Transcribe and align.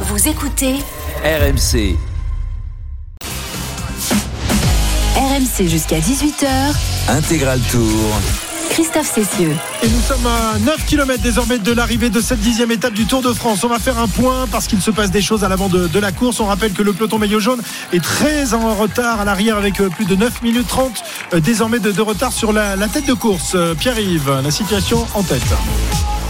Vous 0.00 0.28
écoutez 0.28 0.74
RMC. 1.24 1.96
RMC 5.16 5.68
jusqu'à 5.68 5.98
18h. 5.98 6.46
Intégral 7.08 7.60
Tour. 7.70 8.20
Christophe 8.68 9.10
Cessieux. 9.14 9.56
Et 9.82 9.88
nous 9.88 10.00
sommes 10.02 10.26
à 10.26 10.58
9 10.58 10.84
km 10.86 11.22
désormais 11.22 11.58
de 11.58 11.72
l'arrivée 11.72 12.10
de 12.10 12.20
cette 12.20 12.40
dixième 12.40 12.70
étape 12.70 12.92
du 12.92 13.06
Tour 13.06 13.22
de 13.22 13.32
France. 13.32 13.64
On 13.64 13.68
va 13.68 13.78
faire 13.78 13.98
un 13.98 14.06
point 14.08 14.46
parce 14.52 14.66
qu'il 14.66 14.82
se 14.82 14.90
passe 14.90 15.10
des 15.10 15.22
choses 15.22 15.44
à 15.44 15.48
l'avant 15.48 15.68
de, 15.70 15.86
de 15.86 15.98
la 15.98 16.12
course. 16.12 16.40
On 16.40 16.46
rappelle 16.46 16.72
que 16.74 16.82
le 16.82 16.92
peloton 16.92 17.18
maillot 17.18 17.40
jaune 17.40 17.62
est 17.94 18.04
très 18.04 18.52
en 18.52 18.74
retard 18.74 19.20
à 19.20 19.24
l'arrière 19.24 19.56
avec 19.56 19.80
euh, 19.80 19.88
plus 19.88 20.04
de 20.04 20.14
9 20.14 20.42
minutes 20.42 20.68
30 20.68 20.92
euh, 21.32 21.40
désormais 21.40 21.78
de, 21.78 21.90
de 21.90 22.02
retard 22.02 22.32
sur 22.32 22.52
la, 22.52 22.76
la 22.76 22.88
tête 22.88 23.06
de 23.06 23.14
course. 23.14 23.52
Euh, 23.54 23.74
Pierre-Yves, 23.74 24.40
la 24.44 24.50
situation 24.50 25.06
en 25.14 25.22
tête. 25.22 25.40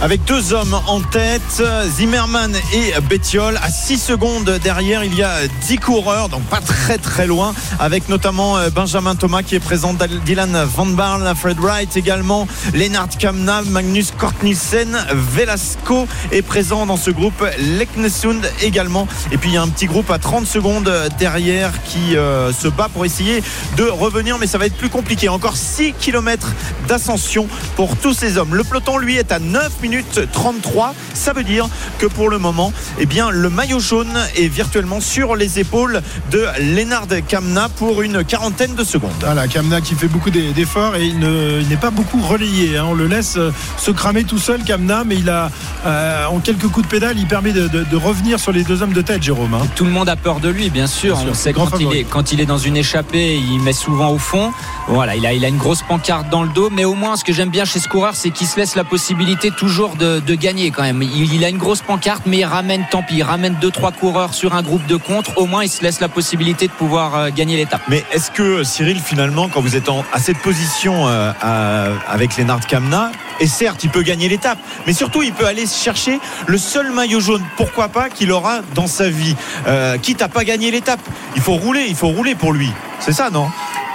Avec 0.02 0.24
deux 0.24 0.52
hommes 0.52 0.78
en 0.86 1.00
tête, 1.00 1.62
Zimmerman 1.86 2.54
et 2.74 2.92
Bettiol. 3.08 3.58
À 3.62 3.70
6 3.70 3.98
secondes 3.98 4.58
derrière, 4.62 5.04
il 5.04 5.14
y 5.14 5.22
a 5.22 5.46
10 5.66 5.78
coureurs, 5.78 6.28
donc 6.28 6.42
pas 6.44 6.60
très 6.60 6.98
très 6.98 7.26
loin, 7.26 7.54
avec 7.80 8.08
notamment 8.08 8.58
euh, 8.58 8.68
Benjamin 8.68 9.14
Thomas 9.14 9.42
qui 9.42 9.54
est 9.54 9.60
présent, 9.60 9.94
Dylan 10.24 10.64
Van 10.64 10.86
Barle, 10.86 11.32
Fred 11.34 11.58
Wright 11.58 11.96
également, 11.96 12.46
Lennart 12.74 13.08
Kamna, 13.18 13.62
Magnus 13.62 14.12
Kortnissen, 14.16 14.98
Velasco 15.12 16.06
est 16.30 16.42
présent 16.42 16.84
dans 16.84 16.98
ce 16.98 17.10
groupe, 17.10 17.44
Leknesund 17.58 18.42
également. 18.62 19.08
Et 19.32 19.38
puis 19.38 19.50
il 19.50 19.54
y 19.54 19.58
a 19.58 19.62
un 19.62 19.68
petit 19.68 19.86
groupe 19.86 20.10
à 20.10 20.18
30 20.18 20.46
secondes 20.46 20.92
derrière 21.18 21.72
qui 21.84 22.16
euh, 22.16 22.52
se 22.52 22.68
bat 22.68 22.90
pour 22.92 23.06
essayer 23.06 23.42
de 23.76 23.84
revenir, 23.84 24.36
mais 24.38 24.46
ça 24.46 24.58
va 24.58 24.66
être 24.66 24.76
plus 24.76 24.90
compliqué. 24.90 25.28
Encore 25.28 25.56
6 25.56 25.94
km 25.94 26.48
d'ascension 26.86 27.48
pour 27.76 27.96
tous 27.96 28.12
ces 28.12 28.36
hommes. 28.36 28.54
Le 28.54 28.62
peloton, 28.62 28.98
lui, 28.98 29.16
est 29.16 29.32
à 29.32 29.38
9 29.38 29.80
minutes 29.80 29.85
33. 30.32 30.94
Ça 31.14 31.32
veut 31.32 31.44
dire 31.44 31.68
que 31.98 32.06
pour 32.06 32.28
le 32.30 32.38
moment, 32.38 32.72
eh 32.98 33.06
bien, 33.06 33.30
le 33.30 33.48
maillot 33.50 33.80
jaune 33.80 34.12
est 34.36 34.48
virtuellement 34.48 35.00
sur 35.00 35.36
les 35.36 35.58
épaules 35.58 36.02
de 36.30 36.44
Lennard 36.60 37.06
Kamna 37.28 37.68
pour 37.68 38.02
une 38.02 38.24
quarantaine 38.24 38.74
de 38.74 38.84
secondes. 38.84 39.10
Voilà, 39.20 39.48
Kamna 39.48 39.80
qui 39.80 39.94
fait 39.94 40.08
beaucoup 40.08 40.30
d'e- 40.30 40.52
d'efforts 40.52 40.96
et 40.96 41.04
il 41.06 41.18
ne- 41.18 41.60
il 41.60 41.68
n'est 41.68 41.76
pas 41.76 41.90
beaucoup 41.90 42.20
relayé. 42.20 42.76
hein. 42.76 42.86
On 42.88 42.94
le 42.94 43.06
laisse 43.06 43.34
euh, 43.36 43.50
se 43.78 43.90
cramer 43.90 44.24
tout 44.24 44.38
seul, 44.38 44.62
Kamna, 44.64 45.04
mais 45.04 45.16
il 45.16 45.28
a, 45.30 45.50
euh, 45.86 46.26
en 46.26 46.38
quelques 46.40 46.68
coups 46.68 46.86
de 46.86 46.90
pédale, 46.90 47.18
il 47.18 47.26
permet 47.26 47.52
de, 47.52 47.68
de- 47.68 47.84
de 47.84 47.96
revenir 47.96 48.38
sur 48.40 48.52
les 48.52 48.64
deux 48.64 48.82
hommes 48.82 48.92
de 48.92 49.02
tête, 49.02 49.22
Jérôme. 49.22 49.54
hein. 49.54 49.66
Tout 49.74 49.84
le 49.84 49.90
monde 49.90 50.08
a 50.08 50.16
peur 50.16 50.40
de 50.40 50.48
lui, 50.48 50.70
bien 50.70 50.86
sûr. 50.86 51.14
Bien 51.14 51.22
sûr, 51.22 51.30
On 51.30 51.34
sait 51.34 51.52
quand 51.52 51.78
il, 51.78 51.92
est, 51.94 52.04
quand 52.04 52.32
il 52.32 52.40
est 52.40 52.46
dans 52.46 52.58
une 52.58 52.76
échappée, 52.76 53.36
il 53.36 53.60
met 53.60 53.72
souvent 53.72 54.10
au 54.10 54.18
fond. 54.18 54.52
Voilà, 54.88 55.16
il 55.16 55.26
a, 55.26 55.32
il 55.32 55.44
a 55.44 55.48
une 55.48 55.56
grosse 55.58 55.82
pancarte 55.82 56.28
dans 56.30 56.42
le 56.42 56.48
dos, 56.48 56.70
mais 56.70 56.84
au 56.84 56.94
moins, 56.94 57.16
ce 57.16 57.24
que 57.24 57.32
j'aime 57.32 57.50
bien 57.50 57.64
chez 57.64 57.80
ce 57.80 57.88
coureur, 57.88 58.14
c'est 58.14 58.30
qu'il 58.30 58.46
se 58.46 58.56
laisse 58.58 58.74
la 58.76 58.84
possibilité 58.84 59.50
toujours 59.50 59.75
de, 59.96 60.20
de 60.20 60.34
gagner 60.34 60.70
quand 60.70 60.82
même. 60.82 61.02
Il, 61.02 61.34
il 61.34 61.44
a 61.44 61.48
une 61.50 61.58
grosse 61.58 61.82
pancarte, 61.82 62.22
mais 62.26 62.38
il 62.38 62.44
ramène, 62.44 62.84
tant 62.90 63.02
pis, 63.02 63.16
il 63.18 63.22
ramène 63.22 63.54
deux 63.60 63.70
trois 63.70 63.92
coureurs 63.92 64.32
sur 64.34 64.54
un 64.54 64.62
groupe 64.62 64.86
de 64.86 64.96
contre. 64.96 65.36
Au 65.36 65.46
moins, 65.46 65.64
il 65.64 65.68
se 65.68 65.82
laisse 65.82 66.00
la 66.00 66.08
possibilité 66.08 66.66
de 66.66 66.72
pouvoir 66.72 67.14
euh, 67.14 67.28
gagner 67.34 67.56
l'étape. 67.56 67.82
Mais 67.88 68.04
est-ce 68.12 68.30
que 68.30 68.64
Cyril, 68.64 68.98
finalement, 69.00 69.48
quand 69.48 69.60
vous 69.60 69.76
êtes 69.76 69.88
en- 69.88 70.04
à 70.12 70.18
cette 70.18 70.38
position 70.38 71.06
euh, 71.08 71.30
à- 71.42 71.88
avec 72.08 72.36
Lennart 72.36 72.66
Kamna, 72.66 73.12
et 73.38 73.46
certes, 73.46 73.84
il 73.84 73.90
peut 73.90 74.02
gagner 74.02 74.28
l'étape, 74.30 74.58
mais 74.86 74.94
surtout, 74.94 75.22
il 75.22 75.32
peut 75.32 75.46
aller 75.46 75.66
chercher 75.66 76.18
le 76.46 76.56
seul 76.56 76.90
maillot 76.90 77.20
jaune, 77.20 77.42
pourquoi 77.58 77.88
pas, 77.88 78.08
qu'il 78.08 78.32
aura 78.32 78.60
dans 78.74 78.86
sa 78.86 79.10
vie, 79.10 79.36
Euh, 79.68 79.98
quitte 79.98 80.22
à 80.22 80.28
pas 80.28 80.44
gagner 80.44 80.70
l'étape. 80.70 81.00
Il 81.34 81.42
faut 81.42 81.54
rouler, 81.54 81.84
il 81.88 81.94
faut 81.96 82.08
rouler 82.08 82.34
pour 82.34 82.52
lui. 82.52 82.70
C'est 83.00 83.12
ça, 83.12 83.28
non? 83.30 83.48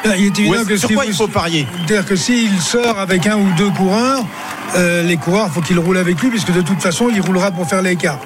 Il 0.03 0.11
est 0.11 0.39
évident 0.39 0.65
que 0.65 0.77
Sur 0.77 0.89
si 0.89 0.95
quoi 0.95 1.03
vous- 1.05 1.09
il 1.11 1.15
faut 1.15 1.27
parier? 1.27 1.67
C'est-à-dire 1.87 2.05
que 2.07 2.15
s'il 2.15 2.59
sort 2.61 2.97
avec 2.99 3.25
un 3.27 3.37
ou 3.37 3.47
deux 3.55 3.69
coureurs, 3.69 4.23
euh, 4.75 5.03
les 5.03 5.17
coureurs, 5.17 5.47
il 5.47 5.53
faut 5.53 5.61
qu'ils 5.61 5.79
roulent 5.79 5.97
avec 5.97 6.21
lui, 6.21 6.29
puisque 6.29 6.51
de 6.51 6.61
toute 6.61 6.81
façon, 6.81 7.09
il 7.13 7.21
roulera 7.21 7.51
pour 7.51 7.67
faire 7.67 7.81
l'écart. 7.81 8.19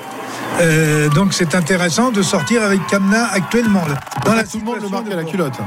Euh, 0.61 1.09
donc 1.09 1.33
c'est 1.33 1.53
intéressant 1.55 2.11
de 2.11 2.21
sortir 2.21 2.63
avec 2.63 2.85
Kamna 2.87 3.27
actuellement. 3.31 3.85
là. 3.87 3.95
Dans 4.23 4.33
la 4.35 4.43
tout 4.43 4.59
le 4.59 4.63
monde 4.63 4.77
le 4.81 4.89
marque 4.89 5.11
à 5.11 5.15
la 5.15 5.23
culotte. 5.23 5.59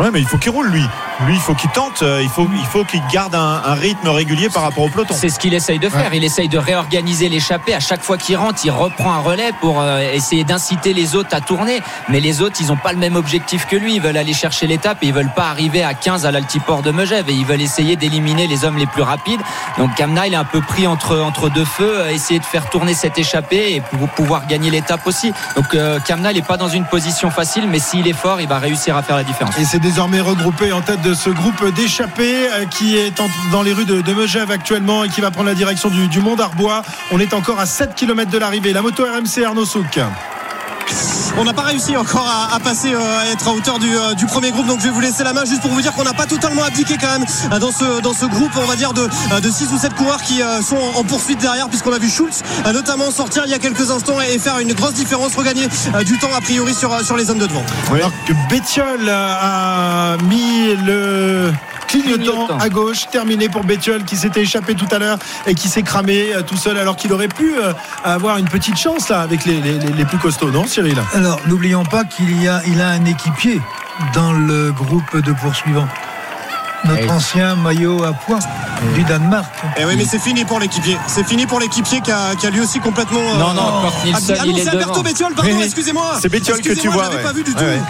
Ouais, 0.00 0.10
mais 0.12 0.20
il 0.20 0.26
faut 0.26 0.38
qu'il 0.38 0.50
roule, 0.50 0.68
lui. 0.68 0.84
Lui, 1.26 1.34
il 1.34 1.40
faut 1.40 1.54
qu'il 1.54 1.70
tente, 1.70 2.02
euh, 2.02 2.22
il 2.22 2.28
faut, 2.28 2.48
il 2.54 2.66
faut 2.66 2.84
qu'il 2.84 3.02
garde 3.12 3.34
un, 3.34 3.62
un 3.64 3.74
rythme 3.74 4.08
régulier 4.08 4.48
par 4.48 4.62
rapport 4.62 4.84
au 4.84 4.88
peloton. 4.88 5.14
C'est 5.18 5.28
ce 5.28 5.40
qu'il 5.40 5.52
essaye 5.52 5.80
de 5.80 5.88
faire. 5.88 6.14
Il 6.14 6.22
essaye 6.22 6.48
de 6.48 6.58
réorganiser 6.58 7.28
l'échappée. 7.28 7.74
À 7.74 7.80
chaque 7.80 8.02
fois 8.02 8.16
qu'il 8.16 8.36
rentre, 8.36 8.60
il 8.64 8.70
reprend 8.70 9.12
un 9.12 9.18
relais 9.18 9.50
pour 9.60 9.80
euh, 9.80 10.00
essayer 10.12 10.44
d'inciter 10.44 10.92
les 10.92 11.16
autres 11.16 11.34
à 11.34 11.40
tourner. 11.40 11.82
Mais 12.08 12.20
les 12.20 12.40
autres, 12.40 12.56
ils 12.60 12.68
n'ont 12.68 12.76
pas 12.76 12.92
le 12.92 12.98
même 12.98 13.16
objectif 13.16 13.66
que 13.66 13.74
lui. 13.74 13.96
Ils 13.96 14.00
veulent 14.00 14.16
aller 14.16 14.32
chercher 14.32 14.68
l'étape 14.68 14.98
et 15.02 15.08
ils 15.08 15.12
veulent 15.12 15.32
pas 15.34 15.48
arriver 15.48 15.82
à 15.82 15.92
15 15.92 16.24
à 16.24 16.30
l'altiport 16.30 16.82
de 16.82 16.92
Megève. 16.92 17.28
Et 17.28 17.34
ils 17.34 17.44
veulent 17.46 17.62
essayer 17.62 17.96
d'éliminer 17.96 18.46
les 18.46 18.64
hommes 18.64 18.78
les 18.78 18.86
plus 18.86 19.02
rapides. 19.02 19.40
Donc 19.76 19.96
Kamna, 19.96 20.28
il 20.28 20.34
est 20.34 20.36
un 20.36 20.44
peu 20.44 20.60
pris 20.60 20.86
entre, 20.86 21.18
entre 21.18 21.48
deux 21.50 21.64
feux, 21.64 22.02
à 22.02 22.12
essayer 22.12 22.38
de 22.38 22.44
faire 22.44 22.70
tourner 22.70 22.94
cette 22.94 23.18
échappée 23.18 23.74
et 23.74 23.80
pour 23.80 24.08
pouvoir 24.10 24.46
gagner 24.46 24.70
l'étape 24.70 25.04
aussi. 25.04 25.32
Donc 25.56 25.74
euh, 25.74 25.98
Kamna, 25.98 26.30
il 26.30 26.36
n'est 26.36 26.42
pas 26.42 26.56
dans 26.56 26.68
une 26.68 26.84
position 26.84 27.30
facile, 27.30 27.66
mais 27.68 27.80
s'il 27.80 28.06
est 28.06 28.12
fort, 28.12 28.40
il 28.40 28.46
va 28.46 28.58
réussir 28.60 28.96
à 28.96 29.02
faire 29.02 29.16
la 29.16 29.24
différence. 29.24 29.58
Et 29.58 29.64
c'est 29.64 29.80
désormais 29.80 30.20
regroupé 30.20 30.72
en 30.72 30.80
tête 30.80 31.02
de 31.02 31.07
ce 31.14 31.30
groupe 31.30 31.74
d'échappés 31.74 32.48
euh, 32.50 32.66
qui 32.66 32.96
est 32.96 33.12
dans 33.52 33.62
les 33.62 33.72
rues 33.72 33.84
de, 33.84 34.00
de 34.00 34.14
Megève 34.14 34.50
actuellement 34.50 35.04
et 35.04 35.08
qui 35.08 35.20
va 35.20 35.30
prendre 35.30 35.48
la 35.48 35.54
direction 35.54 35.88
du, 35.88 36.08
du 36.08 36.20
Mont 36.20 36.36
d'Arbois. 36.36 36.82
On 37.12 37.18
est 37.18 37.34
encore 37.34 37.60
à 37.60 37.66
7 37.66 37.94
km 37.94 38.30
de 38.30 38.38
l'arrivée. 38.38 38.72
La 38.72 38.82
moto 38.82 39.04
RMC 39.04 39.44
Arnaud 39.44 39.64
Souk. 39.64 39.98
On 41.36 41.44
n'a 41.44 41.52
pas 41.52 41.62
réussi 41.62 41.96
encore 41.96 42.28
à, 42.52 42.58
passer, 42.60 42.94
euh, 42.94 43.20
à 43.20 43.26
être 43.30 43.48
à 43.48 43.52
hauteur 43.52 43.78
du, 43.78 43.96
euh, 43.96 44.14
du 44.14 44.26
premier 44.26 44.50
groupe. 44.50 44.66
Donc 44.66 44.80
je 44.80 44.84
vais 44.84 44.90
vous 44.90 45.00
laisser 45.00 45.22
la 45.24 45.32
main 45.32 45.44
juste 45.44 45.62
pour 45.62 45.70
vous 45.70 45.80
dire 45.80 45.92
qu'on 45.92 46.04
n'a 46.04 46.14
pas 46.14 46.26
totalement 46.26 46.62
abdiqué 46.64 46.96
quand 47.00 47.18
même 47.18 47.26
euh, 47.52 47.58
dans 48.00 48.12
ce, 48.12 48.26
groupe, 48.26 48.52
on 48.56 48.64
va 48.64 48.76
dire, 48.76 48.92
de, 48.92 49.02
euh, 49.32 49.40
de 49.40 49.50
6 49.50 49.68
ou 49.72 49.78
7 49.78 49.94
coureurs 49.94 50.22
qui 50.22 50.40
sont 50.62 50.76
en, 50.76 51.04
poursuite 51.04 51.40
derrière, 51.40 51.68
puisqu'on 51.68 51.92
a 51.92 51.98
vu 51.98 52.08
Schulz 52.08 52.42
euh, 52.66 52.72
notamment 52.72 53.10
sortir 53.10 53.44
il 53.46 53.50
y 53.50 53.54
a 53.54 53.58
quelques 53.58 53.90
instants 53.90 54.20
et, 54.20 54.38
faire 54.38 54.58
une 54.58 54.72
grosse 54.72 54.94
différence, 54.94 55.34
regagner 55.36 55.66
du 56.04 56.18
temps 56.18 56.32
a 56.36 56.40
priori 56.40 56.74
sur, 56.74 56.90
les 57.16 57.24
zones 57.24 57.38
de 57.38 57.46
devant. 57.46 57.62
Alors 57.92 58.12
que 58.26 58.32
a 59.10 60.16
mis 60.24 60.74
le 60.84 61.52
clignotant 61.88 62.46
Clignotant. 62.46 62.58
à 62.58 62.68
gauche, 62.68 63.08
terminé 63.10 63.48
pour 63.48 63.64
Bétiol 63.64 64.04
qui 64.04 64.16
s'était 64.16 64.42
échappé 64.42 64.74
tout 64.74 64.86
à 64.92 64.98
l'heure 64.98 65.18
et 65.46 65.54
qui 65.54 65.68
s'est 65.68 65.82
cramé 65.82 66.32
euh, 66.34 66.42
tout 66.42 66.56
seul 66.56 66.78
alors 66.78 66.94
qu'il 66.96 67.12
aurait 67.12 67.28
pu 67.28 67.54
euh, 67.58 67.72
avoir 68.04 68.36
une 68.38 68.48
petite 68.48 68.76
chance 68.76 69.08
là 69.08 69.20
avec 69.22 69.44
les, 69.44 69.60
les- 69.60 69.78
les- 69.78 69.92
les 69.92 70.04
plus 70.04 70.18
costauds, 70.18 70.50
non 70.50 70.66
Cyril? 70.66 70.96
Alors 71.14 71.40
n'oublions 71.46 71.84
pas 71.84 72.04
qu'il 72.04 72.40
y 72.42 72.46
a, 72.46 72.60
il 72.66 72.80
a 72.80 72.88
un 72.90 73.04
équipier 73.04 73.60
dans 74.14 74.32
le 74.32 74.70
groupe 74.72 75.16
de 75.16 75.32
poursuivants. 75.32 75.88
Notre 76.84 77.10
ancien 77.12 77.56
maillot 77.56 78.04
à 78.04 78.12
poids 78.12 78.38
du 78.94 79.02
Danemark. 79.04 79.46
Et 79.78 79.84
oui, 79.84 79.94
mais 79.96 80.04
c'est 80.04 80.18
fini 80.18 80.44
pour 80.44 80.60
l'équipier. 80.60 80.96
C'est 81.06 81.26
fini 81.26 81.46
pour 81.46 81.60
l'équipier 81.60 82.00
qui 82.00 82.10
a, 82.10 82.34
qui 82.38 82.46
a 82.46 82.50
lui 82.50 82.60
aussi 82.60 82.80
complètement. 82.80 83.20
euh, 83.20 83.38
Non, 83.38 83.54
non, 83.54 83.62
ah, 83.66 83.82
non, 83.84 83.90
il 84.04 84.58
est 84.58 84.62
c'est 84.62 84.68
Alberto. 84.70 85.02
Bettiol, 85.02 85.34
pardon, 85.34 85.50
Oui, 85.52 85.62
excusez-moi. 85.64 86.18
C'est 86.20 86.28
Bettiol 86.30 86.60
que 86.60 86.72
tu 86.74 86.88
vois, 86.88 87.04
J'avais 87.04 87.16
ouais. 87.16 87.22
pas 87.22 87.32
vu 87.32 87.42
du 87.44 87.52
tout. 87.54 87.58
Ouais, 87.60 87.66
ouais. 87.66 87.80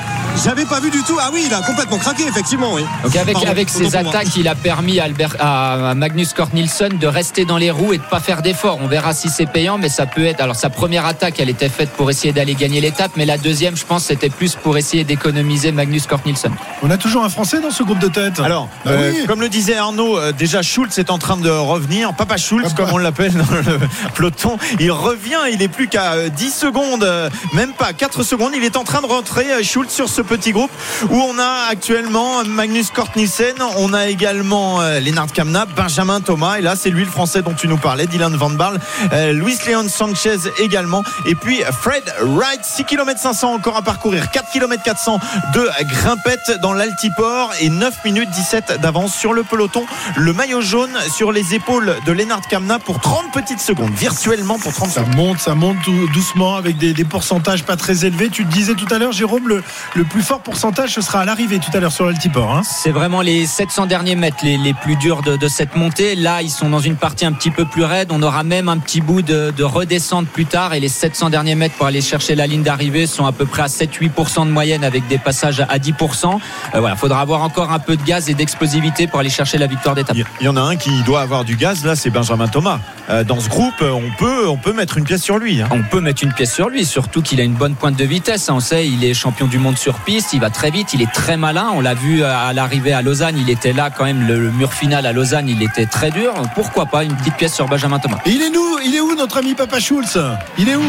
J'avais 0.45 0.65
pas 0.67 0.79
vu 0.81 0.91
du 0.91 1.03
tout. 1.03 1.17
Ah 1.21 1.31
oui, 1.33 1.45
il 1.47 1.53
a 1.55 1.61
complètement 1.63 1.99
craqué, 1.99 2.23
effectivement, 2.29 2.73
oui. 2.73 2.83
Donc 3.03 3.17
avec, 3.17 3.35
Pardon, 3.35 3.51
avec 3.51 3.69
autant 3.75 3.79
ses 3.91 3.97
attaques, 3.97 4.37
il 4.37 4.47
a 4.47 4.55
permis 4.55 5.01
à, 5.01 5.05
Albert, 5.05 5.35
à 5.41 5.95
Magnus 5.95 6.33
Cort 6.33 6.51
Nielsen 6.55 6.97
de 6.99 7.07
rester 7.07 7.45
dans 7.45 7.57
les 7.57 7.71
roues 7.71 7.93
et 7.95 7.99
de 7.99 8.03
pas 8.03 8.21
faire 8.21 8.41
d'efforts. 8.43 8.79
On 8.83 8.87
verra 8.87 9.13
si 9.15 9.29
c'est 9.31 9.47
payant, 9.47 9.79
mais 9.79 9.89
ça 9.89 10.07
peut 10.07 10.25
être. 10.25 10.41
Alors 10.41 10.55
sa 10.57 10.71
première 10.71 11.07
attaque, 11.07 11.41
elle 11.41 11.49
était 11.49 11.69
faite 11.69 11.91
pour 11.91 12.09
essayer 12.11 12.33
d'aller 12.33 12.55
gagner 12.55 12.81
l'étape, 12.81 13.13
mais 13.17 13.25
la 13.27 13.37
deuxième, 13.39 13.77
je 13.77 13.85
pense, 13.85 14.05
c'était 14.05 14.31
plus 14.31 14.55
pour 14.55 14.77
essayer 14.79 15.03
d'économiser 15.03 15.73
Magnus 15.73 16.07
Cort 16.07 16.21
Nielsen. 16.25 16.53
On 16.83 16.91
a 16.91 16.97
toujours 16.99 17.25
un 17.25 17.29
Français 17.31 17.61
dans 17.61 17.71
ce 17.73 17.83
groupe 17.83 17.99
de 17.99 18.09
tête. 18.09 18.39
Alors, 18.41 18.69
Bah 18.85 18.93
euh, 18.93 19.13
oui. 19.13 19.27
comme 19.27 19.41
le 19.41 19.49
disait 19.49 19.77
Arnaud, 19.77 20.19
euh, 20.19 20.33
déjà 20.33 20.63
Schultz 20.79 20.97
est 20.99 21.11
en 21.11 21.19
train 21.19 21.37
de 21.37 21.51
revenir. 21.51 22.15
Papa 22.15 22.37
Schultz, 22.37 22.73
comme 22.73 22.93
on 22.93 22.99
l'appelle 22.99 23.33
dans 23.33 23.53
le 23.53 23.81
peloton, 24.15 24.59
il 24.79 24.93
revient. 24.93 25.41
Il 25.53 25.61
est 25.61 25.67
plus 25.67 25.89
qu'à 25.89 26.13
euh, 26.13 26.29
10 26.29 26.55
secondes, 26.55 27.03
euh, 27.03 27.29
même 27.53 27.73
pas 27.73 27.93
4 27.93 28.23
secondes. 28.23 28.53
Il 28.55 28.63
est 28.63 28.77
en 28.77 28.85
train 28.85 29.01
de 29.01 29.07
rentrer 29.07 29.51
euh, 29.55 29.63
Schultz 29.65 29.93
sur 29.93 30.09
ce 30.09 30.23
petit 30.23 30.53
groupe 30.53 30.71
où 31.11 31.17
on 31.17 31.37
a 31.37 31.67
actuellement 31.69 32.45
Magnus 32.45 32.91
Kortnissen, 32.91 33.57
on 33.79 33.93
a 33.93 34.07
également 34.07 34.81
euh, 34.81 35.01
Lennart 35.01 35.33
Kamna, 35.33 35.67
Benjamin 35.67 36.21
Thomas. 36.21 36.59
Et 36.59 36.63
là, 36.63 36.77
c'est 36.77 36.91
lui 36.91 37.05
le 37.05 37.11
Français 37.11 37.43
dont 37.43 37.55
tu 37.55 37.67
nous 37.67 37.77
parlais, 37.77 38.07
Dylan 38.07 38.37
Van 38.37 38.51
Barle, 38.51 38.79
euh, 39.13 39.33
Luis 39.33 39.59
Leon 39.67 39.89
Sanchez 39.89 40.37
également. 40.61 41.03
Et 41.27 41.35
puis 41.35 41.61
Fred 41.81 42.05
Wright, 42.21 42.61
6 42.63 42.85
km 42.85 43.19
500 43.21 43.53
encore 43.53 43.77
à 43.77 43.83
parcourir, 43.83 44.31
4 44.31 44.53
km 44.53 44.81
400 44.81 45.19
de 45.55 45.69
grimpette 45.89 46.53
dans 46.63 46.73
l'altiport 46.73 47.51
et 47.61 47.69
9 47.69 48.05
minutes 48.05 48.31
17 48.31 48.81
d'avance 48.81 49.13
sur 49.13 49.33
le 49.33 49.43
peloton. 49.43 49.85
Le 50.17 50.33
maillot 50.33 50.61
jaune 50.61 50.68
sur 51.09 51.33
les 51.33 51.55
épaules 51.55 51.97
de 52.05 52.13
Lennart 52.13 52.43
Kamna 52.43 52.79
pour 52.79 53.01
30 53.01 53.33
petites 53.33 53.61
secondes, 53.61 53.91
virtuellement 53.95 54.59
pour 54.59 54.71
30 54.75 54.91
Ça 54.91 55.01
secondes. 55.01 55.17
monte, 55.17 55.39
ça 55.41 55.55
monte 55.55 55.79
tout 55.83 56.07
doucement 56.13 56.57
avec 56.57 56.77
des, 56.77 56.93
des 56.93 57.05
pourcentages 57.05 57.65
pas 57.65 57.77
très 57.77 58.05
élevés. 58.05 58.29
Tu 58.29 58.45
te 58.45 58.53
disais 58.53 58.75
tout 58.75 58.87
à 58.91 58.99
l'heure, 58.99 59.13
Jérôme, 59.13 59.49
le, 59.49 59.63
le 59.95 60.05
plus 60.05 60.21
fort 60.21 60.41
pourcentage, 60.41 60.93
ce 60.93 61.01
sera 61.01 61.21
à 61.21 61.25
l'arrivée 61.25 61.59
tout 61.59 61.71
à 61.73 61.81
l'heure 61.81 61.91
sur 61.93 62.05
l'altiport. 62.05 62.53
hein. 62.55 62.61
C'est 62.65 62.91
vraiment 62.91 63.23
les 63.23 63.47
700 63.47 63.87
derniers 63.87 64.15
mètres 64.15 64.37
les, 64.43 64.59
les 64.59 64.75
plus 64.75 64.97
durs 64.97 65.23
de, 65.23 65.37
de 65.37 65.49
cette 65.49 65.75
montée. 65.75 66.15
Là, 66.15 66.43
ils 66.43 66.51
sont 66.51 66.69
dans 66.69 66.81
une 66.81 66.97
partie 66.97 67.25
un 67.25 67.33
petit 67.33 67.51
peu 67.51 67.65
plus 67.65 67.85
raide. 67.85 68.09
On 68.13 68.23
aura 68.23 68.43
même 68.45 68.69
un 68.69 68.77
petit 68.77 69.01
bout 69.01 69.23
de, 69.23 69.51
de 69.57 69.65
redescente 69.65 70.29
plus 70.29 70.45
tard. 70.45 70.75
Et 70.75 70.81
les 70.81 70.91
700 70.91 71.31
derniers 71.31 71.55
mètres 71.55 71.77
pour 71.77 71.87
aller 71.87 72.03
chercher 72.03 72.35
la 72.35 72.47
ligne 72.47 72.63
d'arrivée 72.63 73.07
sont 73.07 73.25
à 73.25 73.33
peu 73.33 73.47
près 73.47 73.63
à 73.63 73.67
7-8% 73.69 74.45
de 74.45 74.51
moyenne 74.51 74.85
avec 74.85 75.07
des 75.09 75.17
passages 75.19 75.61
à 75.67 75.79
10%. 75.79 76.27
Euh, 76.75 76.81
voilà, 76.81 76.95
faudra 76.95 77.23
avoir 77.23 77.43
encore 77.43 77.73
un 77.73 77.79
peu 77.79 77.97
de 77.97 78.03
gaz 78.03 78.29
et 78.29 78.35
d'expérience 78.35 78.59
l'explosivité 78.59 79.07
pour 79.07 79.21
aller 79.21 79.31
chercher 79.31 79.57
la 79.57 79.69
victoire 79.69 79.95
d'étape. 79.95 80.17
Il 80.41 80.45
y 80.45 80.49
en 80.49 80.57
a 80.57 80.58
un 80.59 80.77
qui 80.77 81.03
doit 81.03 81.21
avoir 81.21 81.45
du 81.45 81.57
gaz, 81.57 81.85
là, 81.85 81.97
c'est 81.97 82.11
Benjamin 82.11 82.49
Thomas. 82.49 82.79
Euh, 83.11 83.25
dans 83.25 83.41
ce 83.41 83.49
groupe, 83.49 83.75
on 83.81 84.11
peut, 84.19 84.47
on 84.49 84.57
peut 84.57 84.73
mettre 84.73 84.99
une 84.99 85.05
pièce 85.05 85.23
sur 85.23 85.39
lui. 85.39 85.61
hein. 85.63 85.69
On 85.71 85.83
peut 85.83 86.01
mettre 86.01 86.25
une 86.25 86.33
pièce 86.33 86.53
sur 86.55 86.69
lui, 86.69 86.85
surtout 86.85 87.23
qu'il 87.23 87.41
a 87.41 87.45
une 87.45 87.55
bonne 87.55 87.75
pointe 87.75 87.97
de 87.97 88.05
vitesse. 88.05 88.49
hein. 88.51 88.55
On 88.57 88.61
sait, 88.61 88.87
il 88.87 89.05
est 89.05 89.15
champion 89.15 89.47
du 89.47 89.59
monde 89.59 89.79
sur 89.79 89.95
piste, 90.01 90.33
il 90.33 90.41
va 90.41 90.51
très 90.51 90.71
vite, 90.71 90.93
il 90.95 91.03
est 91.03 91.13
très 91.13 91.37
malin. 91.37 91.71
On 91.75 91.81
l'a 91.81 91.95
vu 91.95 92.23
à 92.25 92.53
l'arrivée 92.53 92.93
à 92.93 93.03
Lausanne, 93.03 93.37
il 93.39 93.51
était 93.51 93.73
là 93.73 93.91
quand 93.91 94.05
même. 94.05 94.27
Le, 94.27 94.39
le 94.39 94.51
mur 94.51 94.73
final 94.73 95.07
à 95.07 95.13
Lausanne, 95.13 95.49
il 95.49 95.63
était 95.63 95.87
très 95.87 96.11
dur. 96.11 96.35
Pourquoi 96.55 96.87
pas 96.87 97.05
une 97.05 97.15
petite 97.15 97.35
pièce 97.37 97.55
sur 97.55 97.67
Benjamin 97.67 97.99
Thomas 97.99 98.19
il 98.27 98.43
est 98.43 98.51
nous, 98.51 98.79
il 98.85 98.95
est 98.95 99.01
où 99.01 99.15
notre 99.15 99.39
ami 99.39 99.55
Papa 99.55 99.81
Schulz? 99.81 100.19
Il 100.59 100.69
est 100.69 100.77
où? 100.77 100.85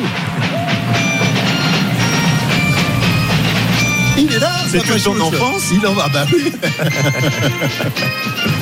Il 4.18 4.34
est 4.36 4.40
là 4.40 4.52
C'est 4.68 5.02
ton 5.04 5.20
enfance 5.22 5.64
Il 5.72 5.86
en 5.88 5.94
va, 5.94 6.08
bah 6.10 6.26
oui. 6.34 6.52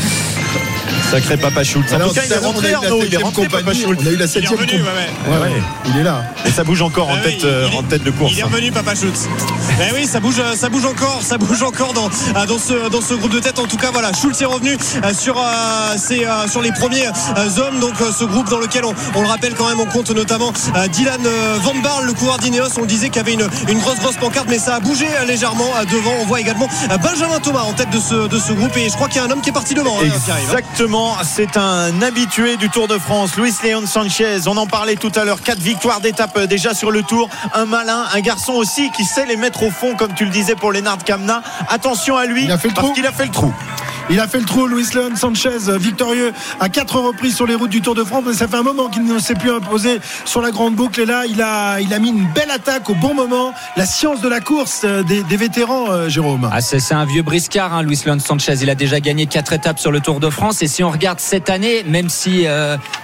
Sacré 1.11 1.37
Papa 1.37 1.63
Schultz. 1.63 1.93
En 1.93 1.99
tout 1.99 2.13
cas, 2.13 2.21
il 2.25 2.33
est 2.33 2.37
rentré, 2.37 2.73
Arnaud, 2.73 2.99
il 3.05 3.13
est 3.13 3.17
rentré, 3.17 3.47
Papa. 3.47 3.73
Schultz. 3.73 4.01
On 4.03 4.07
a 4.07 4.11
eu 4.11 4.15
la 4.17 4.17
Il 4.17 4.21
est 4.23 4.27
septième 4.27 4.53
revenu, 4.59 4.79
compagnie. 4.79 4.83
ouais, 5.27 5.31
ouais. 5.31 5.47
Ouais, 5.47 5.53
ouais, 5.55 5.61
il 5.85 5.97
est 5.97 6.03
là. 6.03 6.23
Et 6.45 6.51
ça 6.51 6.63
bouge 6.63 6.81
encore 6.81 7.09
en 7.09 7.15
Ah 7.15 7.23
tête, 7.23 7.43
euh, 7.45 7.67
en 7.77 7.83
tête 7.83 8.03
de 8.03 8.11
course. 8.11 8.33
Il 8.33 8.39
est 8.39 8.43
revenu, 8.43 8.71
Papa 8.71 8.93
Schultz. 8.95 9.27
Eh 9.79 9.93
oui, 9.95 10.05
ça 10.05 10.19
bouge, 10.19 10.41
ça 10.55 10.69
bouge 10.69 10.85
encore, 10.85 11.21
ça 11.23 11.37
bouge 11.37 11.63
encore 11.63 11.93
dans, 11.93 12.07
euh, 12.07 12.45
dans, 12.45 12.57
ce, 12.59 12.89
dans 12.89 13.01
ce 13.01 13.13
groupe 13.13 13.31
de 13.31 13.39
tête. 13.39 13.57
En 13.59 13.65
tout 13.67 13.77
cas, 13.77 13.91
voilà, 13.91 14.11
Schultz 14.13 14.41
est 14.41 14.45
revenu 14.45 14.73
euh, 15.03 15.13
sur, 15.13 15.37
euh, 15.39 16.47
sur 16.47 16.61
les 16.61 16.71
premiers 16.71 17.07
hommes. 17.57 17.79
Donc, 17.79 17.93
ce 18.17 18.25
groupe 18.25 18.49
dans 18.49 18.59
lequel 18.59 18.83
on, 18.85 18.93
on 19.15 19.21
le 19.21 19.27
rappelle 19.27 19.53
quand 19.55 19.69
même, 19.69 19.79
on 19.79 19.85
compte 19.85 20.09
notamment 20.11 20.51
Dylan 20.91 21.21
Van 21.61 21.75
Barle, 21.81 22.05
le 22.05 22.13
coureur 22.13 22.37
d'Ineos. 22.39 22.77
On 22.81 22.85
disait 22.85 23.07
qu'il 23.09 23.17
y 23.17 23.19
avait 23.19 23.33
une, 23.33 23.47
une 23.69 23.79
grosse, 23.79 23.99
grosse 23.99 24.15
pancarte, 24.17 24.47
mais 24.49 24.59
ça 24.59 24.75
a 24.75 24.79
bougé 24.79 25.05
légèrement 25.27 25.71
devant. 25.91 26.13
On 26.21 26.25
voit 26.25 26.41
également 26.41 26.67
Benjamin 27.01 27.39
Thomas 27.39 27.61
en 27.61 27.73
tête 27.73 27.89
de 27.91 27.99
ce, 27.99 28.27
de 28.27 28.39
ce 28.39 28.51
groupe. 28.53 28.75
Et 28.77 28.89
je 28.89 28.93
crois 28.95 29.07
qu'il 29.07 29.17
y 29.17 29.19
a 29.19 29.27
un 29.27 29.31
homme 29.31 29.41
qui 29.41 29.49
est 29.49 29.53
parti 29.53 29.73
devant. 29.73 29.97
hein, 29.99 30.09
qui 30.25 30.31
arrive, 30.31 30.49
hein. 30.51 30.55
C'est 31.23 31.57
un 31.57 32.01
habitué 32.01 32.57
du 32.57 32.69
Tour 32.69 32.87
de 32.87 32.97
France, 32.97 33.35
Luis 33.37 33.53
Leon 33.63 33.85
Sanchez. 33.85 34.47
On 34.47 34.57
en 34.57 34.65
parlait 34.65 34.95
tout 34.95 35.11
à 35.15 35.25
l'heure, 35.25 35.41
quatre 35.41 35.59
victoires 35.59 36.01
d'étape 36.01 36.35
euh, 36.37 36.47
déjà 36.47 36.73
sur 36.73 36.89
le 36.89 37.03
Tour. 37.03 37.29
Un 37.53 37.65
malin, 37.65 38.05
un 38.13 38.19
garçon 38.21 38.53
aussi 38.53 38.89
qui 38.91 39.03
sait 39.03 39.25
les 39.25 39.35
mettre 39.35 39.63
au 39.63 39.69
fond, 39.69 39.95
comme 39.95 40.13
tu 40.15 40.25
le 40.25 40.31
disais 40.31 40.55
pour 40.55 40.71
Lennart 40.71 41.03
Kamna. 41.03 41.43
Attention 41.69 42.17
à 42.17 42.25
lui, 42.25 42.47
parce 42.47 42.93
qu'il 42.93 43.05
a 43.05 43.11
fait 43.11 43.25
le 43.25 43.31
trou. 43.31 43.53
Il 44.09 44.21
a 44.21 44.27
fait 44.27 44.39
le 44.39 44.45
trou, 44.45 44.67
Luis 44.67 44.85
Leon 44.95 45.17
Sanchez, 45.17 45.67
euh, 45.67 45.77
victorieux 45.77 46.31
à 46.61 46.69
quatre 46.69 46.97
reprises 46.97 47.35
sur 47.35 47.45
les 47.45 47.55
routes 47.55 47.69
du 47.69 47.81
Tour 47.81 47.93
de 47.93 48.05
France. 48.05 48.23
Mais 48.25 48.33
ça 48.33 48.47
fait 48.47 48.55
un 48.55 48.63
moment 48.63 48.87
qu'il 48.87 49.03
ne 49.03 49.19
s'est 49.19 49.35
plus 49.35 49.51
imposé 49.51 49.99
sur 50.23 50.41
la 50.41 50.51
grande 50.51 50.75
boucle. 50.75 51.01
Et 51.01 51.05
là, 51.05 51.25
il 51.25 51.41
a, 51.41 51.81
il 51.81 51.93
a 51.93 51.99
mis 51.99 52.09
une 52.09 52.25
belle 52.33 52.49
attaque 52.49 52.89
au 52.89 52.95
bon 52.95 53.13
moment. 53.13 53.53
La 53.75 53.85
science 53.85 54.21
de 54.21 54.29
la 54.29 54.39
course 54.39 54.83
euh, 54.85 55.03
des, 55.03 55.23
vétérans, 55.35 55.91
euh, 55.91 56.07
Jérôme. 56.07 56.49
Ah, 56.53 56.61
c'est 56.61 56.93
un 56.93 57.03
vieux 57.03 57.21
briscard, 57.21 57.73
hein, 57.73 57.83
Luis 57.83 57.99
Leon 58.05 58.19
Sanchez. 58.19 58.53
Il 58.61 58.69
a 58.69 58.75
déjà 58.75 59.01
gagné 59.01 59.25
quatre 59.25 59.51
étapes 59.51 59.77
sur 59.77 59.91
le 59.91 59.99
Tour 59.99 60.21
de 60.21 60.29
France. 60.29 60.61
Et 60.61 60.67
si 60.67 60.85
on 60.85 60.89
regarde 60.89 61.19
cette 61.19 61.49
année, 61.49 61.83
même 61.83 62.07
si 62.07 62.45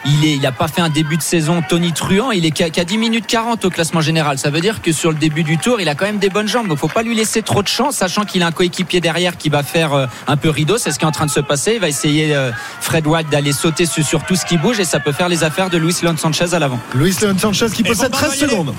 il 0.05 0.25
est, 0.25 0.35
il 0.35 0.45
a 0.45 0.53
pas 0.53 0.69
fait 0.69 0.81
un 0.81 0.89
début 0.89 1.17
de 1.17 1.21
saison 1.21 1.61
Tony 1.67 1.91
Truant, 1.91 2.31
il 2.31 2.45
est 2.45 2.51
qu'à 2.51 2.69
qu'à 2.69 2.85
10 2.85 2.97
minutes 2.97 3.27
40 3.27 3.65
au 3.65 3.69
classement 3.69 4.01
général. 4.01 4.37
Ça 4.37 4.49
veut 4.49 4.61
dire 4.61 4.81
que 4.81 4.93
sur 4.93 5.11
le 5.11 5.17
début 5.17 5.43
du 5.43 5.57
Tour, 5.57 5.81
il 5.81 5.89
a 5.89 5.95
quand 5.95 6.05
même 6.05 6.19
des 6.19 6.29
bonnes 6.29 6.47
jambes. 6.47 6.69
Donc, 6.69 6.77
faut 6.77 6.87
pas 6.87 7.03
lui 7.03 7.15
laisser 7.15 7.41
trop 7.41 7.61
de 7.61 7.67
chance, 7.67 7.97
sachant 7.97 8.23
qu'il 8.23 8.41
a 8.41 8.47
un 8.47 8.51
coéquipier 8.51 9.01
derrière 9.01 9.37
qui 9.37 9.49
va 9.49 9.63
faire 9.63 10.07
un 10.27 10.37
peu 10.37 10.49
rideau. 10.49 10.77
Ce 10.93 10.99
qui 10.99 11.05
est 11.05 11.07
en 11.07 11.11
train 11.11 11.25
de 11.25 11.31
se 11.31 11.39
passer. 11.41 11.73
Il 11.73 11.79
va 11.81 11.89
essayer 11.89 12.35
euh, 12.35 12.51
Fred 12.79 13.05
White 13.05 13.29
d'aller 13.29 13.51
sauter 13.51 13.85
sur, 13.85 14.05
sur 14.05 14.23
tout 14.23 14.35
ce 14.35 14.45
qui 14.45 14.57
bouge 14.57 14.79
et 14.79 14.85
ça 14.85 14.99
peut 14.99 15.11
faire 15.11 15.29
les 15.29 15.43
affaires 15.43 15.69
de 15.69 15.77
Luis 15.77 15.95
Leon 16.01 16.15
Sanchez 16.17 16.53
à 16.53 16.59
l'avant. 16.59 16.79
Luis 16.95 17.15
Leon 17.21 17.37
Sanchez 17.37 17.67
qui 17.73 17.83
possède 17.83 18.11
Van 18.11 18.19
Barle 18.19 18.29
13 18.29 18.29
va 18.29 18.35
y 18.35 18.43
aller. 18.43 18.51
secondes. 18.51 18.75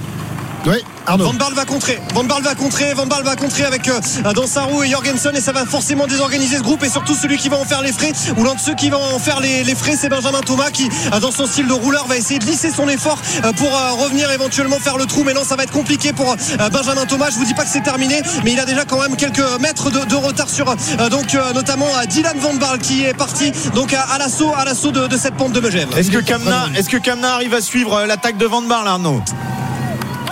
Oui, 0.67 0.83
Arnaud. 1.07 1.25
Van 1.27 1.35
Barle 1.35 1.53
va 1.55 1.67
contrer, 1.67 2.01
Van 2.15 2.25
Barle 2.25 2.43
va 2.43 2.55
contrer, 2.55 2.95
Van 2.95 3.05
Barle 3.07 3.25
va 3.25 3.37
contrer 3.37 3.65
avec 3.65 3.87
euh, 3.89 4.01
dans 4.33 4.47
sa 4.47 4.63
roue 4.63 4.83
et 4.83 4.89
Jorgensen 4.89 5.37
et 5.37 5.41
ça 5.43 5.53
va 5.53 5.67
forcément 5.67 6.07
désorganiser 6.07 6.57
ce 6.57 6.63
groupe 6.63 6.83
et 6.83 6.89
surtout 6.89 7.15
celui 7.15 7.37
qui 7.37 7.51
va 7.51 7.59
en 7.59 7.65
faire 7.67 7.83
les 7.83 7.93
frais 7.93 8.13
ou 8.39 8.45
l'un 8.45 8.55
de 8.55 8.61
ceux 8.61 8.75
qui 8.75 8.89
va 8.89 8.97
en 8.97 9.19
faire 9.19 9.41
les, 9.41 9.63
les 9.63 9.75
frais 9.75 9.95
c'est 10.01 10.09
Benjamin 10.09 10.41
Thomas 10.41 10.71
qui 10.71 10.89
euh, 11.13 11.21
dans 11.21 11.31
son 11.33 11.47
style 11.47 11.67
de 11.67 11.73
rouleur 11.75 12.07
va 12.07 12.17
essayer 12.17 12.39
de 12.39 12.47
lisser 12.47 12.71
son 12.71 12.89
effort 12.89 13.19
euh, 13.45 13.53
pour 13.53 13.77
euh, 13.77 13.93
revenir 13.93 14.31
éventuellement 14.31 14.79
faire 14.79 14.97
le 14.97 15.05
trou. 15.05 15.23
Mais 15.25 15.35
non 15.35 15.45
ça 15.45 15.55
va 15.57 15.65
être 15.65 15.73
compliqué 15.73 16.15
pour 16.15 16.33
euh, 16.33 16.69
Benjamin 16.71 17.05
Thomas. 17.05 17.29
Je 17.31 17.37
vous 17.37 17.45
dis 17.45 17.55
pas 17.55 17.65
que 17.65 17.71
c'est 17.71 17.83
terminé 17.83 18.23
mais 18.45 18.53
il 18.53 18.59
a 18.61 18.65
déjà 18.65 18.87
quand 18.87 19.01
même 19.01 19.17
quelques 19.17 19.45
mètres 19.61 19.91
de, 19.91 20.01
de 20.07 20.17
retard 20.17 20.49
sur 20.49 20.71
euh, 20.71 21.09
donc 21.11 21.35
euh, 21.35 21.53
notamment 21.53 21.89
euh, 21.99 22.07
Dylan 22.07 22.39
Van 22.39 22.55
Barle 22.55 22.79
qui 22.79 23.05
est 23.05 23.13
parti 23.15 23.53
donc 23.75 23.93
à, 23.93 24.01
à 24.01 24.17
l'assaut 24.19 24.53
à 24.57 24.65
l'assaut 24.65 24.93
de, 24.93 25.09
de 25.09 25.17
cette 25.19 25.35
pente 25.35 25.53
de 25.53 25.61
Megève. 25.61 25.89
Est-ce 25.99 26.11
que 26.11 26.19
Kamna, 26.19 26.69
est-ce 26.75 26.89
que 26.89 26.97
Kamna 26.97 27.35
arrive 27.35 27.53
à 27.53 27.61
suivre 27.61 28.05
l'attaque 28.07 28.39
de 28.39 28.47
Van 28.47 28.63
Barle, 28.63 28.89
Arnaud? 28.89 29.23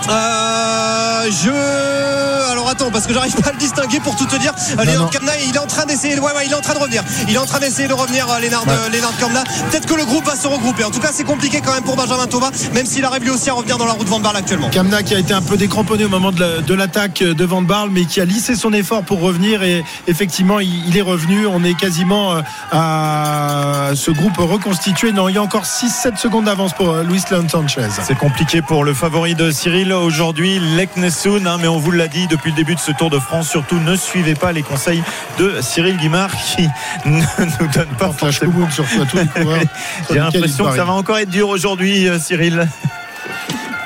Euh, 0.09 1.29
je. 1.31 2.51
Alors 2.51 2.69
attends, 2.69 2.91
parce 2.91 3.07
que 3.07 3.13
j'arrive 3.13 3.35
pas 3.35 3.49
à 3.49 3.51
le 3.53 3.57
distinguer 3.57 3.99
pour 3.99 4.15
tout 4.15 4.25
te 4.25 4.35
dire. 4.35 4.53
Euh, 4.77 4.83
Lennart 4.83 5.03
non. 5.03 5.07
Kamna, 5.09 5.31
il 5.47 5.55
est 5.55 5.59
en 5.59 5.65
train 5.65 5.85
d'essayer. 5.85 6.19
Ouais, 6.19 6.31
ouais, 6.35 6.45
il 6.45 6.51
est 6.51 6.55
en 6.55 6.61
train 6.61 6.73
de 6.75 6.79
revenir. 6.79 7.03
Il 7.27 7.33
est 7.33 7.37
en 7.39 7.45
train 7.45 7.59
d'essayer 7.59 7.87
de 7.87 7.93
revenir, 7.93 8.27
euh, 8.29 8.39
Lennart, 8.39 8.65
Ouais. 8.67 8.73
euh, 8.73 9.19
Kamna. 9.19 9.43
Peut-être 9.71 9.85
que 9.87 9.93
le 9.95 10.05
groupe 10.05 10.25
va 10.25 10.35
se 10.35 10.47
regrouper. 10.47 10.83
En 10.83 10.91
tout 10.91 10.99
cas, 10.99 11.09
c'est 11.13 11.23
compliqué 11.23 11.61
quand 11.61 11.73
même 11.73 11.83
pour 11.83 11.95
Benjamin 11.95 12.27
Thomas, 12.27 12.51
même 12.73 12.85
s'il 12.85 13.03
arrive 13.05 13.23
lui 13.23 13.29
aussi 13.31 13.49
à 13.49 13.53
revenir 13.53 13.77
dans 13.77 13.85
la 13.85 13.93
route 13.93 14.07
Van 14.07 14.19
Barle 14.19 14.37
actuellement. 14.37 14.69
Kamna 14.69 15.01
qui 15.03 15.15
a 15.15 15.19
été 15.19 15.33
un 15.33 15.41
peu 15.41 15.57
décramponné 15.57 16.05
au 16.05 16.09
moment 16.09 16.31
de 16.31 16.39
la- 16.39 16.61
de 16.61 16.73
l'attaque 16.73 17.19
de 17.23 17.45
Van 17.45 17.61
Barle, 17.61 17.89
mais 17.91 18.05
qui 18.05 18.21
a 18.21 18.25
lissé 18.25 18.55
son 18.55 18.71
effort 18.73 19.03
pour 19.03 19.19
revenir. 19.21 19.63
Et 19.63 19.83
effectivement, 20.07 20.59
il, 20.59 20.95
est 20.97 21.01
revenu. 21.01 21.47
On 21.47 21.63
est 21.63 21.73
quasiment 21.75 22.35
à 22.71 23.89
ce 23.95 24.11
groupe 24.11 24.37
reconstitué. 24.37 25.11
Non, 25.11 25.29
il 25.29 25.35
y 25.35 25.37
a 25.37 25.41
encore 25.43 25.65
6-7 25.65 26.17
secondes 26.17 26.45
d'avance 26.45 26.73
pour 26.73 26.93
Luis 26.97 27.21
Leon 27.31 27.47
Sanchez. 27.49 27.87
C'est 28.03 28.17
compliqué 28.17 28.61
pour 28.61 28.83
le 28.83 28.93
favori 28.93 29.35
de 29.35 29.51
Cyril 29.51 29.92
aujourd'hui, 30.01 30.59
Leknessoun, 30.59 31.47
hein, 31.47 31.57
mais 31.59 31.67
on 31.67 31.77
vous 31.77 31.91
l'a 31.91 32.07
dit 32.07 32.27
depuis 32.27 32.51
le 32.51 32.55
début 32.55 32.75
de 32.75 32.79
ce 32.79 32.91
Tour 32.91 33.09
de 33.09 33.19
France, 33.19 33.49
surtout 33.49 33.79
ne 33.79 33.95
suivez 33.95 34.35
pas 34.35 34.51
les 34.51 34.61
conseils 34.63 35.03
de 35.37 35.61
Cyril 35.61 35.97
Guimard 35.97 36.31
qui 36.55 36.67
ne 37.05 37.21
nous 37.59 37.67
donne 37.73 37.95
pas 37.97 38.07
En 38.07 38.13
forcément. 38.13 38.67
J'ai 40.09 40.19
l'impression 40.19 40.65
que 40.65 40.75
ça 40.75 40.85
va 40.85 40.93
encore 40.93 41.17
être 41.17 41.29
dur 41.29 41.49
aujourd'hui, 41.49 42.07
euh, 42.07 42.19
Cyril, 42.19 42.67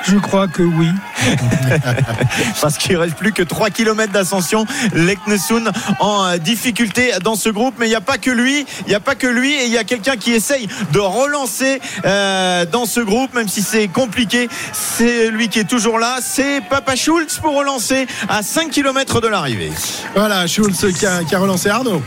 Je 0.06 0.16
crois 0.16 0.48
que 0.48 0.62
oui. 0.62 0.88
parce 2.60 2.78
qu'il 2.78 2.96
reste 2.96 3.16
plus 3.16 3.32
que 3.32 3.42
3 3.42 3.70
km 3.70 4.12
d'ascension. 4.12 4.66
Leknessoun 4.92 5.70
en 6.00 6.24
euh, 6.24 6.36
difficulté 6.38 7.12
dans 7.22 7.34
ce 7.34 7.48
groupe, 7.48 7.74
mais 7.78 7.86
il 7.86 7.90
n'y 7.90 7.94
a 7.94 8.00
pas 8.00 8.18
que 8.18 8.30
lui, 8.30 8.66
il 8.86 8.88
n'y 8.88 8.94
a 8.94 9.00
pas 9.00 9.14
que 9.14 9.26
lui, 9.26 9.52
et 9.52 9.64
il 9.66 9.72
y 9.72 9.78
a 9.78 9.84
quelqu'un 9.84 10.16
qui 10.16 10.32
essaye 10.32 10.68
de 10.92 11.00
relancer 11.00 11.80
euh, 12.04 12.64
dans 12.66 12.86
ce 12.86 13.00
groupe, 13.00 13.34
même 13.34 13.48
si 13.48 13.62
c'est 13.62 13.88
compliqué. 13.88 14.48
C'est 14.72 15.30
lui 15.30 15.48
qui 15.48 15.58
est 15.58 15.68
toujours 15.68 15.98
là, 15.98 16.18
c'est 16.20 16.60
Papa 16.68 16.96
Schultz 16.96 17.38
pour 17.38 17.54
relancer 17.54 18.06
à 18.28 18.42
5 18.42 18.70
km 18.70 19.20
de 19.20 19.28
l'arrivée. 19.28 19.72
Voilà, 20.14 20.46
Schulz 20.46 20.86
qui 20.98 21.06
a, 21.06 21.24
qui 21.24 21.34
a 21.34 21.38
relancé 21.38 21.68
Arnaud. 21.68 22.02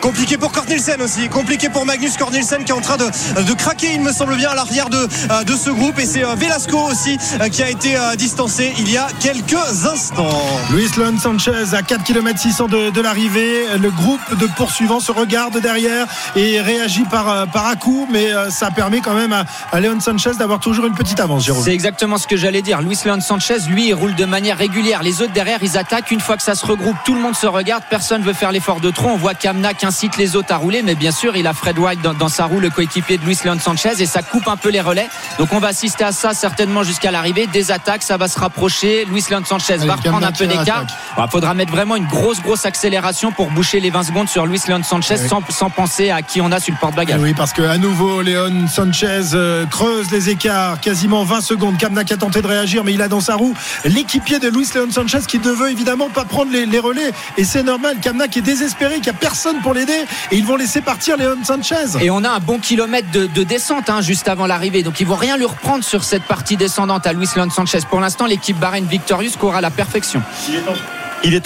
Compliqué 0.00 0.38
pour 0.38 0.50
Cornelsen 0.50 1.00
aussi, 1.02 1.28
compliqué 1.28 1.68
pour 1.68 1.84
Magnus 1.84 2.16
Cornelsen 2.16 2.64
qui 2.64 2.72
est 2.72 2.74
en 2.74 2.80
train 2.80 2.96
de, 2.96 3.04
de 3.42 3.52
craquer, 3.52 3.92
il 3.94 4.00
me 4.00 4.12
semble 4.12 4.36
bien, 4.36 4.50
à 4.50 4.54
l'arrière 4.54 4.88
de, 4.88 4.96
euh, 4.96 5.44
de 5.44 5.54
ce 5.54 5.68
groupe. 5.70 5.98
Et 5.98 6.06
c'est 6.06 6.24
euh, 6.24 6.34
Velasco 6.34 6.78
aussi 6.78 7.18
euh, 7.40 7.48
qui 7.48 7.62
a 7.62 7.68
été 7.68 7.96
distancé 8.16 8.72
il 8.78 8.90
y 8.90 8.96
a 8.96 9.08
quelques 9.20 9.86
instants. 9.86 10.40
Luis 10.72 10.88
Leon 10.96 11.18
Sanchez 11.18 11.74
à 11.74 11.82
4 11.82 12.02
km 12.04 12.38
600 12.38 12.68
de, 12.68 12.90
de 12.90 13.00
l'arrivée. 13.00 13.66
Le 13.78 13.90
groupe 13.90 14.20
de 14.38 14.46
poursuivants 14.46 15.00
se 15.00 15.12
regarde 15.12 15.60
derrière 15.60 16.06
et 16.34 16.60
réagit 16.60 17.04
par, 17.04 17.46
par 17.48 17.66
à 17.66 17.76
coup, 17.76 18.08
mais 18.10 18.28
ça 18.50 18.70
permet 18.70 19.00
quand 19.00 19.14
même 19.14 19.32
à, 19.32 19.44
à 19.72 19.80
Leon 19.80 20.00
Sanchez 20.00 20.32
d'avoir 20.38 20.60
toujours 20.60 20.86
une 20.86 20.94
petite 20.94 21.20
avance, 21.20 21.44
Jérôme. 21.44 21.62
C'est 21.62 21.74
exactement 21.74 22.16
ce 22.16 22.26
que 22.26 22.36
j'allais 22.36 22.62
dire. 22.62 22.80
Luis 22.80 22.98
Leon 23.04 23.20
Sanchez, 23.20 23.58
lui, 23.68 23.88
il 23.88 23.94
roule 23.94 24.14
de 24.14 24.24
manière 24.24 24.56
régulière. 24.56 25.02
Les 25.02 25.20
autres 25.20 25.32
derrière, 25.32 25.58
ils 25.62 25.76
attaquent. 25.76 26.10
Une 26.10 26.20
fois 26.20 26.36
que 26.36 26.42
ça 26.42 26.54
se 26.54 26.64
regroupe, 26.64 26.96
tout 27.04 27.14
le 27.14 27.20
monde 27.20 27.36
se 27.36 27.46
regarde. 27.46 27.82
Personne 27.90 28.22
veut 28.22 28.32
faire 28.32 28.52
l'effort 28.52 28.80
de 28.80 28.90
trop. 28.90 29.08
On 29.08 29.16
voit 29.16 29.34
Kamna 29.34 29.74
incite 29.90 30.16
les 30.18 30.36
autres 30.36 30.54
à 30.54 30.56
rouler, 30.56 30.82
mais 30.84 30.94
bien 30.94 31.10
sûr, 31.10 31.34
il 31.36 31.48
a 31.48 31.52
Fred 31.52 31.76
White 31.76 32.00
dans, 32.00 32.14
dans 32.14 32.28
sa 32.28 32.44
roue, 32.44 32.60
le 32.60 32.70
coéquipier 32.70 33.18
de 33.18 33.24
Luis 33.24 33.36
Leon 33.44 33.58
Sanchez, 33.58 33.90
et 33.98 34.06
ça 34.06 34.22
coupe 34.22 34.46
un 34.46 34.56
peu 34.56 34.68
les 34.68 34.80
relais. 34.80 35.08
Donc 35.40 35.52
on 35.52 35.58
va 35.58 35.66
assister 35.68 36.04
à 36.04 36.12
ça 36.12 36.32
certainement 36.32 36.84
jusqu'à 36.84 37.10
l'arrivée. 37.10 37.48
Des 37.48 37.72
attaques, 37.72 38.04
ça 38.04 38.16
va 38.16 38.28
se 38.28 38.38
rapprocher. 38.38 39.04
Luis 39.06 39.24
Leon 39.28 39.42
Sanchez 39.44 39.72
Allez, 39.74 39.86
va 39.88 39.96
reprendre 39.96 40.24
un 40.24 40.30
peu 40.30 40.46
d'écart. 40.46 40.86
Il 41.18 41.28
faudra 41.28 41.54
mettre 41.54 41.72
vraiment 41.72 41.96
une 41.96 42.06
grosse, 42.06 42.40
grosse 42.40 42.66
accélération 42.66 43.32
pour 43.32 43.50
boucher 43.50 43.80
les 43.80 43.90
20 43.90 44.04
secondes 44.04 44.28
sur 44.28 44.46
Luis 44.46 44.60
Leon 44.68 44.84
Sanchez 44.84 45.16
Oui. 45.20 45.28
sans, 45.28 45.42
sans 45.48 45.70
penser 45.70 46.10
à 46.10 46.22
qui 46.22 46.40
on 46.40 46.52
a 46.52 46.60
sur 46.60 46.72
le 46.72 46.78
Eh 46.78 46.80
porte-bagages. 46.80 47.20
Oui, 47.20 47.34
parce 47.34 47.52
que 47.52 47.62
à 47.62 47.76
nouveau, 47.76 48.22
Léon 48.22 48.68
Sanchez 48.68 49.22
euh, 49.34 49.66
creuse 49.66 50.12
les 50.12 50.30
écarts, 50.30 50.78
quasiment 50.80 51.24
20 51.24 51.40
secondes. 51.40 51.78
Kamna 51.78 52.04
qui 52.04 52.12
a 52.12 52.16
tenté 52.16 52.42
de 52.42 52.46
réagir, 52.46 52.84
mais 52.84 52.94
il 52.94 53.02
a 53.02 53.08
dans 53.08 53.20
sa 53.20 53.34
roue 53.34 53.54
l'équipier 53.84 54.38
de 54.38 54.46
Luis 54.48 54.68
Léon 54.72 54.92
Sanchez 54.92 55.18
qui 55.26 55.40
ne 55.40 55.50
veut 55.50 55.72
évidemment 55.72 56.10
pas 56.10 56.24
prendre 56.24 56.52
les, 56.52 56.64
les 56.64 56.78
relais. 56.78 57.10
Et 57.36 57.42
c'est 57.44 57.64
normal. 57.64 57.96
Kamna 58.00 58.28
qui 58.28 58.38
est 58.38 58.42
désespéré, 58.42 59.00
qui 59.00 59.10
a 59.10 59.14
personne 59.14 59.56
pour 59.62 59.74
l'aider, 59.80 60.04
et 60.30 60.36
ils 60.36 60.44
vont 60.44 60.56
laisser 60.56 60.80
partir 60.80 61.16
Léon 61.16 61.36
Sanchez. 61.44 61.98
Et 62.00 62.10
on 62.10 62.22
a 62.24 62.30
un 62.30 62.40
bon 62.40 62.58
kilomètre 62.58 63.10
de, 63.10 63.26
de 63.26 63.42
descente 63.42 63.90
hein, 63.90 64.00
juste 64.00 64.28
avant 64.28 64.46
l'arrivée. 64.46 64.82
Donc 64.82 65.00
ils 65.00 65.06
vont 65.06 65.16
rien 65.16 65.36
lui 65.36 65.46
reprendre 65.46 65.84
sur 65.84 66.04
cette 66.04 66.24
partie 66.24 66.56
descendante 66.56 67.06
à 67.06 67.12
Luis 67.12 67.28
Leon 67.36 67.50
Sanchez. 67.50 67.80
Pour 67.88 68.00
l'instant, 68.00 68.26
l'équipe 68.26 68.58
Bahreïn 68.58 68.86
Victorious 68.86 69.32
court 69.38 69.54
à 69.54 69.60
la 69.60 69.70
perfection. 69.70 70.22
Il 70.48 70.56
est 70.56 70.99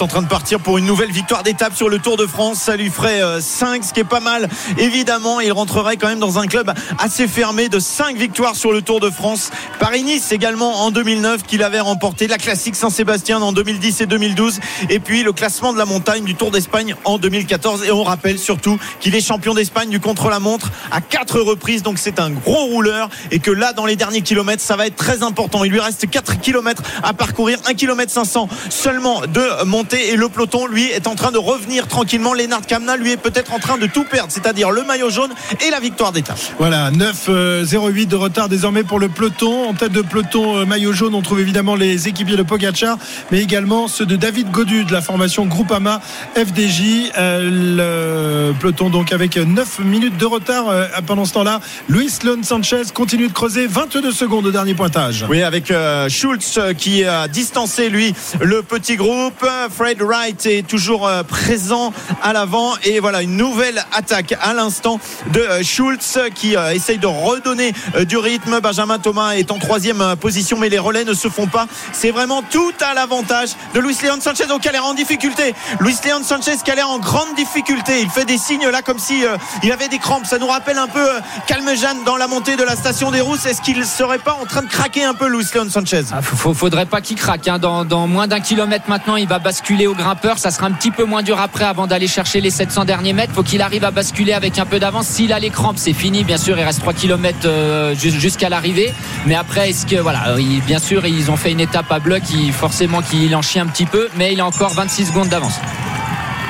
en 0.04 0.07
train 0.07 0.23
de 0.23 0.28
partir 0.28 0.61
pour 0.61 0.76
une 0.76 0.87
nouvelle 0.87 1.11
victoire 1.11 1.43
d'étape 1.43 1.75
sur 1.75 1.88
le 1.88 1.99
Tour 1.99 2.16
de 2.16 2.26
France. 2.26 2.59
Ça 2.59 2.76
lui 2.76 2.90
ferait 2.90 3.21
5, 3.40 3.85
ce 3.85 3.93
qui 3.93 4.00
est 4.00 4.04
pas 4.04 4.21
mal. 4.21 4.49
Évidemment, 4.78 5.40
il 5.40 5.50
rentrerait 5.52 5.97
quand 5.97 6.09
même 6.09 6.19
dans 6.19 6.38
un 6.38 6.47
club 6.47 6.73
assez 6.99 7.26
fermé 7.26 7.69
de 7.69 7.78
5 7.78 8.16
victoires 8.16 8.54
sur 8.54 8.73
le 8.73 8.83
Tour 8.83 9.00
de 9.00 9.11
France. 9.11 9.50
Paris-Nice 9.78 10.31
également 10.31 10.83
en 10.83 10.90
2009 10.90 11.43
qu'il 11.45 11.62
avait 11.62 11.81
remporté. 11.81 12.26
La 12.26 12.38
classique 12.38 12.76
Saint-Sébastien 12.76 13.40
en 13.40 13.52
2010 13.52 14.00
et 14.02 14.07
2012 14.07 14.61
et 14.90 15.00
puis 15.00 15.23
le 15.23 15.33
classement 15.33 15.73
de 15.73 15.78
la 15.78 15.87
montagne 15.87 16.25
du 16.25 16.35
Tour 16.35 16.50
d'Espagne 16.50 16.95
en 17.04 17.19
2014 17.19 17.85
et 17.85 17.90
on 17.90 18.04
rappelle 18.04 18.38
surtout 18.38 18.78
qu'il 19.00 19.14
est 19.14 19.26
champion 19.26 19.54
d'Espagne 19.54 19.88
du 19.88 20.00
contre-la-montre 20.00 20.71
à 20.90 21.00
quatre 21.00 21.40
reprises. 21.40 21.83
Donc 21.83 21.99
c'est 21.99 22.21
un 22.21 22.31
gros 22.31 22.66
rouleur. 22.66 23.09
Et 23.31 23.38
que 23.38 23.50
là 23.50 23.73
dans 23.73 23.87
les 23.87 23.97
derniers 23.97 24.23
kilomètres 24.23 24.62
ça 24.62 24.76
va 24.76 24.87
être 24.87 24.97
très 24.97 25.23
important. 25.23 25.64
Il 25.64 25.73
lui 25.73 25.81
reste 25.81 26.09
4 26.09 26.40
kilomètres 26.40 26.83
à 27.02 27.12
parcourir. 27.12 27.59
1 27.66 27.75
km 27.75 28.12
500 28.12 28.49
seulement 28.71 29.23
de 29.26 29.63
montée 29.64 30.11
et 30.11 30.16
le 30.16 30.28
peloton 30.28 30.66
lui 30.66 30.85
est 30.90 31.06
en 31.06 31.14
train 31.14 31.30
de 31.30 31.38
revenir 31.38 31.88
tranquillement. 31.88 32.35
Lennart 32.35 32.62
Kamna 32.66 32.97
lui 32.97 33.12
est 33.12 33.16
peut-être 33.16 33.52
en 33.52 33.59
train 33.59 33.78
de 33.78 33.87
tout 33.87 34.04
perdre 34.04 34.33
c'est-à-dire 34.33 34.71
le 34.71 34.85
maillot 34.85 35.11
jaune 35.11 35.33
et 35.66 35.71
la 35.71 35.80
victoire 35.80 36.12
d'étape 36.12 36.38
voilà 36.59 36.90
9-0-8 36.90 38.06
de 38.06 38.16
retard 38.16 38.49
désormais 38.49 38.83
pour 38.83 38.99
le 38.99 39.09
peloton. 39.09 39.68
En 39.68 39.75
tête 39.75 39.92
de 39.92 40.02
peloton 40.02 40.59
euh, 40.59 40.64
maillot 40.64 40.92
jaune 40.92 41.14
on 41.14 41.23
trouve 41.23 41.40
évidemment 41.40 41.75
les 41.75 42.09
équipiers 42.09 42.37
de 42.37 42.42
Pogacar 42.42 42.99
mais 43.30 43.40
également 43.40 43.88
ceux 43.88 44.06
de 44.06 44.16
David 44.16 44.50
Godu 44.50 44.85
de 44.85 44.92
la 44.92 45.00
formation 45.00 45.47
Groupama 45.47 46.00
FDJ 46.37 47.12
euh, 47.18 48.49
le 48.50 48.59
peloton 48.59 48.90
donc 48.90 49.12
avec 49.12 49.37
9 49.37 49.80
minutes 49.80 50.16
de 50.16 50.26
retard 50.26 50.68
euh, 50.68 50.87
pendant 51.06 51.25
ce 51.25 51.33
temps-là. 51.35 51.61
Luis 51.88 52.12
Leon 52.25 52.42
Sanchez 52.42 52.83
continue 52.92 53.28
de 53.28 53.33
creuser 53.33 53.66
22 53.66 54.12
secondes 54.12 54.47
au 54.47 54.50
dernier 54.50 54.75
pointage. 54.75 55.25
Oui 55.28 55.42
avec 55.42 55.73
Schultz 56.09 56.59
qui 56.78 57.04
a 57.04 57.28
distancé 57.28 57.88
lui 57.88 58.14
le 58.40 58.62
petit 58.62 58.97
groupe 58.97 59.47
Fred 59.70 60.00
Wright 60.00 60.46
est 60.46 60.66
toujours 60.66 61.11
présent 61.28 61.92
à 62.23 62.32
l'avant. 62.32 62.73
Et 62.84 63.00
voilà 63.00 63.23
une 63.23 63.37
nouvelle 63.37 63.84
attaque 63.92 64.34
à 64.40 64.54
l'instant 64.54 65.00
de 65.32 65.62
Schultz 65.62 66.18
qui 66.34 66.54
essaye 66.73 66.99
de 66.99 67.06
redonner 67.06 67.73
du 68.06 68.16
rythme. 68.16 68.61
Benjamin 68.61 68.99
Thomas 68.99 69.32
est 69.32 69.50
en 69.50 69.58
troisième 69.58 70.16
position 70.20 70.58
mais 70.58 70.68
les 70.68 70.78
relais 70.78 71.04
ne 71.04 71.14
se 71.14 71.28
font 71.28 71.46
pas. 71.46 71.66
C'est 71.92 72.11
vraiment 72.11 72.42
tout 72.42 72.73
à 72.80 72.94
l'avantage 72.94 73.50
de 73.75 73.80
Luis 73.80 73.96
Leon 74.02 74.20
Sanchez. 74.20 74.44
Au 74.50 74.56
a 74.56 74.82
en 74.82 74.94
difficulté. 74.94 75.54
Luis 75.80 75.96
Leon 76.04 76.23
Sanchez 76.23 76.56
qui 76.64 76.70
a 76.70 76.75
l'air 76.75 76.88
en 76.88 76.99
grande 76.99 77.34
difficulté. 77.37 78.00
Il 78.02 78.11
fait 78.11 78.25
des 78.25 78.38
signes 78.38 78.68
là 78.68 78.82
comme 78.82 78.99
si 78.99 79.25
euh, 79.25 79.37
il 79.62 79.73
avait 79.73 79.88
des 79.88 79.99
crampes. 79.99 80.26
Ça 80.26 80.38
nous 80.38 80.46
rappelle 80.46 80.78
un 80.78 80.87
peu 80.87 81.00
euh, 81.00 81.20
Calme-Jeanne 81.46 82.04
dans 82.04 82.16
la 82.16 82.26
montée 82.26 82.56
de 82.56 82.62
la 82.62 82.76
station 82.76 83.11
des 83.11 83.20
Rousses. 83.20 83.46
Est-ce 83.46 83.62
qu'il 83.62 83.84
serait 83.84 84.18
pas 84.18 84.37
en 84.40 84.46
train 84.46 84.62
de 84.62 84.68
craquer 84.68 85.04
un 85.04 85.14
peu 85.14 85.28
Luis 85.28 85.46
Leon 85.54 85.68
Sanchez? 85.70 86.02
Ah, 86.12 86.23
faudrait 86.23 86.87
pas 86.87 87.00
qu'il 87.00 87.16
craque 87.16 87.49
hein. 87.49 87.58
dans, 87.58 88.06
moins 88.06 88.26
d'un 88.26 88.40
kilomètre 88.40 88.88
maintenant 88.88 89.16
il 89.16 89.28
va 89.28 89.38
basculer 89.44 89.86
au 89.86 89.94
grimpeur 89.94 90.38
ça 90.38 90.50
sera 90.50 90.66
un 90.66 90.72
petit 90.72 90.90
peu 90.90 91.04
moins 91.04 91.22
dur 91.22 91.38
après 91.38 91.64
avant 91.64 91.86
d'aller 91.86 92.08
chercher 92.08 92.40
les 92.40 92.50
700 92.50 92.86
derniers 92.86 93.12
mètres. 93.12 93.32
Faut 93.34 93.42
qu'il 93.42 93.60
arrive 93.62 93.84
à 93.84 93.90
basculer 93.90 94.32
avec 94.32 94.58
un 94.58 94.64
peu 94.64 94.80
d'avance. 94.80 95.06
S'il 95.06 95.32
a 95.32 95.38
les 95.38 95.50
crampes 95.50 95.78
c'est 95.78 95.92
fini. 95.92 96.24
Bien 96.24 96.38
sûr 96.38 96.58
il 96.58 96.64
reste 96.64 96.80
3 96.80 96.94
km 96.94 97.38
euh, 97.44 97.94
jusqu'à 97.94 98.48
l'arrivée. 98.48 98.92
Mais 99.26 99.34
après 99.34 99.70
est-ce 99.70 99.86
que 99.86 99.96
voilà 99.96 100.36
bien 100.66 100.78
sûr 100.78 101.06
ils 101.06 101.30
ont 101.30 101.36
fait 101.36 101.52
une 101.52 101.60
étape 101.60 101.92
à 101.92 101.98
bloc 101.98 102.22
qui 102.22 102.50
forcément 102.52 103.02
qu'il 103.02 103.36
en 103.36 103.42
chie 103.42 103.60
un 103.60 103.66
petit 103.66 103.86
peu. 103.86 104.08
Mais 104.16 104.32
il 104.32 104.40
a 104.40 104.46
encore 104.46 104.72
26 104.72 105.06
secondes 105.06 105.28
d'avance 105.28 105.60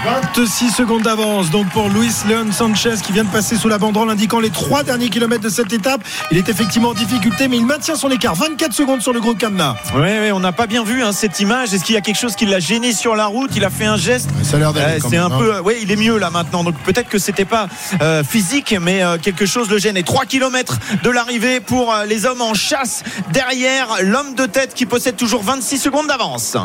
26 0.04 0.70
secondes 0.70 1.02
d'avance 1.02 1.50
donc 1.50 1.70
pour 1.70 1.88
Luis 1.88 2.12
Leon 2.28 2.52
Sanchez 2.52 2.96
qui 3.02 3.12
vient 3.12 3.24
de 3.24 3.30
passer 3.30 3.56
sous 3.56 3.68
la 3.68 3.78
banderole 3.78 4.10
indiquant 4.10 4.38
les 4.38 4.50
trois 4.50 4.82
derniers 4.82 5.08
kilomètres 5.08 5.42
de 5.42 5.48
cette 5.48 5.72
étape. 5.72 6.02
Il 6.30 6.36
est 6.36 6.50
effectivement 6.50 6.90
en 6.90 6.94
difficulté 6.94 7.48
mais 7.48 7.56
il 7.56 7.64
maintient 7.64 7.96
son 7.96 8.10
écart. 8.10 8.34
24 8.34 8.74
secondes 8.74 9.00
sur 9.00 9.14
le 9.14 9.20
groupe 9.20 9.38
Kamna. 9.38 9.76
Oui, 9.96 10.30
on 10.30 10.40
n'a 10.40 10.52
pas 10.52 10.66
bien 10.66 10.84
vu 10.84 11.02
hein, 11.02 11.12
cette 11.12 11.40
image. 11.40 11.72
Est-ce 11.72 11.84
qu'il 11.84 11.94
y 11.94 11.98
a 11.98 12.02
quelque 12.02 12.18
chose 12.18 12.36
qui 12.36 12.44
l'a 12.44 12.60
gêné 12.60 12.92
sur 12.92 13.16
la 13.16 13.26
route? 13.26 13.52
Il 13.56 13.64
a 13.64 13.70
fait 13.70 13.86
un 13.86 13.96
geste. 13.96 14.28
Ça 14.42 14.56
a 14.56 14.60
l'air 14.60 14.72
d'aller. 14.74 15.00
c'est 15.00 15.16
un 15.16 15.30
peu. 15.30 15.54
Hein. 15.54 15.62
Oui, 15.64 15.76
il 15.80 15.90
est 15.90 15.96
mieux 15.96 16.18
là 16.18 16.28
maintenant. 16.28 16.64
Donc 16.64 16.74
peut-être 16.84 17.08
que 17.08 17.18
c'était 17.18 17.46
pas 17.46 17.68
euh, 18.02 18.22
physique 18.22 18.76
mais 18.78 19.02
euh, 19.02 19.16
quelque 19.16 19.46
chose 19.46 19.70
le 19.70 19.78
gêne. 19.78 19.96
Et 19.96 20.02
3 20.02 20.26
km 20.26 20.78
de 21.02 21.08
l'arrivée 21.08 21.60
pour 21.60 21.94
euh, 21.94 22.04
les 22.04 22.26
hommes 22.26 22.42
en 22.42 22.52
chasse 22.52 23.04
derrière 23.32 23.88
l'homme 24.02 24.34
de 24.34 24.44
tête 24.44 24.74
qui 24.74 24.84
possède 24.84 25.16
toujours 25.16 25.42
26 25.42 25.78
secondes 25.78 26.08
d'avance 26.08 26.58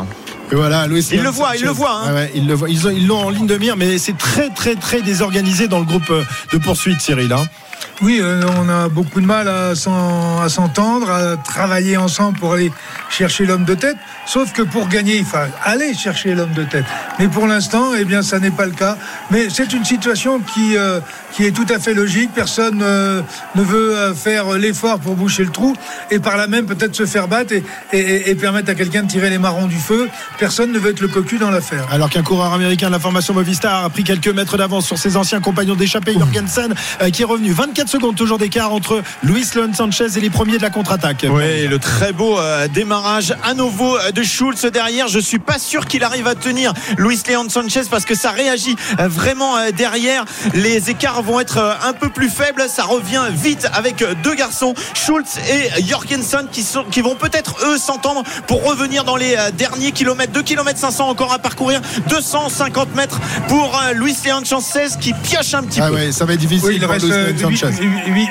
voilà, 0.52 0.86
il 0.86 1.22
le 1.22 1.30
voit, 1.30 1.56
il 1.56 1.64
le 1.64 1.70
voit. 1.70 2.02
Hein. 2.04 2.26
il 2.34 2.46
le 2.46 2.54
voit. 2.54 2.68
Ils 2.68 3.06
l'ont 3.06 3.26
en 3.26 3.30
ligne 3.30 3.46
de 3.46 3.56
mire, 3.56 3.76
mais 3.76 3.98
c'est 3.98 4.16
très, 4.16 4.50
très, 4.50 4.74
très 4.74 5.02
désorganisé 5.02 5.68
dans 5.68 5.78
le 5.78 5.84
groupe 5.84 6.10
euh, 6.10 6.24
de 6.52 6.58
poursuite, 6.58 7.00
Cyril. 7.00 7.32
Hein. 7.32 7.46
Oui, 8.02 8.18
euh, 8.20 8.42
on 8.58 8.68
a 8.70 8.88
beaucoup 8.88 9.20
de 9.20 9.26
mal 9.26 9.46
à 9.46 9.74
s'entendre, 9.74 11.10
à 11.10 11.36
travailler 11.36 11.98
ensemble 11.98 12.38
pour 12.38 12.54
aller 12.54 12.72
chercher 13.10 13.44
l'homme 13.44 13.66
de 13.66 13.74
tête. 13.74 13.96
Sauf 14.24 14.52
que 14.52 14.62
pour 14.62 14.88
gagner, 14.88 15.18
il 15.18 15.24
faut 15.24 15.36
aller 15.64 15.92
chercher 15.92 16.34
l'homme 16.34 16.52
de 16.54 16.64
tête. 16.64 16.86
Mais 17.18 17.28
pour 17.28 17.46
l'instant, 17.46 17.92
eh 17.98 18.06
bien, 18.06 18.22
ça 18.22 18.38
n'est 18.38 18.50
pas 18.50 18.64
le 18.64 18.72
cas. 18.72 18.96
Mais 19.30 19.50
c'est 19.50 19.74
une 19.74 19.84
situation 19.84 20.40
qui, 20.40 20.78
euh, 20.78 21.00
qui 21.32 21.44
est 21.44 21.52
tout 21.52 21.66
à 21.68 21.78
fait 21.78 21.94
logique. 21.94 22.30
Personne 22.34 22.80
euh, 22.82 23.22
ne 23.54 23.62
veut 23.62 24.14
faire 24.14 24.52
l'effort 24.52 24.98
pour 24.98 25.14
boucher 25.14 25.44
le 25.44 25.50
trou 25.50 25.74
et 26.10 26.18
par 26.18 26.36
là 26.36 26.46
même 26.46 26.66
peut-être 26.66 26.94
se 26.94 27.06
faire 27.06 27.28
battre 27.28 27.54
et, 27.92 28.34
permettre 28.34 28.70
à 28.70 28.74
quelqu'un 28.74 29.02
de 29.02 29.08
tirer 29.08 29.30
les 29.30 29.38
marrons 29.38 29.66
du 29.66 29.76
feu. 29.76 30.08
Personne 30.38 30.72
ne 30.72 30.78
veut 30.78 30.90
être 30.90 31.00
le 31.00 31.08
cocu 31.08 31.38
dans 31.38 31.50
l'affaire. 31.50 31.86
Alors 31.90 32.08
qu'un 32.08 32.22
coureur 32.22 32.52
américain 32.52 32.86
de 32.86 32.92
la 32.92 32.98
formation 32.98 33.34
Movistar 33.34 33.84
a 33.84 33.90
pris 33.90 34.04
quelques 34.04 34.28
mètres 34.28 34.56
d'avance 34.56 34.86
sur 34.86 34.98
ses 34.98 35.16
anciens 35.16 35.40
compagnons 35.40 35.74
d'échappée, 35.74 36.14
Jorgensen, 36.14 36.74
qui 37.12 37.22
est 37.22 37.26
revenu 37.26 37.52
24 37.52 37.88
secondes 37.88 38.16
toujours 38.16 38.38
d'écart 38.38 38.72
entre 38.72 39.02
Luis 39.22 39.46
Leon 39.54 39.72
Sanchez 39.74 40.06
et 40.16 40.20
les 40.20 40.30
premiers 40.30 40.56
de 40.56 40.62
la 40.62 40.70
contre-attaque. 40.70 41.26
Oui, 41.28 41.66
le 41.66 41.78
très 41.78 42.12
beau 42.12 42.38
euh, 42.38 42.68
démarrage 42.68 43.34
à 43.42 43.54
nouveau 43.54 43.96
euh, 43.96 44.10
de 44.12 44.22
Schulz 44.22 44.62
derrière. 44.72 45.08
Je 45.08 45.18
suis 45.18 45.38
pas 45.38 45.58
sûr 45.58 45.86
qu'il 45.86 46.04
arrive 46.04 46.26
à 46.26 46.34
tenir 46.34 46.72
Luis 46.98 47.20
Leon 47.28 47.48
Sanchez 47.48 47.82
parce 47.90 48.04
que 48.04 48.14
ça 48.14 48.30
réagit 48.30 48.76
euh, 48.98 49.08
vraiment 49.08 49.54
derrière. 49.76 50.24
Les 50.54 50.90
écarts 50.90 51.19
vont 51.22 51.40
être 51.40 51.78
un 51.84 51.92
peu 51.92 52.08
plus 52.08 52.28
faibles. 52.28 52.64
Ça 52.68 52.84
revient 52.84 53.24
vite 53.32 53.68
avec 53.72 54.04
deux 54.22 54.34
garçons, 54.34 54.74
Schulz 54.94 55.38
et 55.48 55.82
Jorgensen, 55.82 56.46
qui, 56.50 56.62
sont, 56.62 56.84
qui 56.84 57.00
vont 57.00 57.14
peut-être 57.14 57.56
eux 57.66 57.78
s'entendre 57.78 58.22
pour 58.46 58.64
revenir 58.64 59.04
dans 59.04 59.16
les 59.16 59.36
derniers 59.56 59.92
kilomètres. 59.92 60.32
2 60.32 60.42
km 60.42 60.78
500 60.78 61.08
encore 61.08 61.32
à 61.32 61.38
parcourir. 61.38 61.80
250 62.08 62.94
mètres 62.94 63.20
pour 63.48 63.80
Luis 63.94 64.16
Leon 64.24 64.44
Sanchez 64.44 64.88
qui 65.00 65.12
pioche 65.12 65.54
un 65.54 65.62
petit 65.62 65.80
ah 65.80 65.88
peu. 65.88 65.94
Ouais, 65.94 66.12
ça 66.12 66.24
va 66.24 66.34
être 66.34 66.40
difficile. 66.40 66.74
il 66.74 66.84
reste 66.84 67.06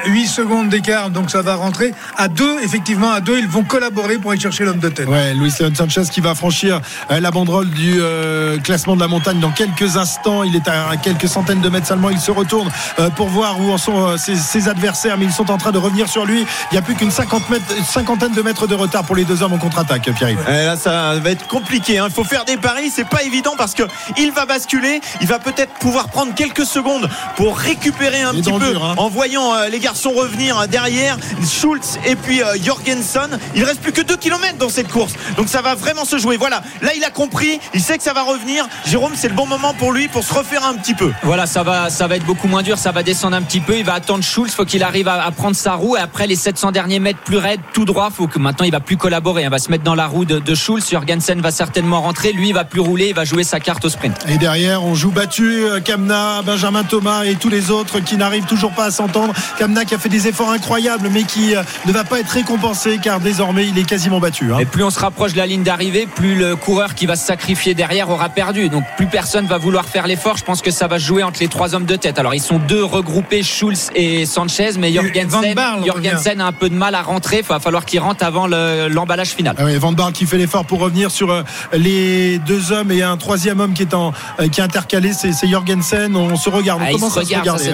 8, 0.06 0.28
secondes 0.28 0.70
d'écart, 0.70 1.10
donc 1.10 1.30
ça 1.30 1.42
va 1.42 1.56
rentrer. 1.56 1.94
À 2.18 2.28
deux, 2.28 2.60
effectivement, 2.64 3.12
à 3.12 3.22
deux, 3.22 3.40
ils 3.40 3.48
vont 3.48 3.64
collaborer 3.64 4.18
pour 4.18 4.32
aller 4.32 4.40
chercher 4.40 4.66
l'homme 4.66 4.80
de 4.80 4.90
tête. 4.90 5.08
Ouais, 5.08 5.34
Luis 5.34 5.54
Leon 5.60 5.74
Sanchez 5.76 6.04
qui 6.12 6.22
va 6.22 6.36
franchir 6.36 6.82
euh, 7.12 7.20
la 7.20 7.32
banderole 7.32 7.70
du 7.70 7.96
euh, 8.00 8.58
classement 8.60 8.96
de 8.96 9.02
la 9.02 9.08
montagne 9.08 9.40
dans 9.40 9.52
quelques 9.52 9.98
instants. 9.98 10.44
Il 10.44 10.56
est 10.56 10.68
à 10.68 10.96
quelques 11.02 11.28
centaines 11.28 11.62
de 11.62 11.70
mètres 11.70 11.88
seulement. 11.88 12.10
Il 12.10 12.20
se 12.20 12.32
retourne 12.32 12.68
euh, 12.68 12.72
pour 13.16 13.28
voir 13.28 13.60
où 13.60 13.72
en 13.72 13.78
sont 13.78 14.18
ses, 14.18 14.68
adversaires, 14.68 15.18
mais 15.18 15.26
ils 15.26 15.32
sont 15.32 15.50
en 15.52 15.58
train 15.58 15.72
de 15.72 15.78
revenir 15.78 16.10
sur 16.10 16.26
lui. 16.26 16.46
Il 16.72 16.74
n'y 16.74 16.78
a 16.78 16.82
plus 16.82 16.96
qu'une 16.96 17.12
cinquantaine 17.12 18.34
de 18.34 18.42
mètres 18.42 18.68
de 18.68 18.76
retard 18.76 19.04
pour 19.04 19.16
les 19.16 19.26
deux 19.26 19.42
hommes 19.42 19.54
en 19.54 19.58
contre-attaque, 19.58 20.10
Pierre. 20.16 20.38
là, 20.48 20.76
ça 20.76 21.16
va 21.16 21.30
être 21.30 21.48
compliqué. 21.48 21.98
Hein. 21.98 22.08
Il 22.10 22.14
faut 22.14 22.24
faire 22.24 22.46
des 22.46 22.58
paris. 22.58 22.92
C'est 22.94 23.08
pas 23.08 23.24
évident 23.24 23.54
parce 23.58 23.74
que 23.74 23.84
il 24.18 24.32
va 24.32 24.46
basculer. 24.46 25.02
Il 25.22 25.28
va 25.28 25.40
peut-être 25.40 25.74
pouvoir 25.74 26.10
prendre 26.10 26.34
quelques 26.34 26.66
secondes 26.66 27.10
pour 27.36 27.58
récupérer 27.58 28.22
un 28.22 28.34
petit 28.34 28.52
peu 28.52 28.76
hein. 28.76 28.96
en 28.98 29.10
voyant 29.10 29.54
les 29.72 29.80
garçons 29.80 30.12
revenir 30.12 30.68
derrière 30.68 31.18
Schultz 31.46 31.98
et 32.06 32.16
puis 32.16 32.42
euh, 32.42 32.56
Jorgensen. 32.62 33.40
Il 33.56 33.64
reste 33.64 33.82
plus 33.82 33.92
que 33.92 34.02
2 34.02 34.16
km 34.18 34.58
dans 34.58 34.70
cette 34.70 34.90
course. 34.90 35.14
Donc 35.38 35.48
ça 35.48 35.62
va 35.62 35.76
vraiment 35.76 36.06
se 36.06 36.18
jouer. 36.18 36.38
Voilà, 36.38 36.62
là 36.82 36.92
il 36.96 37.04
a 37.04 37.10
compris, 37.10 37.60
il 37.74 37.82
sait 37.82 37.98
que 37.98 38.04
ça 38.04 38.14
va 38.14 38.24
revenir. 38.24 38.68
Jérôme, 38.86 39.14
c'est 39.16 39.30
le 39.30 39.34
bon 39.34 39.46
moment 39.46 39.74
pour 39.74 39.92
lui 39.92 40.08
pour 40.08 40.24
se 40.24 40.34
refaire 40.34 40.66
un 40.66 40.76
petit 40.76 40.94
peu. 40.94 41.12
Voilà, 41.24 41.46
ça 41.46 41.64
va 41.64 41.90
ça 41.90 42.08
va 42.08 42.16
être 42.16 42.26
beaucoup 42.26 42.48
moins 42.48 42.64
dur, 42.64 42.69
ça 42.78 42.92
va 42.92 43.04
descendre 43.04 43.36
un 43.36 43.42
petit 43.42 43.60
peu, 43.60 43.78
il 43.78 43.86
va 43.86 43.94
attendre 43.94 44.24
Schultz, 44.24 44.54
faut 44.54 44.66
qu'il 44.66 44.84
arrive 44.84 45.08
à, 45.08 45.30
prendre 45.32 45.56
sa 45.56 45.74
roue 45.74 45.96
et 45.98 46.00
après 46.00 46.28
les 46.28 46.36
700 46.36 46.72
derniers 46.72 47.00
mètres 47.00 47.20
plus 47.20 47.38
raides, 47.38 47.62
tout 47.74 47.86
droit, 47.86 48.10
faut 48.12 48.28
que 48.28 48.40
maintenant 48.40 48.66
il 48.66 48.72
va 48.72 48.80
plus 48.80 48.98
collaborer, 48.98 49.44
il 49.44 49.50
va 49.50 49.60
se 49.60 49.72
mettre 49.72 49.84
dans 49.84 49.96
la 49.96 50.08
roue 50.08 50.26
de, 50.26 50.40
de 50.40 50.56
Schultz, 50.56 50.90
Jorgensen 50.90 51.42
va 51.42 51.52
certainement 51.52 52.02
rentrer, 52.02 52.32
lui 52.32 52.50
il 52.50 52.54
va 52.54 52.66
plus 52.66 52.80
rouler, 52.80 53.10
il 53.10 53.16
va 53.16 53.26
jouer 53.26 53.44
sa 53.44 53.60
carte 53.60 53.86
au 53.86 53.90
sprint. 53.90 54.16
Et 54.28 54.38
derrière, 54.38 54.84
on 54.84 54.96
joue 54.96 55.12
battu 55.12 55.64
euh, 55.64 55.80
Kamna, 55.80 56.42
Benjamin 56.46 56.84
Thomas 56.84 57.24
et 57.24 57.36
tous 57.36 57.50
les 57.50 57.72
autres 57.72 58.00
qui 58.00 58.18
n'arrivent 58.18 58.46
toujours 58.46 58.72
pas 58.72 58.86
à 58.86 58.92
s'entendre. 58.92 59.34
Kamna 59.58 59.86
qui 59.86 59.96
a 59.96 59.98
fait 59.98 60.10
des 60.10 60.28
efforts 60.28 60.52
incroyables 60.52 61.10
mais 61.12 61.24
qui 61.24 61.56
euh, 61.56 61.64
ne 61.86 61.92
va 61.92 62.04
pas 62.04 62.20
être 62.20 62.30
récompensé 62.30 63.00
car 63.02 63.20
désormais 63.20 63.68
il 63.68 63.78
est 63.78 63.84
quasiment 63.84 64.20
battu. 64.20 64.54
Hein. 64.54 64.60
Et 64.60 64.66
plus 64.66 64.84
on 64.84 64.90
se 64.90 65.00
rapproche 65.00 65.34
de 65.34 65.38
la 65.38 65.46
ligne 65.46 65.64
d'arrivée, 65.64 66.08
plus 66.08 66.36
le 66.36 66.56
coureur 66.56 66.96
qui 66.96 67.06
va 67.06 67.16
se 67.16 67.26
sacrifier 67.26 67.74
derrière 67.74 68.10
aura 68.10 68.30
perdu. 68.30 68.70
Donc 68.70 68.84
plus 68.98 69.08
personne 69.08 69.46
va 69.46 69.58
vouloir 69.58 69.86
faire 69.86 70.08
l'effort. 70.08 70.38
Je 70.38 70.44
pense 70.44 70.62
que 70.62 70.72
ça 70.72 70.88
va 70.88 70.98
jouer 70.98 71.24
entre 71.24 71.40
les 71.40 71.48
trois 71.48 71.76
hommes 71.76 71.86
de 71.86 71.96
tête. 71.96 72.20
Alors 72.20 72.34
ils 72.34 72.42
sont 72.42 72.59
deux 72.60 72.84
regroupés, 72.84 73.44
Schulz 73.44 73.90
et 73.96 74.26
Sanchez, 74.26 74.72
mais 74.78 74.92
Jorgensen, 74.92 75.56
Jorgensen 75.86 76.42
a 76.42 76.48
un 76.48 76.52
peu 76.52 76.70
de 76.70 76.76
mal 76.76 76.96
à 76.96 77.02
rentrer. 77.02 77.38
Il 77.38 77.44
va 77.44 77.60
falloir 77.60 77.86
qu'il 77.86 78.00
rentre 78.00 78.24
avant 78.24 78.48
l'emballage 78.48 79.30
final. 79.30 79.56
Ah 79.58 79.64
Van 79.80 79.92
Barl 79.92 80.14
qui 80.14 80.26
fait 80.26 80.38
l'effort 80.38 80.66
pour 80.66 80.80
revenir 80.80 81.12
sur 81.12 81.32
euh, 81.32 81.44
les 81.74 82.40
deux 82.40 82.72
hommes 82.72 82.92
et 82.92 83.02
un 83.02 83.18
troisième 83.18 83.60
homme 83.60 83.74
qui 83.74 83.84
est, 83.84 83.94
en, 83.94 84.14
euh, 84.40 84.48
qui 84.48 84.60
est 84.60 84.64
intercalé, 84.64 85.14
c'est 85.14 85.48
Jorgensen. 85.48 86.16
On 86.16 86.36
se 86.36 86.50
regarde. 86.50 86.82
On 86.82 86.86
ah, 86.88 86.92
commence 86.92 87.18
à 87.18 87.24
se 87.24 87.36
regarder. 87.36 87.72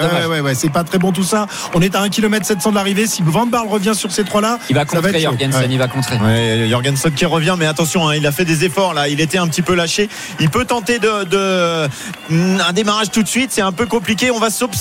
c'est 0.54 0.72
pas 0.72 0.84
très 0.84 0.98
bon 0.98 1.12
tout 1.12 1.24
ça. 1.24 1.48
On 1.74 1.82
est 1.82 1.96
à 1.96 2.02
1 2.02 2.10
km 2.10 2.46
700 2.46 2.70
de 2.72 2.76
l'arrivée. 2.76 3.08
Si 3.08 3.22
Van 3.24 3.46
Barle 3.46 3.68
revient 3.68 3.96
sur 3.96 4.12
ces 4.12 4.24
trois-là, 4.24 4.60
il 4.70 4.76
va 4.76 4.86
contrer 4.86 5.20
Jorgensen, 5.20 5.72
il 5.72 5.78
va 5.78 5.88
contrer. 5.88 6.18
Ouais, 6.18 6.68
Jorgensen 6.70 7.12
qui 7.12 7.26
revient, 7.26 7.56
mais 7.58 7.66
attention, 7.66 8.08
hein, 8.08 8.16
il 8.16 8.26
a 8.26 8.32
fait 8.32 8.46
des 8.46 8.66
efforts 8.66 8.94
là. 8.94 9.08
Il 9.08 9.20
était 9.20 9.38
un 9.38 9.48
petit 9.48 9.62
peu 9.62 9.74
lâché. 9.74 10.10
Il 10.40 10.50
peut 10.50 10.66
tenter 10.66 11.00
de, 11.00 11.24
de 11.24 11.88
mm, 12.30 12.62
un 12.68 12.74
démarrage 12.74 13.12
tout 13.12 13.24
de 13.24 13.28
suite. 13.28 13.52
C'est 13.52 13.62
un 13.62 13.72
peu 13.72 13.86
compliqué. 13.86 14.32
On 14.32 14.40
va 14.40 14.50
s'observer 14.50 14.75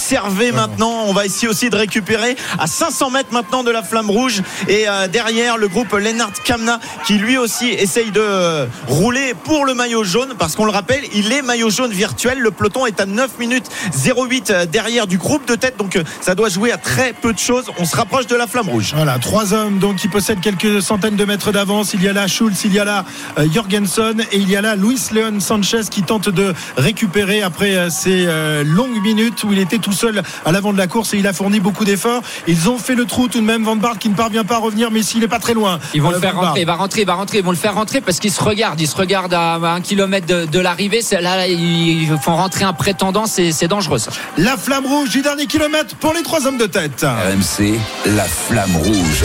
maintenant. 0.52 1.04
On 1.06 1.12
va 1.12 1.24
essayer 1.24 1.48
aussi 1.48 1.70
de 1.70 1.76
récupérer 1.76 2.36
à 2.58 2.66
500 2.66 3.10
mètres 3.10 3.32
maintenant 3.32 3.62
de 3.62 3.70
la 3.70 3.82
flamme 3.82 4.10
rouge. 4.10 4.42
Et 4.68 4.88
euh, 4.88 5.08
derrière, 5.08 5.56
le 5.56 5.68
groupe 5.68 5.92
Lennart 5.92 6.32
Kamna 6.44 6.80
qui 7.06 7.14
lui 7.14 7.38
aussi 7.38 7.68
essaye 7.68 8.10
de 8.10 8.20
euh, 8.20 8.66
rouler 8.88 9.34
pour 9.44 9.64
le 9.64 9.74
maillot 9.74 10.04
jaune. 10.04 10.34
Parce 10.38 10.56
qu'on 10.56 10.64
le 10.64 10.70
rappelle, 10.70 11.02
il 11.14 11.32
est 11.32 11.42
maillot 11.42 11.70
jaune 11.70 11.92
virtuel. 11.92 12.38
Le 12.38 12.50
peloton 12.50 12.86
est 12.86 13.00
à 13.00 13.06
9 13.06 13.38
minutes 13.38 13.66
08 14.04 14.50
euh, 14.50 14.66
derrière 14.66 15.06
du 15.06 15.18
groupe 15.18 15.46
de 15.46 15.54
tête. 15.54 15.76
Donc 15.76 15.98
ça 16.20 16.34
doit 16.34 16.48
jouer 16.48 16.72
à 16.72 16.76
très 16.76 17.12
peu 17.12 17.32
de 17.32 17.38
choses. 17.38 17.66
On 17.78 17.84
se 17.84 17.96
rapproche 17.96 18.26
de 18.26 18.36
la 18.36 18.46
flamme 18.46 18.68
rouge. 18.68 18.92
Voilà, 18.94 19.18
trois 19.18 19.52
hommes 19.54 19.78
donc 19.78 19.96
qui 19.96 20.08
possèdent 20.08 20.40
quelques 20.40 20.82
centaines 20.82 21.16
de 21.16 21.24
mètres 21.24 21.52
d'avance. 21.52 21.94
Il 21.94 22.02
y 22.02 22.08
a 22.08 22.12
là 22.12 22.26
Schulz, 22.26 22.64
il 22.64 22.72
y 22.72 22.78
a 22.78 22.84
là 22.84 23.04
Jorgensen 23.52 24.24
et 24.32 24.38
il 24.38 24.48
y 24.50 24.56
a 24.56 24.60
là 24.60 24.76
Luis 24.76 25.00
Leon 25.12 25.40
Sanchez 25.40 25.82
qui 25.90 26.02
tente 26.02 26.28
de 26.28 26.54
récupérer 26.76 27.42
après 27.42 27.90
ces 27.90 28.26
longues 28.64 29.00
minutes 29.02 29.44
où 29.44 29.52
il 29.52 29.58
était 29.58 29.78
tout 29.84 29.92
seul 29.92 30.22
à 30.44 30.50
l'avant 30.52 30.72
de 30.72 30.78
la 30.78 30.86
course 30.86 31.12
et 31.14 31.18
il 31.18 31.26
a 31.26 31.32
fourni 31.32 31.60
beaucoup 31.60 31.84
d'efforts. 31.84 32.22
Ils 32.48 32.68
ont 32.70 32.78
fait 32.78 32.94
le 32.94 33.04
trou 33.04 33.28
tout 33.28 33.40
de 33.40 33.44
même. 33.44 33.62
Van 33.64 33.76
Baart 33.76 33.98
qui 33.98 34.08
ne 34.08 34.14
parvient 34.14 34.44
pas 34.44 34.56
à 34.56 34.58
revenir, 34.58 34.90
mais 34.90 35.02
s'il 35.02 35.20
n'est 35.20 35.28
pas 35.28 35.38
très 35.38 35.54
loin. 35.54 35.78
Ils 35.94 36.02
vont 36.02 36.10
le 36.10 36.18
faire 36.18 36.34
rentrer, 36.36 36.60
il 36.62 36.66
va 36.66 36.74
rentrer, 36.74 37.00
il 37.02 37.06
va 37.06 37.14
rentrer, 37.14 37.38
ils 37.38 37.44
vont 37.44 37.50
le 37.50 37.56
faire 37.56 37.74
rentrer 37.74 38.00
parce 38.00 38.18
qu'ils 38.18 38.32
se 38.32 38.42
regardent, 38.42 38.80
ils 38.80 38.88
se 38.88 38.96
regardent 38.96 39.34
à 39.34 39.54
un 39.56 39.80
kilomètre 39.80 40.26
de, 40.26 40.46
de 40.46 40.58
l'arrivée. 40.58 41.02
C'est- 41.02 41.20
Là, 41.20 41.46
ils 41.46 42.06
font 42.22 42.34
rentrer 42.36 42.64
un 42.64 42.72
prétendant, 42.72 43.26
c'est 43.26 43.52
c'est 43.52 43.68
dangereux 43.68 43.98
ça. 43.98 44.10
La 44.36 44.56
flamme 44.56 44.86
rouge 44.86 45.10
du 45.10 45.22
dernier 45.22 45.46
kilomètre 45.46 45.94
pour 45.96 46.12
les 46.14 46.22
trois 46.22 46.46
hommes 46.46 46.58
de 46.58 46.66
tête. 46.66 47.02
RMC, 47.04 47.78
la 48.06 48.24
flamme 48.24 48.76
rouge. 48.76 49.24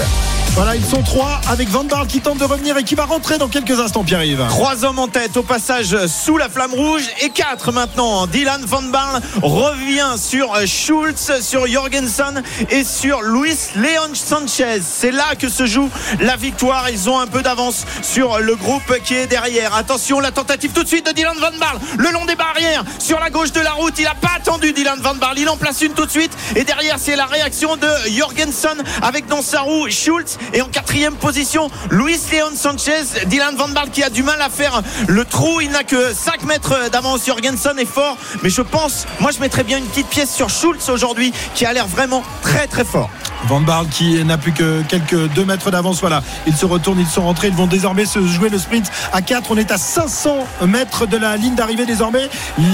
Voilà, 0.55 0.75
ils 0.75 0.85
sont 0.85 1.01
trois 1.03 1.39
avec 1.47 1.69
Van 1.69 1.83
Baart 1.85 2.07
qui 2.07 2.19
tente 2.19 2.39
de 2.39 2.43
revenir 2.43 2.77
et 2.77 2.83
qui 2.83 2.95
va 2.95 3.05
rentrer 3.05 3.37
dans 3.37 3.47
quelques 3.47 3.79
instants, 3.79 4.03
Pierre-Yves. 4.03 4.45
Trois 4.49 4.83
hommes 4.83 4.99
en 4.99 5.07
tête 5.07 5.37
au 5.37 5.43
passage 5.43 5.95
sous 6.07 6.37
la 6.37 6.49
flamme 6.49 6.73
rouge 6.73 7.03
et 7.21 7.29
quatre 7.29 7.71
maintenant. 7.71 8.27
Dylan 8.27 8.61
Van 8.65 8.81
Barle 8.81 9.21
revient 9.41 10.15
sur 10.17 10.53
euh, 10.53 10.65
Schulz, 10.65 11.39
sur 11.41 11.67
Jorgensen 11.67 12.43
et 12.69 12.83
sur 12.83 13.21
Luis 13.21 13.57
Leon 13.75 14.13
Sanchez. 14.13 14.81
C'est 14.81 15.11
là 15.11 15.35
que 15.37 15.47
se 15.47 15.65
joue 15.65 15.89
la 16.19 16.35
victoire. 16.35 16.89
Ils 16.89 17.09
ont 17.09 17.19
un 17.19 17.27
peu 17.27 17.41
d'avance 17.41 17.85
sur 18.01 18.39
le 18.39 18.55
groupe 18.55 18.97
qui 19.05 19.15
est 19.15 19.27
derrière. 19.27 19.75
Attention, 19.75 20.19
la 20.19 20.31
tentative 20.31 20.71
tout 20.71 20.83
de 20.83 20.89
suite 20.89 21.05
de 21.05 21.11
Dylan 21.11 21.37
Van 21.39 21.57
Barle 21.57 21.79
le 21.97 22.11
long 22.11 22.25
des 22.25 22.35
barrières 22.35 22.83
sur 22.97 23.19
la 23.19 23.29
gauche 23.29 23.51
de 23.51 23.61
la 23.61 23.71
route. 23.71 23.93
Il 23.97 24.05
n'a 24.05 24.15
pas 24.15 24.31
attendu 24.35 24.73
Dylan 24.73 24.99
Van 24.99 25.15
Barle. 25.15 25.39
Il 25.39 25.47
en 25.47 25.57
place 25.57 25.81
une 25.81 25.93
tout 25.93 26.05
de 26.05 26.11
suite 26.11 26.35
et 26.55 26.65
derrière 26.65 26.97
c'est 26.99 27.15
la 27.15 27.27
réaction 27.27 27.77
de 27.77 27.87
Jorgensen 28.11 28.83
avec 29.01 29.27
dans 29.27 29.41
sa 29.41 29.61
roue 29.61 29.89
Schulz 29.89 30.38
et 30.53 30.61
en 30.61 30.67
quatrième 30.67 31.15
position 31.15 31.69
Luis 31.91 32.19
Leon 32.31 32.55
Sanchez. 32.55 33.25
Dylan 33.25 33.55
Van 33.55 33.69
Barle 33.69 33.89
qui 33.89 34.03
a 34.03 34.09
du 34.09 34.23
mal 34.23 34.41
à 34.41 34.49
faire 34.49 34.81
le 35.07 35.25
trou. 35.25 35.61
Il 35.61 35.71
n'a 35.71 35.83
que 35.83 36.13
5 36.13 36.43
mètres 36.43 36.89
d'avance. 36.91 37.25
Jorgensen 37.25 37.77
est 37.79 37.85
fort, 37.85 38.17
mais 38.43 38.49
je 38.49 38.61
pense, 38.61 39.05
moi 39.19 39.31
je 39.31 39.39
mettrais 39.39 39.63
bien 39.63 39.77
une 39.77 39.85
petite 39.85 40.07
pièce 40.07 40.33
sur 40.33 40.49
Schulz 40.49 40.89
aujourd'hui 40.89 41.33
qui 41.55 41.65
a 41.65 41.73
l'air 41.73 41.87
vraiment 41.87 42.23
très 42.41 42.67
très 42.67 42.85
fort. 42.85 43.09
Van 43.47 43.61
Baarle 43.61 43.87
qui 43.87 44.23
n'a 44.25 44.37
plus 44.37 44.51
que 44.51 44.81
quelques 44.83 45.29
2 45.33 45.45
mètres 45.45 45.71
d'avance. 45.71 45.99
Voilà, 46.01 46.21
ils 46.47 46.55
se 46.55 46.65
retournent, 46.65 46.99
ils 46.99 47.07
sont 47.07 47.23
rentrés. 47.23 47.47
Ils 47.47 47.53
vont 47.55 47.67
désormais 47.67 48.05
se 48.05 48.25
jouer 48.25 48.49
le 48.49 48.59
sprint 48.59 48.91
à 49.13 49.21
4. 49.21 49.51
On 49.51 49.57
est 49.57 49.71
à 49.71 49.77
500 49.77 50.45
mètres 50.65 51.05
de 51.05 51.17
la 51.17 51.37
ligne 51.37 51.55
d'arrivée 51.55 51.85
désormais. 51.85 52.29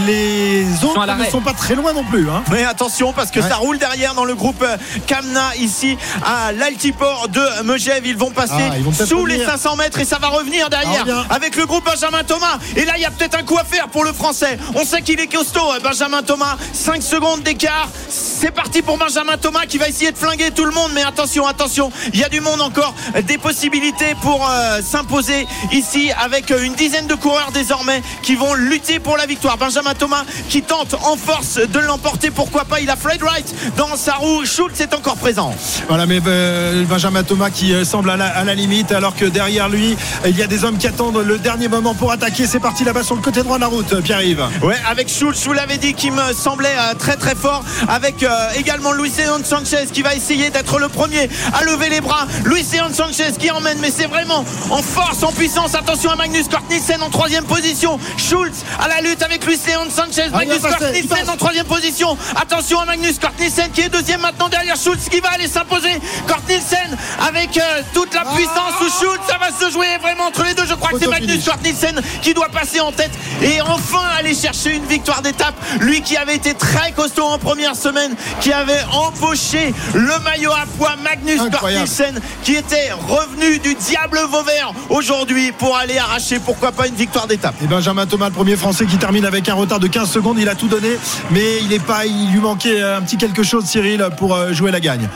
Les 0.07 0.65
autres 0.83 0.99
ne 1.25 1.25
sont 1.31 1.41
pas 1.41 1.53
très 1.53 1.75
loin 1.75 1.93
non 1.93 2.03
plus. 2.03 2.29
hein. 2.29 2.43
Mais 2.51 2.63
attention 2.63 3.13
parce 3.13 3.31
que 3.31 3.39
Ouais. 3.39 3.49
ça 3.49 3.55
roule 3.57 3.77
derrière 3.77 4.13
dans 4.15 4.25
le 4.25 4.33
groupe 4.33 4.61
euh, 4.61 4.77
Kamna 5.07 5.55
ici 5.59 5.97
à 6.25 6.51
l'altiport 6.51 7.27
de 7.29 7.63
Megève. 7.63 8.05
Ils 8.05 8.17
vont 8.17 8.31
passer 8.31 8.53
Ah, 8.57 8.77
ils 8.77 8.83
vont 8.83 8.91
peut-être 8.91 9.07
sous 9.09 9.25
les 9.25 9.35
revenir. 9.35 9.49
500 9.51 9.75
mètres 9.75 9.99
et 9.99 10.05
ça 10.05 10.17
va 10.19 10.27
revenir 10.29 10.69
derrière 10.69 11.05
avec 11.29 11.55
le 11.55 11.65
groupe 11.65 11.85
Benjamin 11.85 12.23
Thomas. 12.23 12.57
Et 12.75 12.85
là, 12.85 12.93
il 12.97 13.01
y 13.01 13.05
a 13.05 13.11
peut-être 13.11 13.37
un 13.37 13.43
coup 13.43 13.57
à 13.57 13.63
faire 13.63 13.87
pour 13.89 14.03
le 14.03 14.13
français. 14.13 14.57
On 14.73 14.83
sait 14.85 15.01
qu'il 15.01 15.19
est 15.19 15.27
costaud, 15.27 15.59
euh, 15.73 15.79
Benjamin 15.83 16.23
Thomas. 16.23 16.57
5 16.73 17.03
secondes 17.03 17.43
d'écart. 17.43 17.89
C'est 18.09 18.51
parti 18.51 18.81
pour 18.81 18.97
Benjamin 18.97 19.37
Thomas 19.37 19.65
qui 19.67 19.77
va 19.77 19.87
essayer 19.87 20.11
de 20.11 20.17
flinguer 20.17 20.51
tout 20.55 20.65
le 20.65 20.71
monde. 20.71 20.91
Mais 20.95 21.03
attention, 21.03 21.45
attention, 21.45 21.91
il 22.13 22.19
y 22.19 22.23
a 22.23 22.29
du 22.29 22.41
monde 22.41 22.61
encore. 22.61 22.95
Des 23.27 23.37
possibilités 23.37 24.15
pour 24.21 24.47
euh, 24.49 24.81
s'imposer 24.81 25.45
ici 25.71 26.11
avec 26.23 26.49
une 26.49 26.73
dizaine 26.73 27.07
de 27.07 27.15
coureurs 27.15 27.51
désormais 27.53 28.01
qui 28.23 28.35
vont 28.35 28.53
lutter 28.53 28.99
pour 28.99 29.17
la 29.17 29.25
victoire. 29.25 29.57
Benjamin 29.57 29.93
Thomas 29.93 30.23
qui 30.49 30.61
tente 30.61 30.93
en 30.93 31.17
force 31.17 31.55
de 31.55 31.79
l'emporter. 31.79 32.31
Pourquoi 32.31 32.65
pas 32.65 32.79
Il 32.79 32.89
a 32.89 32.95
Fred 32.95 33.21
Wright 33.21 33.53
dans 33.77 33.95
sa 33.95 34.13
roue. 34.13 34.45
Schultz 34.45 34.79
est 34.79 34.93
encore 34.93 35.17
présent. 35.17 35.53
Voilà, 35.87 36.05
mais 36.05 36.19
euh, 36.25 36.85
Benjamin 36.85 37.23
Thomas 37.23 37.49
qui 37.49 37.73
euh, 37.73 37.83
semble 37.83 38.09
à 38.09 38.17
la, 38.17 38.27
à 38.27 38.43
la 38.43 38.55
limite, 38.55 38.91
alors 38.91 39.15
que 39.15 39.25
derrière 39.25 39.69
lui, 39.69 39.95
il 40.25 40.37
y 40.37 40.41
a 40.41 40.47
des 40.47 40.63
hommes 40.63 40.77
qui 40.77 40.87
attendent 40.87 41.17
le 41.17 41.37
dernier 41.37 41.67
moment 41.67 41.93
pour 41.93 42.11
attaquer. 42.11 42.47
C'est 42.47 42.59
parti 42.59 42.83
là-bas 42.83 43.03
sur 43.03 43.15
le 43.15 43.21
côté 43.21 43.43
droit 43.43 43.57
de 43.57 43.61
la 43.61 43.67
route, 43.67 44.01
Pierre-Yves. 44.01 44.45
Ouais, 44.63 44.77
avec 44.89 45.09
Schultz, 45.09 45.41
je 45.41 45.45
vous 45.45 45.53
l'avais 45.53 45.77
dit, 45.77 45.93
qui 45.93 46.11
me 46.11 46.33
semblait 46.33 46.75
euh, 46.77 46.93
très 46.97 47.17
très 47.17 47.35
fort. 47.35 47.63
Avec 47.87 48.25
également 48.55 48.93
Luis 48.93 49.11
Sanchez 49.43 49.85
qui 49.91 50.01
va 50.01 50.15
essayer 50.15 50.44
d'être 50.49 50.79
le 50.79 50.89
premier 50.89 51.29
à 51.53 51.63
lever 51.63 51.89
les 51.89 52.01
bras. 52.01 52.27
Luis 52.43 52.65
Leon 52.73 52.93
Sanchez 52.93 53.33
qui 53.39 53.51
emmène, 53.51 53.77
mais 53.79 53.91
c'est 53.91 54.05
vraiment 54.05 54.45
en 54.69 54.81
force, 54.81 55.23
en 55.23 55.31
puissance. 55.31 55.75
Attention 55.75 56.11
à 56.11 56.15
Magnus 56.15 56.47
Cort 56.47 56.63
Nielsen 56.69 57.01
en 57.01 57.09
troisième 57.09 57.45
position. 57.45 57.99
Schultz 58.17 58.63
à 58.79 58.87
la 58.87 59.01
lutte 59.01 59.21
avec 59.23 59.45
Luis 59.45 59.59
Leon 59.67 59.89
Sanchez. 59.89 60.29
Ah, 60.33 60.37
Magnus 60.37 60.59
passe. 60.59 61.29
en 61.29 61.37
troisième 61.37 61.65
position. 61.65 62.17
Attention 62.35 62.79
à 62.79 62.85
Magnus 62.85 63.19
Cort 63.19 63.33
Nielsen 63.39 63.71
qui 63.71 63.81
est 63.81 63.89
deuxième 63.89 64.21
maintenant 64.21 64.49
derrière 64.49 64.75
Schultz 64.75 65.09
qui 65.09 65.19
va 65.19 65.29
aller 65.29 65.47
s'imposer. 65.47 65.99
Cort 66.27 66.41
Nielsen 66.47 66.97
avec 67.27 67.57
euh, 67.57 67.81
toute 67.93 68.13
la 68.13 68.25
puissance 68.25 68.73
sous 68.79 68.99
Schultz. 68.99 69.23
Ça 69.27 69.37
va 69.37 69.49
se 69.51 69.71
jouer 69.71 69.87
vraiment 70.01 70.25
entre 70.25 70.43
les 70.43 70.53
deux. 70.53 70.65
Je 70.65 70.73
crois 70.73 70.91
que 70.91 70.99
c'est 70.99 71.07
Magnus 71.07 71.47
Nielsen 71.63 72.01
qui 72.21 72.33
doit 72.33 72.49
passer 72.49 72.79
en 72.79 72.91
tête 72.91 73.11
et 73.41 73.61
enfin 73.61 74.01
aller 74.17 74.33
chercher 74.35 74.75
une 74.75 74.85
victoire 74.85 75.21
d'étape. 75.21 75.55
Lui 75.79 76.01
qui 76.01 76.17
avait 76.17 76.35
été 76.35 76.53
très 76.53 76.91
costaud 76.91 77.25
en 77.25 77.37
première 77.37 77.75
semaine, 77.75 78.15
qui 78.41 78.53
avait 78.53 78.83
empoché 78.91 79.73
le 79.93 80.19
maillot 80.19 80.34
à 80.43 80.65
poids 80.77 80.95
Magnus. 81.01 81.41
Nielsen, 81.65 82.19
qui 82.43 82.55
était 82.55 82.91
revenu 82.91 83.57
du 83.59 83.73
diable 83.75 84.19
Vauvert 84.29 84.73
aujourd'hui 84.89 85.53
pour 85.53 85.77
aller 85.77 85.97
arracher 85.97 86.39
pourquoi 86.39 86.73
pas 86.73 86.87
une 86.87 86.95
victoire 86.95 87.25
d'étape. 87.25 87.55
Et 87.63 87.67
Benjamin 87.67 88.05
Thomas, 88.05 88.27
le 88.27 88.33
premier 88.33 88.57
français 88.57 88.85
qui 88.85 88.97
termine 88.97 89.25
avec 89.25 89.47
un 89.47 89.53
retard 89.53 89.79
de 89.79 89.87
15 89.87 90.11
secondes, 90.11 90.37
il 90.37 90.49
a 90.49 90.55
tout 90.55 90.67
donné, 90.67 90.89
mais 91.31 91.59
il 91.63 91.71
est 91.71 91.83
pas, 91.83 92.05
il 92.05 92.31
lui 92.31 92.41
manquait 92.41 92.81
un 92.81 93.01
petit 93.01 93.17
quelque 93.17 93.43
chose, 93.43 93.65
Cyril, 93.65 94.05
pour 94.17 94.35
euh, 94.35 94.51
jouer 94.51 94.71
la 94.71 94.81
gagne. 94.81 95.07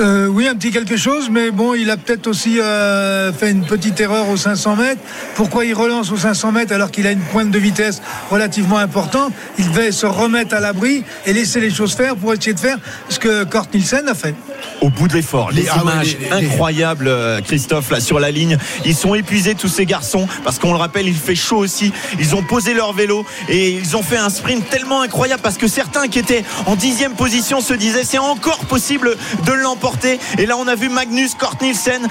Euh, 0.00 0.26
oui, 0.26 0.48
un 0.48 0.56
petit 0.56 0.72
quelque 0.72 0.96
chose, 0.96 1.28
mais 1.30 1.50
bon, 1.50 1.74
il 1.74 1.88
a 1.90 1.96
peut-être 1.96 2.26
aussi 2.26 2.58
euh, 2.58 3.32
fait 3.32 3.50
une 3.50 3.64
petite 3.64 4.00
erreur 4.00 4.28
aux 4.28 4.36
500 4.36 4.76
mètres. 4.76 5.00
Pourquoi 5.36 5.64
il 5.66 5.74
relance 5.74 6.10
aux 6.10 6.16
500 6.16 6.52
mètres 6.52 6.72
alors 6.72 6.90
qu'il 6.90 7.06
a 7.06 7.12
une 7.12 7.20
pointe 7.20 7.50
de 7.50 7.58
vitesse 7.58 8.02
relativement 8.30 8.78
importante? 8.78 9.32
Il 9.58 9.68
devait 9.68 9.92
se 9.92 10.06
remettre 10.06 10.54
à 10.54 10.60
l'abri 10.60 11.04
et 11.26 11.32
laisser 11.32 11.60
les 11.60 11.70
choses 11.70 11.94
faire 11.94 12.16
pour 12.16 12.32
essayer 12.32 12.54
de 12.54 12.60
faire 12.60 12.78
ce 13.08 13.18
que 13.18 13.44
Kort 13.44 13.66
Nielsen 13.72 14.08
a 14.08 14.14
fait. 14.14 14.34
Au 14.80 14.90
bout 14.90 15.08
de 15.08 15.14
l'effort, 15.14 15.50
les 15.50 15.66
Ah 15.70 15.80
images 15.82 16.16
les- 16.20 16.26
les- 16.40 16.46
incroyables, 16.46 17.08
euh, 17.08 17.40
Christophe, 17.40 17.90
là 17.90 18.00
sur 18.00 18.20
la 18.20 18.30
ligne. 18.30 18.58
Ils 18.84 18.94
sont 18.94 19.14
épuisés 19.14 19.54
tous 19.54 19.68
ces 19.68 19.86
garçons 19.86 20.26
parce 20.44 20.58
qu'on 20.58 20.72
le 20.72 20.78
rappelle, 20.78 21.06
il 21.08 21.14
fait 21.14 21.34
chaud 21.34 21.56
aussi. 21.58 21.92
Ils 22.18 22.34
ont 22.34 22.42
posé 22.42 22.74
leur 22.74 22.92
vélo 22.92 23.24
et 23.48 23.70
ils 23.70 23.96
ont 23.96 24.02
fait 24.02 24.18
un 24.18 24.28
sprint 24.30 24.68
tellement 24.68 25.00
incroyable 25.00 25.42
parce 25.42 25.56
que 25.56 25.68
certains 25.68 26.08
qui 26.08 26.18
étaient 26.18 26.44
en 26.66 26.76
dixième 26.76 27.12
position 27.14 27.60
se 27.60 27.72
disaient 27.74 28.04
c'est 28.04 28.18
encore 28.18 28.58
possible 28.66 29.16
de 29.46 29.52
l'emporter. 29.52 30.18
Et 30.38 30.46
là, 30.46 30.56
on 30.58 30.66
a 30.68 30.74
vu 30.74 30.88
Magnus 30.88 31.34
Cort 31.34 31.56
Nielsen 31.62 32.06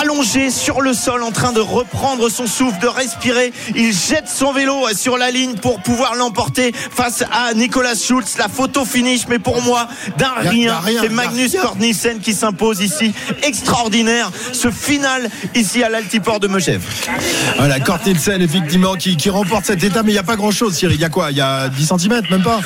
allongé 0.00 0.50
sur 0.50 0.80
le 0.80 0.94
sol 0.94 1.22
en 1.22 1.30
train 1.32 1.52
de 1.52 1.60
reprendre 1.60 2.28
son 2.28 2.46
souffle, 2.46 2.80
de 2.80 2.88
respirer. 2.88 3.52
Il 3.74 3.92
jette 3.92 4.28
son 4.28 4.52
vélo 4.52 4.86
sur 4.94 5.16
la 5.16 5.30
ligne 5.30 5.54
pour 5.54 5.80
pouvoir 5.80 6.14
l'emporter 6.14 6.72
face 6.72 7.22
à 7.32 7.54
Nicolas 7.54 7.94
Schultz. 7.94 8.36
La 8.38 8.48
photo 8.48 8.84
finish, 8.84 9.22
mais 9.28 9.38
pour 9.38 9.62
moi, 9.62 9.88
d'un 10.18 10.32
rien, 10.36 10.78
rien, 10.78 11.00
c'est 11.02 11.08
Magnus. 11.08 11.52
Cort 11.60 11.76
Nielsen 11.96 12.20
qui 12.20 12.34
s'impose 12.34 12.80
ici. 12.80 13.12
Extraordinaire. 13.42 14.30
Ce 14.52 14.70
final 14.70 15.28
ici 15.54 15.82
à 15.82 15.88
l'altiport 15.88 16.40
de 16.40 16.46
Megève. 16.48 16.82
Voilà, 17.56 17.80
Kort 17.80 18.00
Nielsen, 18.04 18.42
effectivement, 18.42 18.94
qui, 18.94 19.16
qui 19.16 19.30
remporte 19.30 19.64
cette 19.64 19.82
étape, 19.82 20.04
mais 20.04 20.10
il 20.12 20.14
n'y 20.14 20.18
a 20.20 20.22
pas 20.24 20.36
grand 20.36 20.50
chose, 20.50 20.74
Cyril. 20.74 20.96
Il 20.96 21.00
y 21.00 21.04
a 21.04 21.08
quoi? 21.08 21.30
Il 21.30 21.36
y 21.38 21.40
a 21.40 21.68
10 21.68 21.86
cm, 21.98 22.20
même 22.30 22.42
pas? 22.42 22.60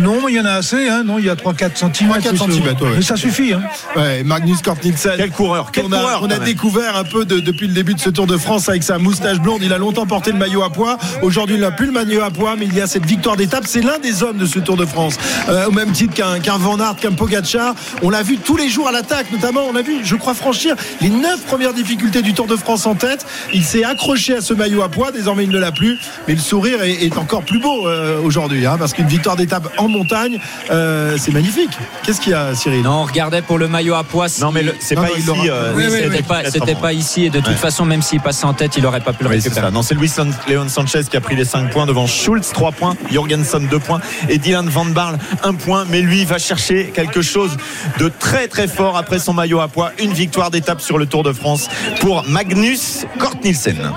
Non, 0.00 0.18
mais 0.24 0.32
il 0.32 0.36
y 0.36 0.40
en 0.40 0.44
a 0.44 0.52
assez, 0.52 0.88
hein. 0.88 1.02
non, 1.04 1.18
il 1.18 1.24
y 1.26 1.30
a 1.30 1.34
3-4 1.34 1.70
cm. 1.76 2.10
3-4 2.10 2.36
centimètres, 2.36 2.82
ouais. 2.84 2.92
Mais 2.96 3.02
ça 3.02 3.16
suffit. 3.16 3.52
Hein. 3.52 3.62
Ouais, 3.96 4.22
Magnus 4.22 4.62
Cort 4.62 4.76
Nielsen. 4.84 5.14
Quel 5.16 5.30
coureur, 5.30 5.70
quel 5.72 5.84
qu'on 5.84 5.92
a, 5.92 5.98
coureur, 5.98 6.20
qu'on 6.20 6.30
a 6.30 6.38
découvert 6.38 6.96
un 6.96 7.04
peu 7.04 7.24
de- 7.24 7.40
depuis 7.40 7.66
le 7.66 7.74
début 7.74 7.94
de 7.94 8.00
ce 8.00 8.10
Tour 8.10 8.26
de 8.26 8.36
France 8.36 8.68
avec 8.68 8.82
sa 8.82 8.98
moustache 8.98 9.38
blonde. 9.40 9.60
Il 9.62 9.72
a 9.72 9.78
longtemps 9.78 10.06
porté 10.06 10.30
le 10.32 10.38
maillot 10.38 10.62
à 10.62 10.70
poids. 10.70 10.98
Aujourd'hui, 11.22 11.56
il 11.56 11.60
n'a 11.62 11.70
plus 11.72 11.86
le 11.86 11.92
maillot 11.92 12.22
à 12.22 12.30
poids, 12.30 12.54
mais 12.58 12.66
il 12.66 12.74
y 12.74 12.80
a 12.80 12.86
cette 12.86 13.06
victoire 13.06 13.36
d'étape. 13.36 13.64
C'est 13.66 13.80
l'un 13.82 13.98
des 13.98 14.22
hommes 14.22 14.38
de 14.38 14.46
ce 14.46 14.58
Tour 14.58 14.76
de 14.76 14.86
France. 14.86 15.14
Euh, 15.48 15.66
au 15.66 15.72
même 15.72 15.92
titre 15.92 16.14
qu'un 16.14 16.38
qu'un 16.40 16.58
Van 16.58 16.78
Aert, 16.78 16.96
qu'un 16.96 17.12
Pogacar. 17.12 17.74
On 18.02 18.10
l'a 18.10 18.22
vu 18.22 18.36
tous 18.44 18.56
les 18.56 18.68
jours 18.68 18.88
à 18.88 18.92
l'attaque, 18.92 19.30
notamment 19.32 19.62
on 19.70 19.74
a 19.76 19.82
vu, 19.82 20.00
je 20.04 20.16
crois 20.16 20.34
franchir 20.34 20.74
les 21.00 21.08
neuf 21.10 21.40
premières 21.46 21.72
difficultés 21.74 22.22
du 22.22 22.34
Tour 22.34 22.46
de 22.46 22.56
France 22.56 22.86
en 22.86 22.94
tête. 22.94 23.24
Il 23.52 23.64
s'est 23.64 23.84
accroché 23.84 24.36
à 24.36 24.40
ce 24.40 24.54
maillot 24.54 24.82
à 24.82 24.88
poids, 24.88 25.12
désormais 25.12 25.44
il 25.44 25.50
ne 25.50 25.58
l'a 25.58 25.72
plus, 25.72 25.98
mais 26.28 26.34
le 26.34 26.40
sourire 26.40 26.82
est, 26.82 27.04
est 27.04 27.16
encore 27.18 27.42
plus 27.42 27.58
beau 27.60 27.86
euh, 27.88 28.20
aujourd'hui, 28.22 28.66
hein, 28.66 28.76
parce 28.78 28.92
qu'une 28.92 29.06
victoire 29.06 29.36
d'étape 29.36 29.68
en 29.78 29.88
montagne, 29.88 30.38
euh, 30.70 31.16
c'est 31.18 31.32
magnifique. 31.32 31.70
Qu'est-ce 32.04 32.20
qu'il 32.20 32.32
y 32.32 32.34
a, 32.34 32.54
Cyril? 32.54 32.82
Non, 32.82 33.02
on 33.02 33.04
regardait 33.04 33.42
pour 33.42 33.58
le 33.58 33.68
maillot 33.68 33.94
à 33.94 34.04
poids. 34.04 34.26
Non, 34.40 34.50
mais 34.52 34.64
c'est 34.80 34.94
pas 34.94 35.02
non, 35.02 35.16
ici. 35.16 35.48
euh, 35.50 35.72
Oui, 35.74 35.84
oui, 35.86 35.90
c'est- 35.90 35.96
oui. 35.96 36.02
C'était 36.12 36.22
pas, 36.22 36.50
c'était 36.50 36.74
pas 36.74 36.92
ici 36.92 37.24
et 37.26 37.30
de 37.30 37.38
toute 37.38 37.48
Ouais. 37.48 37.54
façon, 37.54 37.84
même 37.84 38.02
s'il 38.02 38.20
passait 38.20 38.44
en 38.44 38.54
tête, 38.54 38.76
il 38.76 38.86
aurait 38.86 39.00
pas 39.00 39.12
pu 39.12 39.24
le 39.24 39.28
récupérer. 39.30 39.60
ça. 39.60 39.70
Non, 39.70 39.82
c'est 39.82 39.94
Luis 39.94 40.08
San- 40.08 40.32
Leon 40.48 40.68
Sanchez 40.68 41.02
qui 41.10 41.16
a 41.16 41.20
pris 41.20 41.36
les 41.36 41.44
5 41.44 41.70
points 41.70 41.86
devant 41.86 42.06
Schultz 42.06 42.50
3 42.52 42.72
points, 42.72 42.94
Jorgensen 43.10 43.66
2 43.70 43.78
points 43.78 44.00
et 44.28 44.38
Dylan 44.38 44.68
Van 44.68 44.84
Barle 44.86 45.18
1 45.44 45.54
point. 45.54 45.84
Mais 45.88 46.00
lui 46.00 46.24
va 46.24 46.38
chercher 46.38 46.92
quelque 46.94 47.22
chose 47.22 47.56
de 47.98 48.10
très 48.18 48.31
très 48.48 48.66
fort 48.66 48.96
après 48.96 49.18
son 49.18 49.34
maillot 49.34 49.60
à 49.60 49.68
poids. 49.68 49.92
Une 49.98 50.12
victoire 50.12 50.50
d'étape 50.50 50.80
sur 50.80 50.98
le 50.98 51.06
Tour 51.06 51.22
de 51.22 51.32
France 51.32 51.68
pour 52.00 52.24
Magnus 52.26 53.04
Kort 53.18 53.36
Nielsen. 53.44 53.92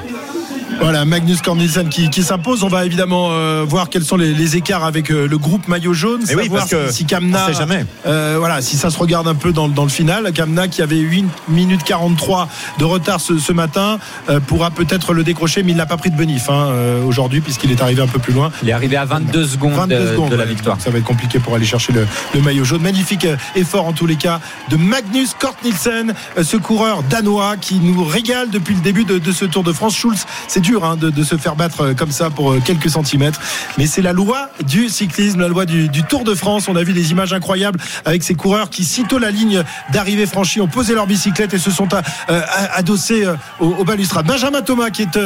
Voilà, 0.82 1.06
Magnus 1.06 1.42
Cornelissen 1.42 1.90
qui, 1.90 2.10
qui 2.10 2.22
s'impose. 2.22 2.64
On 2.64 2.68
va 2.68 2.86
évidemment 2.86 3.30
euh, 3.32 3.66
voir 3.68 3.90
quels 3.90 4.04
sont 4.04 4.18
les, 4.18 4.34
les 4.34 4.56
écarts 4.58 4.84
avec 4.84 5.10
euh, 5.10 5.28
le 5.28 5.38
groupe 5.38 5.68
maillot 5.68 5.94
jaune. 5.94 6.22
Eh 6.30 6.36
oui, 6.36 6.50
parce 6.50 6.70
que 6.70 6.92
si, 6.92 7.06
Kamna, 7.06 7.46
on 7.46 7.48
sait 7.54 7.58
jamais. 7.58 7.86
euh, 8.06 8.36
voilà, 8.38 8.62
si 8.62 8.78
ça 8.78 8.90
se 8.90 8.98
regarde 8.98 9.28
un 9.28 9.36
peu 9.36 9.52
dans, 9.54 9.68
dans 9.68 9.84
le 9.84 9.90
final. 9.90 10.32
Kamna 10.34 10.68
qui 10.68 10.82
avait 10.82 10.98
8 10.98 11.26
minutes 11.50 11.84
43 11.84 12.50
de 12.78 12.84
retard 12.86 13.20
ce, 13.22 13.38
ce 13.40 13.52
matin 13.52 14.00
euh, 14.30 14.40
pourra 14.40 14.70
peut-être 14.70 15.14
le 15.14 15.24
décrocher, 15.24 15.64
mais 15.64 15.72
il 15.72 15.78
n'a 15.78 15.86
pas 15.86 15.98
pris 15.98 16.12
de 16.12 16.18
bonif 16.18 16.50
hein, 16.50 16.68
euh, 16.70 17.04
aujourd'hui 17.04 17.42
puisqu'il 17.42 17.72
est 17.72 17.82
arrivé 17.82 18.02
un 18.02 18.08
peu 18.08 18.20
plus 18.20 18.34
loin. 18.34 18.52
Il 18.62 18.70
est 18.70 18.74
arrivé 18.74 18.98
à 18.98 19.06
22 19.06 19.46
secondes, 19.48 19.74
22 19.74 19.96
de, 20.00 20.08
secondes 20.08 20.30
de 20.32 20.36
la 20.36 20.46
victoire. 20.46 20.78
Ça 20.80 20.90
va 20.92 20.98
être 21.00 21.06
compliqué 21.06 21.40
pour 21.40 21.56
aller 21.56 21.66
chercher 21.66 21.94
le, 21.94 22.06
le 22.34 22.42
maillot 22.42 22.64
jaune. 22.66 22.82
Magnifique 22.82 23.26
effort 23.56 23.88
en 23.88 23.94
tous 23.94 24.06
les 24.06 24.18
cas 24.18 24.40
de 24.70 24.76
Magnus 24.76 25.34
Kort 25.40 25.56
Nielsen, 25.64 26.14
euh, 26.38 26.44
ce 26.44 26.58
coureur 26.58 27.02
danois 27.04 27.56
qui 27.58 27.76
nous 27.76 28.04
régale 28.04 28.50
depuis 28.50 28.76
le 28.76 28.82
début 28.82 29.06
de, 29.06 29.18
de 29.18 29.32
ce 29.32 29.46
Tour 29.46 29.64
de 29.64 29.72
France. 29.72 29.96
Schulz, 29.96 30.26
c'est 30.48 30.65
dur 30.66 30.84
hein, 30.84 30.98
de, 30.98 31.24
se 31.24 31.38
faire 31.38 31.56
battre 31.56 31.82
euh, 31.82 31.94
comme 31.94 32.12
ça 32.12 32.32
pour 32.32 32.52
euh, 32.52 32.60
quelques 32.60 32.90
centimètres, 32.90 33.40
mais 33.78 33.86
c'est 33.86 34.02
la 34.02 34.14
loi 34.14 34.50
du 34.66 34.90
cyclisme, 34.90 35.40
la 35.40 35.48
loi 35.48 35.66
du, 35.66 35.90
Tour 36.10 36.24
de 36.24 36.34
France. 36.34 36.68
On 36.68 36.76
a 36.76 36.84
vu 36.84 36.94
des 36.94 37.12
images 37.12 37.34
incroyables 37.34 37.80
avec 38.04 38.24
ces 38.24 38.36
coureurs 38.36 38.70
qui, 38.70 38.84
sitôt 38.84 39.20
la 39.20 39.32
ligne 39.32 39.64
d'arrivée 39.92 40.26
franchie, 40.26 40.62
ont 40.62 40.68
posé 40.68 40.96
leur 40.96 41.06
bicyclette 41.06 41.54
et 41.54 41.60
se 41.60 41.72
sont 41.72 41.88
euh, 41.94 42.42
adossés 42.74 43.28
au, 43.60 43.68
au 43.68 43.84
balustrade. 43.84 44.26
Benjamin 44.26 44.62
Thomas 44.62 44.90
qui 44.90 45.04
est 45.04 45.18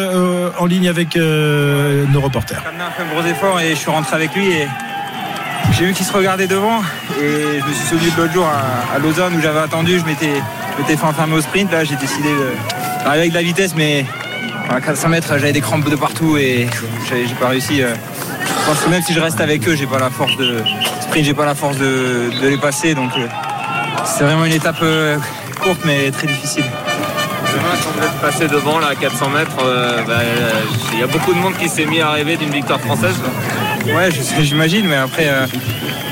en 0.60 0.66
ligne 0.66 0.88
avec 0.88 1.16
nos 1.16 2.22
reporters. 2.22 2.62
Fait 2.62 3.04
un 3.04 3.14
gros 3.14 3.28
effort 3.28 3.60
et 3.60 3.72
je 3.72 3.76
suis 3.76 3.92
rentré 3.92 4.16
avec 4.16 4.36
lui 4.36 4.48
et 4.48 4.68
j'ai 5.74 5.86
vu 5.86 5.94
qu'il 5.94 6.06
se 6.06 6.14
regardait 6.14 6.48
devant 6.48 6.82
et 7.22 7.60
je 7.60 7.66
me 7.66 7.74
suis 7.74 7.88
souvenu 7.88 8.12
de 8.12 8.18
l'autre 8.18 8.34
jour 8.34 8.48
à, 8.48 8.96
à 8.96 9.00
Lausanne 9.00 9.36
où 9.36 9.42
j'avais 9.42 9.60
attendu, 9.60 10.00
je 10.00 10.06
m'étais, 10.06 10.42
fait 10.86 11.04
enfermer 11.04 11.36
au 11.36 11.42
sprint, 11.42 11.72
là 11.72 11.84
j'ai 11.84 11.96
décidé 11.96 12.30
d'arriver 13.04 13.20
avec 13.20 13.30
de 13.32 13.36
la 13.36 13.44
vitesse 13.44 13.74
mais 13.76 14.06
à 14.70 14.82
400 14.82 15.10
mètres 15.10 15.28
j'avais 15.30 15.52
des 15.52 15.62
crampes 15.62 15.90
de 15.90 15.96
partout 15.96 16.38
et 16.38 16.68
j'ai, 17.10 17.34
pas 17.40 17.50
réussi. 17.50 17.82
euh. 17.82 17.94
Je 18.62 18.66
pense 18.66 18.80
que 18.84 18.90
même 18.90 19.02
si 19.02 19.14
je 19.14 19.20
reste 19.20 19.42
avec 19.42 19.68
eux, 19.68 19.76
j'ai 19.76 19.88
pas 19.88 20.00
la 20.00 20.10
force 20.10 20.36
de 20.38 20.58
sprint, 21.02 21.26
j'ai 21.26 21.34
pas 21.34 21.46
la 21.46 21.56
force 21.56 21.78
de, 21.78 22.30
de 22.42 22.48
les 22.48 22.58
passer 22.58 22.94
donc 22.94 23.12
euh, 23.18 23.28
c'est 24.06 24.24
vraiment 24.24 24.46
une 24.46 24.54
étape 24.54 24.78
euh, 24.82 25.18
courte 25.62 25.82
mais 25.86 26.12
très 26.12 26.28
difficile. 26.28 26.66
Demain, 27.52 27.70
quand 27.84 28.00
vous 28.00 28.06
êtes 28.06 28.22
passé 28.22 28.48
devant 28.48 28.78
là, 28.80 28.90
à 28.90 28.96
400 28.96 29.30
mètres, 29.32 29.58
euh, 29.64 30.04
bah, 30.06 30.20
il 30.94 31.00
y 31.00 31.04
a 31.04 31.08
beaucoup 31.08 31.34
de 31.34 31.40
monde 31.40 31.56
qui 31.58 31.68
s'est 31.68 31.86
mis 31.86 32.00
à 32.00 32.12
rêver 32.12 32.38
d'une 32.38 32.52
victoire 32.52 32.80
française. 32.80 33.16
Ouais, 33.88 34.10
j'imagine, 34.42 34.88
mais 34.88 34.98
après, 34.98 35.28
euh, 35.28 35.48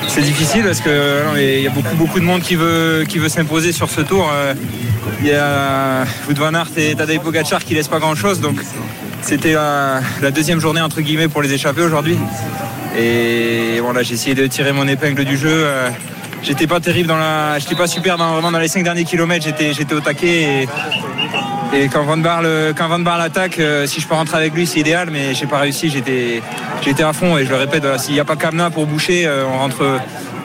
c'est 0.08 0.22
difficile 0.22 0.64
parce 0.64 0.80
que 0.82 1.22
il 1.38 1.62
y 1.62 1.68
a 1.68 1.70
beaucoup, 1.70 1.96
beaucoup 1.96 2.20
de 2.20 2.26
monde 2.26 2.42
qui 2.42 2.56
veut, 2.56 3.06
qui 3.08 3.20
veut 3.20 3.30
s'imposer 3.30 3.72
sur 3.72 3.88
ce 3.90 4.02
tour. 4.02 4.28
Euh, 4.34 4.56
Il 5.22 5.28
y 5.28 5.34
a 5.34 6.04
Wout 6.28 6.36
van 6.38 6.52
et 6.76 6.96
Tadej 6.96 7.20
Pogacar 7.20 7.64
qui 7.64 7.74
laissent 7.74 7.88
pas 7.88 8.00
grand-chose, 8.00 8.40
donc 8.40 8.62
c'était 9.22 9.54
la, 9.54 10.02
la 10.22 10.32
deuxième 10.32 10.60
journée 10.60 10.82
entre 10.82 11.02
guillemets 11.02 11.28
pour 11.28 11.42
les 11.42 11.52
échapper 11.54 11.82
aujourd'hui. 11.82 12.18
Et 12.98 13.80
voilà, 13.82 14.04
j'ai 14.04 14.16
essayé 14.16 14.36
de 14.36 14.48
tirer 14.48 14.72
mon 14.72 14.88
épingle 14.88 15.24
du 15.26 15.38
jeu. 15.38 15.50
euh, 15.52 15.90
J'étais 16.44 16.68
pas 16.68 16.80
terrible 16.80 17.08
dans 17.10 17.18
pas 17.78 17.88
super 17.88 18.18
dans, 18.18 18.34
vraiment 18.34 18.52
dans 18.52 18.60
les 18.60 18.68
cinq 18.68 18.84
derniers 18.84 19.04
kilomètres. 19.04 19.46
J'étais, 19.46 19.74
j'étais 19.74 19.94
au 19.94 20.00
taquet 20.00 20.68
et, 21.74 21.90
quand 21.90 22.04
Van 22.04 22.18
Barle, 22.18 22.74
quand 22.78 22.88
Van 22.88 23.00
Barle 23.00 23.22
attaque, 23.22 23.60
euh, 23.60 23.86
si 23.86 24.00
je 24.00 24.08
peux 24.08 24.16
rentrer 24.16 24.38
avec 24.38 24.54
lui, 24.54 24.66
c'est 24.66 24.80
idéal, 24.80 25.10
mais 25.12 25.34
j'ai 25.34 25.48
pas 25.48 25.60
réussi. 25.60 25.90
J'étais, 25.90 26.42
j'étais 26.82 27.04
à 27.04 27.12
fond 27.12 27.38
et 27.38 27.46
je 27.46 27.50
le 27.50 27.58
répète, 27.58 27.84
s'il 28.00 28.14
n'y 28.14 28.20
a 28.20 28.26
pas 28.26 28.36
Kamna 28.36 28.70
pour 28.70 28.86
boucher, 28.88 29.26
euh, 29.28 29.44
on 29.52 29.58
rentre, 29.58 30.00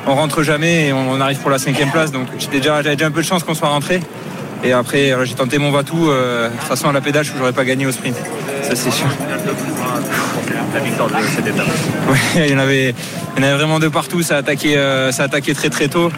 on 0.07 0.15
rentre 0.15 0.43
jamais 0.43 0.89
et 0.89 0.93
on, 0.93 1.21
arrive 1.21 1.39
pour 1.39 1.51
la 1.51 1.59
cinquième 1.59 1.91
place. 1.91 2.11
Donc 2.11 2.27
déjà, 2.51 2.83
j'avais 2.83 2.97
déjà 2.97 3.07
un 3.07 3.13
peu 3.13 3.23
de 3.23 3.27
chance 3.27 3.45
qu'on 3.45 3.55
soit 3.55 3.69
rentré. 3.69 4.01
Et 4.65 4.73
après, 4.73 5.09
voilà, 5.11 5.25
j'ai 5.25 5.35
tenté 5.35 5.59
mon 5.59 5.71
va-tout. 5.71 6.09
euh, 6.09 6.49
de 6.49 6.53
toute 6.55 6.63
façon, 6.69 6.89
à 6.89 6.93
la 6.93 7.01
pédale, 7.01 7.25
je 7.25 7.33
n'aurais 7.35 7.53
pas 7.53 7.65
gagné 7.65 7.87
au 7.87 7.93
sprint. 7.93 8.17
Ça, 8.63 8.75
c'est 8.77 8.91
sûr. 8.91 9.07
La 10.75 10.81
victoire 10.81 11.09
de 11.09 11.15
cette 11.35 11.47
étape. 11.47 11.67
Ouais, 12.09 12.19
il 12.47 12.53
y 12.53 12.55
en 12.55 12.59
avait, 12.59 12.95
il 13.37 13.43
y 13.43 13.45
en 13.45 13.49
avait 13.49 13.57
vraiment 13.57 13.79
de 13.79 13.89
partout. 13.89 14.23
Ça 14.23 14.37
a 14.37 14.39
attaqué, 14.39 14.77
euh, 14.77 15.11
ça 15.13 15.25
a 15.25 15.27
attaqué 15.27 15.53
très 15.55 15.69
très 15.69 15.89
tôt. 15.89 16.11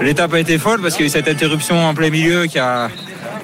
L'étape 0.00 0.32
a 0.34 0.40
été 0.40 0.58
folle 0.58 0.80
parce 0.82 0.94
qu'il 0.94 1.04
y 1.04 1.06
a 1.06 1.08
eu 1.08 1.10
cette 1.10 1.28
interruption 1.28 1.86
en 1.86 1.94
plein 1.94 2.10
milieu 2.10 2.46
qui 2.46 2.58
a, 2.58 2.88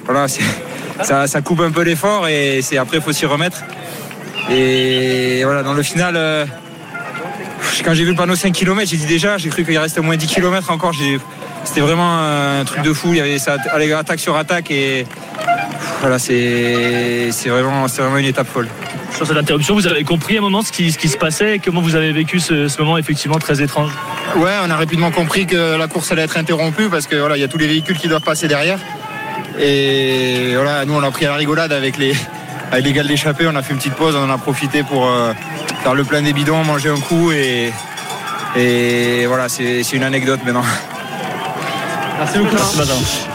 voilà, 0.05 0.25
ça, 1.01 1.27
ça 1.27 1.41
coupe 1.41 1.61
un 1.61 1.71
peu 1.71 1.83
l'effort 1.83 2.27
et 2.27 2.59
c'est 2.61 2.77
après 2.77 2.97
il 2.97 3.03
faut 3.03 3.13
s'y 3.13 3.25
remettre. 3.25 3.59
Et 4.49 5.41
voilà, 5.45 5.63
dans 5.63 5.73
le 5.73 5.83
final, 5.83 6.15
euh, 6.17 6.45
quand 7.85 7.93
j'ai 7.93 8.03
vu 8.03 8.09
le 8.11 8.15
panneau 8.17 8.35
5 8.35 8.51
km, 8.51 8.89
j'ai 8.89 8.97
dit 8.97 9.05
déjà, 9.05 9.37
j'ai 9.37 9.49
cru 9.49 9.63
qu'il 9.63 9.77
restait 9.77 9.99
au 9.99 10.03
moins 10.03 10.17
10 10.17 10.27
km 10.27 10.71
encore. 10.71 10.91
J'ai- 10.93 11.19
C'était 11.63 11.81
vraiment 11.81 12.19
un 12.19 12.65
truc 12.65 12.81
de 12.81 12.93
fou. 12.93 13.13
Il 13.13 13.17
y 13.17 13.21
avait 13.21 13.39
ça 13.39 13.57
allait 13.71 13.91
attaque 13.93 14.19
sur 14.19 14.35
attaque 14.35 14.71
et 14.71 15.05
voilà, 16.01 16.19
c'est 16.19 17.29
c'est 17.31 17.49
vraiment, 17.49 17.87
c'est 17.87 18.01
vraiment 18.01 18.17
une 18.17 18.25
étape 18.25 18.47
folle. 18.47 18.67
Sur 19.15 19.27
cette 19.27 19.37
interruption, 19.37 19.75
vous 19.75 19.87
avez 19.87 20.03
compris 20.03 20.37
à 20.37 20.39
un 20.39 20.41
moment 20.41 20.61
ce 20.61 20.71
qui, 20.71 20.91
ce 20.91 20.97
qui 20.97 21.09
se 21.09 21.17
passait 21.17 21.55
et 21.55 21.59
comment 21.59 21.81
vous 21.81 21.95
avez 21.95 22.11
vécu 22.11 22.39
ce, 22.39 22.67
ce 22.67 22.81
moment 22.81 22.97
effectivement 22.97 23.37
très 23.39 23.61
étrange? 23.61 23.91
Ouais, 24.37 24.53
on 24.65 24.69
a 24.69 24.75
rapidement 24.75 25.11
compris 25.11 25.45
que 25.45 25.77
la 25.77 25.87
course 25.87 26.11
allait 26.11 26.23
être 26.23 26.37
interrompue 26.37 26.89
parce 26.89 27.07
que 27.07 27.15
voilà, 27.17 27.37
il 27.37 27.41
y 27.41 27.43
a 27.43 27.47
tous 27.47 27.57
les 27.57 27.67
véhicules 27.67 27.97
qui 27.97 28.07
doivent 28.07 28.21
passer 28.21 28.47
derrière. 28.47 28.79
Et 29.59 30.53
voilà, 30.55 30.85
nous 30.85 30.93
on 30.95 31.03
a 31.03 31.11
pris 31.11 31.25
à 31.25 31.29
la 31.29 31.35
rigolade 31.35 31.71
avec 31.73 31.97
les 31.97 32.15
avec 32.71 32.85
les 32.85 32.93
gars 32.93 33.03
de 33.03 33.09
l'échappée, 33.09 33.45
on 33.47 33.55
a 33.55 33.61
fait 33.61 33.73
une 33.73 33.79
petite 33.79 33.95
pause, 33.95 34.15
on 34.15 34.23
en 34.23 34.29
a 34.29 34.37
profité 34.37 34.81
pour 34.81 35.05
euh, 35.05 35.33
faire 35.83 35.93
le 35.93 36.05
plein 36.05 36.21
des 36.21 36.31
bidons, 36.31 36.63
manger 36.63 36.89
un 36.89 36.99
coup 36.99 37.31
et 37.31 37.71
et 38.55 39.25
voilà, 39.27 39.49
c'est 39.49 39.83
c'est 39.83 39.97
une 39.97 40.03
anecdote 40.03 40.39
maintenant. 40.45 40.63
Merci 42.21 42.37
beaucoup. 42.37 42.55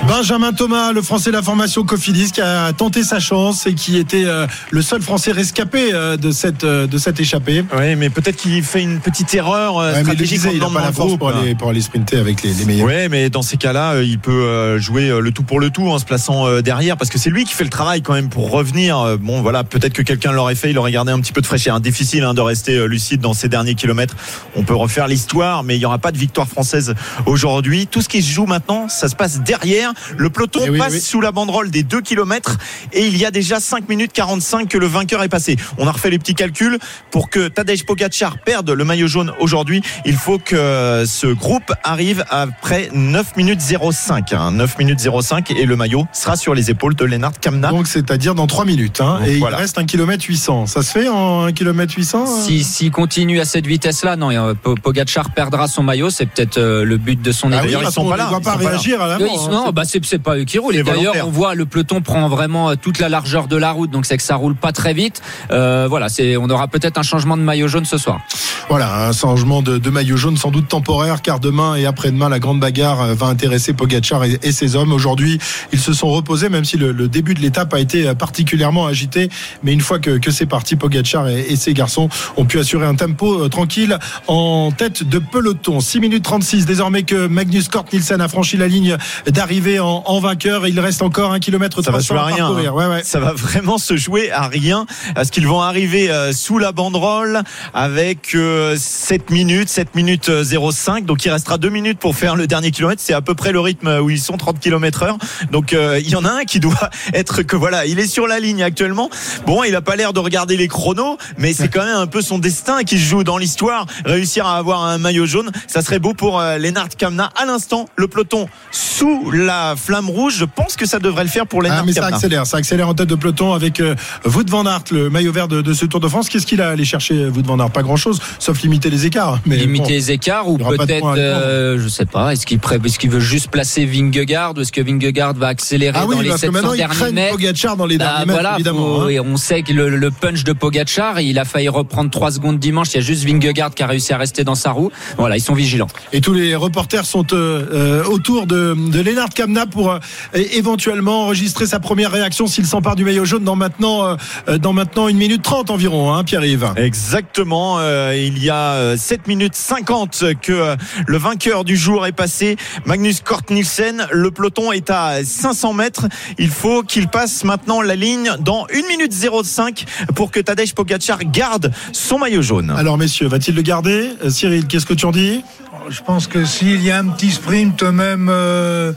Benjamin. 0.06 0.52
Thomas, 0.52 0.92
le 0.92 1.02
français 1.02 1.30
de 1.30 1.34
la 1.34 1.42
formation 1.42 1.82
Cofidis, 1.82 2.30
qui 2.30 2.40
a 2.40 2.72
tenté 2.72 3.02
sa 3.02 3.18
chance 3.18 3.66
et 3.66 3.74
qui 3.74 3.96
était 3.98 4.24
euh, 4.26 4.46
le 4.70 4.80
seul 4.80 5.02
français 5.02 5.32
rescapé 5.32 5.92
euh, 5.92 6.16
de 6.16 6.30
cette, 6.30 6.62
euh, 6.62 6.86
de 6.86 6.96
cette 6.96 7.18
échappée. 7.18 7.64
Oui, 7.76 7.96
mais 7.96 8.10
peut-être 8.10 8.36
qu'il 8.36 8.62
fait 8.62 8.82
une 8.82 9.00
petite 9.00 9.34
erreur 9.34 9.76
Ouais, 9.76 9.92
mais 9.92 10.02
stratégique 10.02 10.46
en 10.46 10.50
il 10.50 10.60
n'a 10.60 10.66
pas 10.68 10.80
la 10.82 10.92
force 10.92 11.08
groupe. 11.08 11.18
pour 11.18 11.28
aller, 11.30 11.56
pour 11.56 11.70
aller 11.70 11.80
sprinter 11.80 12.18
avec 12.18 12.44
les, 12.44 12.54
les 12.54 12.64
meilleurs. 12.64 12.86
Ouais, 12.86 13.08
mais 13.08 13.28
dans 13.28 13.42
ces 13.42 13.56
cas-là, 13.56 14.00
il 14.02 14.20
peut 14.20 14.78
jouer 14.78 15.08
le 15.20 15.32
tout 15.32 15.42
pour 15.42 15.58
le 15.58 15.70
tout 15.70 15.88
en 15.88 15.98
se 15.98 16.04
plaçant 16.04 16.60
derrière, 16.60 16.96
parce 16.96 17.10
que 17.10 17.18
c'est 17.18 17.30
lui 17.30 17.44
qui 17.44 17.54
fait 17.54 17.64
le 17.64 17.70
travail 17.70 18.02
quand 18.02 18.14
même 18.14 18.28
pour 18.28 18.50
revenir. 18.52 19.18
Bon, 19.20 19.42
voilà, 19.42 19.64
peut-être 19.64 19.94
que 19.94 20.02
quelqu'un 20.02 20.30
l'aurait 20.30 20.54
fait, 20.54 20.70
il 20.70 20.78
aurait 20.78 20.92
gardé 20.92 21.10
un 21.10 21.20
petit 21.20 21.32
peu 21.32 21.40
de 21.40 21.46
fraîcheur. 21.46 21.74
Hein, 21.74 21.80
Difficile 21.80 22.22
hein, 22.22 22.34
de 22.34 22.40
rester 22.40 22.86
lucide 22.86 23.20
dans 23.20 23.34
ces 23.34 23.48
derniers 23.48 23.74
kilomètres. 23.74 24.14
On 24.54 24.62
peut 24.62 24.76
refaire 24.76 25.08
l'histoire, 25.08 25.64
mais 25.64 25.74
il 25.74 25.80
n'y 25.80 25.86
aura 25.86 25.98
pas 25.98 26.12
de 26.12 26.18
victoire 26.18 26.46
française 26.46 26.94
aujourd'hui. 27.26 27.86
Tout 27.88 28.00
ce 28.00 28.08
qui 28.08 28.22
se 28.22 28.32
joue 28.32 28.46
maintenant, 28.46 28.75
ça 28.88 29.08
se 29.08 29.16
passe 29.16 29.40
derrière. 29.40 29.92
Le 30.16 30.30
peloton 30.30 30.60
Eh 30.64 30.70
oui, 30.70 30.78
passe 30.78 30.92
oui. 30.94 31.00
sous 31.00 31.20
la 31.20 31.32
banderole 31.32 31.70
des 31.70 31.82
2 31.82 32.00
kilomètres 32.00 32.56
et 32.92 33.06
il 33.06 33.16
y 33.16 33.24
a 33.24 33.30
déjà 33.30 33.60
5 33.60 33.88
minutes 33.88 34.12
45 34.12 34.68
que 34.68 34.78
le 34.78 34.86
vainqueur 34.86 35.22
est 35.22 35.28
passé. 35.28 35.56
On 35.78 35.86
a 35.86 35.92
refait 35.92 36.10
les 36.10 36.18
petits 36.18 36.34
calculs 36.34 36.78
pour 37.10 37.30
que 37.30 37.48
Tadej 37.48 37.84
Pogacar 37.86 38.38
perde 38.38 38.70
le 38.70 38.84
maillot 38.84 39.08
jaune 39.08 39.32
aujourd'hui. 39.40 39.82
Il 40.04 40.16
faut 40.16 40.38
que 40.38 41.04
ce 41.06 41.26
groupe 41.26 41.72
arrive 41.84 42.24
après 42.30 42.88
9 42.92 43.36
minutes 43.36 43.60
05. 43.60 44.32
hein. 44.32 44.52
9 44.52 44.78
minutes 44.78 45.00
05 45.22 45.50
et 45.52 45.66
le 45.66 45.76
maillot 45.76 46.06
sera 46.12 46.36
sur 46.36 46.54
les 46.54 46.70
épaules 46.70 46.94
de 46.94 47.04
Lennart 47.04 47.38
Kamna. 47.40 47.70
Donc, 47.70 47.86
c'est-à-dire 47.86 48.34
dans 48.34 48.46
3 48.46 48.64
minutes. 48.64 49.00
hein. 49.00 49.18
Donc, 49.20 49.28
et 49.28 49.38
voilà. 49.38 49.58
il 49.58 49.60
reste 49.62 49.78
1 49.78 49.84
km 49.84 50.24
800. 50.26 50.66
Ça 50.66 50.82
se 50.82 50.90
fait 50.90 51.08
en 51.08 51.44
1 51.44 51.52
km 51.52 51.94
800 51.96 52.24
euh 52.24 52.42
Si- 52.44 52.64
S'il 52.64 52.90
continue 52.90 53.40
à 53.40 53.44
cette 53.44 53.66
vitesse-là, 53.66 54.16
non, 54.16 54.30
euh, 54.30 54.54
Po- 54.54 54.74
Pogacar 54.74 55.30
perdra 55.30 55.68
son 55.68 55.82
maillot. 55.82 56.10
C'est 56.10 56.26
peut-être 56.26 56.58
euh, 56.58 56.84
le 56.84 56.96
but 56.96 57.20
de 57.20 57.32
son 57.32 57.52
Ah 57.52 57.60
oui, 57.62 57.70
ils 57.72 57.78
parce 57.78 57.94
sont 57.94 58.08
pas 58.08 58.16
là, 58.16 58.28
ils 58.30 58.34
sont 58.34 58.40
pas 58.40 58.56
là. 58.66 58.70
réagir 58.72 59.00
à 59.02 59.16
Oui, 59.16 59.22
l'avant. 59.22 59.32
ils- 59.34 59.46
hein. 59.54 59.62
non, 59.66 59.70
bah 59.72 59.82
c'est 59.84 60.18
pas 60.22 60.36
eux 60.36 60.44
qui 60.44 60.58
roulent. 60.58 60.76
Et 60.76 60.82
d'ailleurs, 60.82 61.14
on 61.24 61.30
voit 61.30 61.54
le 61.54 61.66
peloton 61.66 62.00
prend 62.00 62.28
vraiment 62.28 62.70
euh, 62.70 62.74
toute 62.80 62.98
la 62.98 63.08
largeur 63.08 63.48
de 63.48 63.56
la 63.56 63.72
route, 63.72 63.90
donc 63.90 64.06
c'est 64.06 64.16
que 64.16 64.22
ça 64.22 64.36
roule 64.36 64.54
pas 64.54 64.72
très 64.72 64.92
vite. 64.94 65.22
Euh, 65.50 65.86
voilà, 65.88 66.08
c'est 66.08 66.36
on 66.36 66.48
aura 66.50 66.68
peut-être 66.68 66.98
un 66.98 67.02
changement 67.02 67.36
de 67.36 67.42
maillot 67.42 67.68
jaune 67.68 67.84
ce 67.84 67.98
soir. 67.98 68.20
Voilà, 68.68 69.08
un 69.08 69.12
changement 69.12 69.62
de, 69.62 69.78
de 69.78 69.90
maillot 69.90 70.16
jaune 70.16 70.36
sans 70.36 70.50
doute 70.50 70.68
temporaire, 70.68 71.22
car 71.22 71.38
demain 71.40 71.76
et 71.76 71.86
après-demain, 71.86 72.28
la 72.28 72.38
grande 72.40 72.60
bagarre 72.60 73.00
euh, 73.02 73.14
va 73.14 73.26
intéresser 73.26 73.72
Pogacar 73.72 74.24
et, 74.24 74.38
et 74.42 74.52
ses 74.52 74.76
hommes. 74.76 74.92
Aujourd'hui, 74.92 75.38
ils 75.72 75.78
se 75.80 75.92
sont 75.92 76.08
reposés, 76.10 76.48
même 76.48 76.64
si 76.64 76.76
le, 76.76 76.92
le 76.92 77.08
début 77.08 77.34
de 77.34 77.40
l'étape 77.40 77.72
a 77.74 77.80
été 77.80 78.12
particulièrement 78.14 78.86
agité. 78.86 79.28
Mais 79.62 79.72
une 79.72 79.80
fois 79.80 79.98
que, 79.98 80.18
que 80.18 80.30
c'est 80.30 80.46
parti, 80.46 80.76
Pogacar 80.76 81.28
et, 81.28 81.40
et 81.48 81.56
ses 81.56 81.74
garçons 81.74 82.08
ont 82.36 82.44
pu 82.44 82.58
assurer 82.58 82.86
un 82.86 82.94
tempo 82.94 83.48
tranquille 83.48 83.98
en 84.28 84.70
tête 84.76 85.02
de 85.08 85.18
peloton. 85.18 85.80
6 85.80 86.00
minutes 86.00 86.24
36, 86.24 86.66
désormais 86.66 87.02
que 87.02 87.26
Magnus 87.26 87.68
Kort 87.68 87.86
Nielsen 87.92 88.20
a 88.20 88.28
franchi 88.28 88.45
franchi 88.46 88.56
la 88.56 88.68
ligne 88.68 88.96
d'arrivée 89.26 89.80
en, 89.80 90.02
en 90.06 90.20
vainqueur. 90.20 90.66
Il 90.68 90.78
reste 90.78 91.02
encore 91.02 91.32
un 91.32 91.40
kilomètre 91.40 91.82
Ça 91.82 91.90
va 91.90 92.00
se 92.00 92.06
300 92.14 92.26
jouer 92.28 92.32
à 92.32 92.36
rien. 92.36 92.46
hein. 92.46 92.72
Ouais, 92.72 92.86
ouais. 92.86 93.02
Ça 93.02 93.18
va 93.18 93.32
vraiment 93.32 93.78
se 93.78 93.96
jouer 93.96 94.30
à 94.30 94.46
rien. 94.46 94.86
Parce 95.16 95.30
qu'ils 95.30 95.48
vont 95.48 95.60
arriver 95.62 96.10
euh, 96.10 96.32
sous 96.32 96.58
la 96.58 96.70
banderole 96.72 97.42
avec 97.74 98.34
euh, 98.34 98.76
7 98.78 99.30
minutes, 99.30 99.68
7 99.68 99.94
minutes 99.96 100.28
euh, 100.28 100.44
05. 100.72 101.04
Donc 101.06 101.24
il 101.24 101.30
restera 101.30 101.58
2 101.58 101.68
minutes 101.70 101.98
pour 101.98 102.14
faire 102.14 102.36
le 102.36 102.46
dernier 102.46 102.70
kilomètre. 102.70 103.02
C'est 103.04 103.14
à 103.14 103.20
peu 103.20 103.34
près 103.34 103.50
le 103.50 103.58
rythme 103.60 103.98
où 104.00 104.10
ils 104.10 104.20
sont, 104.20 104.36
30 104.36 104.60
km 104.60 105.02
heure. 105.02 105.18
Donc 105.50 105.72
euh, 105.72 105.98
il 105.98 106.08
y 106.08 106.14
en 106.16 106.24
a 106.24 106.30
un 106.30 106.44
qui 106.44 106.60
doit 106.66 106.90
être 107.14 107.42
que 107.42 107.56
voilà, 107.56 107.84
il 107.86 107.98
est 107.98 108.06
sur 108.06 108.26
la 108.28 108.38
ligne 108.38 108.62
actuellement. 108.62 109.10
Bon, 109.46 109.64
il 109.64 109.74
a 109.74 109.80
pas 109.80 109.96
l'air 109.96 110.12
de 110.12 110.20
regarder 110.20 110.56
les 110.56 110.68
chronos, 110.68 111.16
mais 111.38 111.52
c'est 111.52 111.68
quand 111.68 111.84
même 111.84 111.96
un 111.96 112.06
peu 112.06 112.22
son 112.22 112.38
destin 112.38 112.84
qui 112.84 112.96
se 112.98 113.04
joue 113.04 113.24
dans 113.24 113.38
l'histoire. 113.38 113.86
Réussir 114.04 114.46
à 114.46 114.56
avoir 114.58 114.84
un 114.84 114.98
maillot 114.98 115.26
jaune, 115.26 115.50
ça 115.66 115.82
serait 115.82 115.98
beau 115.98 116.12
pour 116.14 116.38
euh, 116.40 116.58
Lennart 116.58 116.88
Kamna. 116.96 117.30
À 117.34 117.46
l'instant, 117.46 117.86
le 117.96 118.08
peloton 118.08 118.35
sous 118.70 119.30
la 119.30 119.74
flamme 119.76 120.08
rouge. 120.10 120.36
Je 120.38 120.44
pense 120.44 120.76
que 120.76 120.86
ça 120.86 120.98
devrait 120.98 121.24
le 121.24 121.30
faire 121.30 121.46
pour 121.46 121.62
Lennart 121.62 121.80
Ah, 121.82 121.84
mais 121.86 121.92
ça 121.92 122.06
accélère, 122.06 122.46
ça 122.46 122.58
accélère 122.58 122.88
en 122.88 122.94
tête 122.94 123.08
de 123.08 123.14
peloton 123.14 123.52
avec 123.52 123.80
euh, 123.80 123.94
Wout 124.26 124.48
van 124.48 124.64
Aert, 124.66 124.84
le 124.90 125.10
maillot 125.10 125.32
vert 125.32 125.48
de, 125.48 125.62
de 125.62 125.72
ce 125.72 125.86
Tour 125.86 126.00
de 126.00 126.08
France. 126.08 126.28
Qu'est-ce 126.28 126.46
qu'il 126.46 126.60
a 126.60 126.68
allé 126.70 126.84
chercher, 126.84 127.26
Wout 127.28 127.42
van 127.44 127.58
Aert? 127.58 127.70
Pas 127.70 127.82
grand-chose, 127.82 128.20
sauf 128.38 128.60
limiter 128.62 128.90
les 128.90 129.06
écarts. 129.06 129.38
Mais 129.46 129.56
limiter 129.56 129.82
bon. 129.84 129.88
les 129.90 130.10
écarts 130.12 130.48
ou 130.48 130.58
peut-être 130.58 131.14
euh, 131.16 131.78
je 131.80 131.88
sais 131.88 132.06
pas 132.06 132.32
est-ce 132.32 132.46
qu'il 132.46 132.58
pré- 132.58 132.78
est-ce 132.84 132.98
qu'il 132.98 133.10
veut 133.10 133.20
juste 133.20 133.50
placer 133.50 133.84
Vingegaard 133.86 134.54
ou 134.56 134.60
est-ce 134.60 134.72
que 134.72 134.80
Vingegaard 134.80 135.34
va 135.34 135.48
accélérer 135.48 135.98
Ah 136.00 136.06
oui, 136.06 136.16
dans 136.16 136.22
les 136.22 136.28
parce 136.28 136.40
que 136.42 136.46
700 136.48 136.52
maintenant 136.52 136.72
il 136.74 136.78
derniers 136.78 137.12
mètres? 137.12 137.30
Pogacar 137.36 137.76
dans 137.76 137.86
les 137.86 137.98
Bah, 137.98 138.04
derniers 138.04 138.26
mètres, 138.26 138.32
voilà, 138.40 138.54
évidemment. 138.54 138.78
faut- 138.96 139.00
hein. 139.02 139.08
et 139.08 139.20
on 139.20 139.36
sait 139.36 139.62
que 139.62 139.72
le, 139.72 139.88
le 139.96 140.10
punch 140.10 140.44
de 140.44 140.52
Pogachar, 140.52 141.20
il 141.20 141.38
a 141.38 141.44
failli 141.44 141.68
reprendre 141.68 142.10
3 142.10 142.32
secondes 142.32 142.58
dimanche. 142.58 142.88
Il 142.92 142.94
y 142.96 142.98
a 142.98 143.00
juste 143.02 143.24
Vingegaard 143.24 143.74
qui 143.74 143.82
a 143.82 143.86
réussi 143.86 144.12
à 144.12 144.18
rester 144.18 144.44
dans 144.44 144.54
sa 144.54 144.70
roue. 144.70 144.90
Voilà, 145.18 145.36
ils 145.36 145.40
sont 145.40 145.54
vigilants. 145.54 145.88
Et 146.12 146.20
tous 146.20 146.32
les 146.32 146.54
reporters 146.54 147.04
sont 147.04 147.26
euh, 147.32 147.66
euh, 147.72 148.04
autour 148.26 148.46
de, 148.48 148.74
de 148.90 149.00
Lennart 149.00 149.28
Kamna 149.28 149.66
pour 149.66 149.92
euh, 149.92 149.98
éventuellement 150.34 151.22
enregistrer 151.22 151.64
sa 151.64 151.78
première 151.78 152.10
réaction 152.10 152.48
s'il 152.48 152.66
s'empare 152.66 152.96
du 152.96 153.04
maillot 153.04 153.24
jaune 153.24 153.44
dans 153.44 153.54
maintenant, 153.54 154.16
euh, 154.48 154.58
dans 154.58 154.72
maintenant 154.72 155.06
une 155.06 155.16
minute 155.16 155.42
trente 155.42 155.70
environ, 155.70 156.12
hein, 156.12 156.24
Pierre-Yves. 156.24 156.72
Exactement. 156.74 157.78
euh, 157.78 158.16
il 158.16 158.42
y 158.42 158.50
a 158.50 158.72
euh, 158.72 158.96
7 158.96 159.28
minutes 159.28 159.54
50 159.54 160.24
que 160.42 160.52
euh, 160.52 160.76
le 161.06 161.18
vainqueur 161.18 161.62
du 161.62 161.76
jour 161.76 162.04
est 162.04 162.10
passé. 162.10 162.56
Magnus 162.84 163.20
Kort 163.20 163.42
Nielsen. 163.50 164.08
Le 164.10 164.32
peloton 164.32 164.72
est 164.72 164.90
à 164.90 165.22
500 165.22 165.74
mètres. 165.74 166.06
Il 166.36 166.50
faut 166.50 166.82
qu'il 166.82 167.06
passe 167.06 167.44
maintenant 167.44 167.80
la 167.80 167.94
ligne 167.94 168.32
dans 168.40 168.66
1 168.74 168.88
minute 168.88 169.12
05 169.12 169.84
pour 170.16 170.32
que 170.32 170.40
Tadej 170.40 170.74
Pogacar 170.74 171.20
garde 171.26 171.70
son 171.92 172.18
maillot 172.18 172.42
jaune. 172.42 172.70
Alors 172.76 172.98
messieurs, 172.98 173.28
va-t-il 173.28 173.54
le 173.54 173.62
garder? 173.62 174.10
Euh, 174.24 174.30
Cyril, 174.30 174.66
qu'est-ce 174.66 174.86
que 174.86 174.94
tu 174.94 175.06
en 175.06 175.12
dis? 175.12 175.44
Je 175.88 176.00
pense 176.02 176.26
que 176.26 176.44
s'il 176.44 176.82
y 176.82 176.90
a 176.90 176.98
un 176.98 177.06
petit 177.08 177.30
sprint, 177.30 177.82
même, 177.84 178.28
euh, 178.28 178.92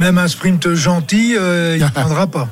même 0.00 0.18
un 0.18 0.28
sprint 0.28 0.74
gentil, 0.74 1.34
euh, 1.38 1.76
il 1.78 1.82
ne 1.82 1.88
prendra 1.94 2.26
pas. 2.26 2.46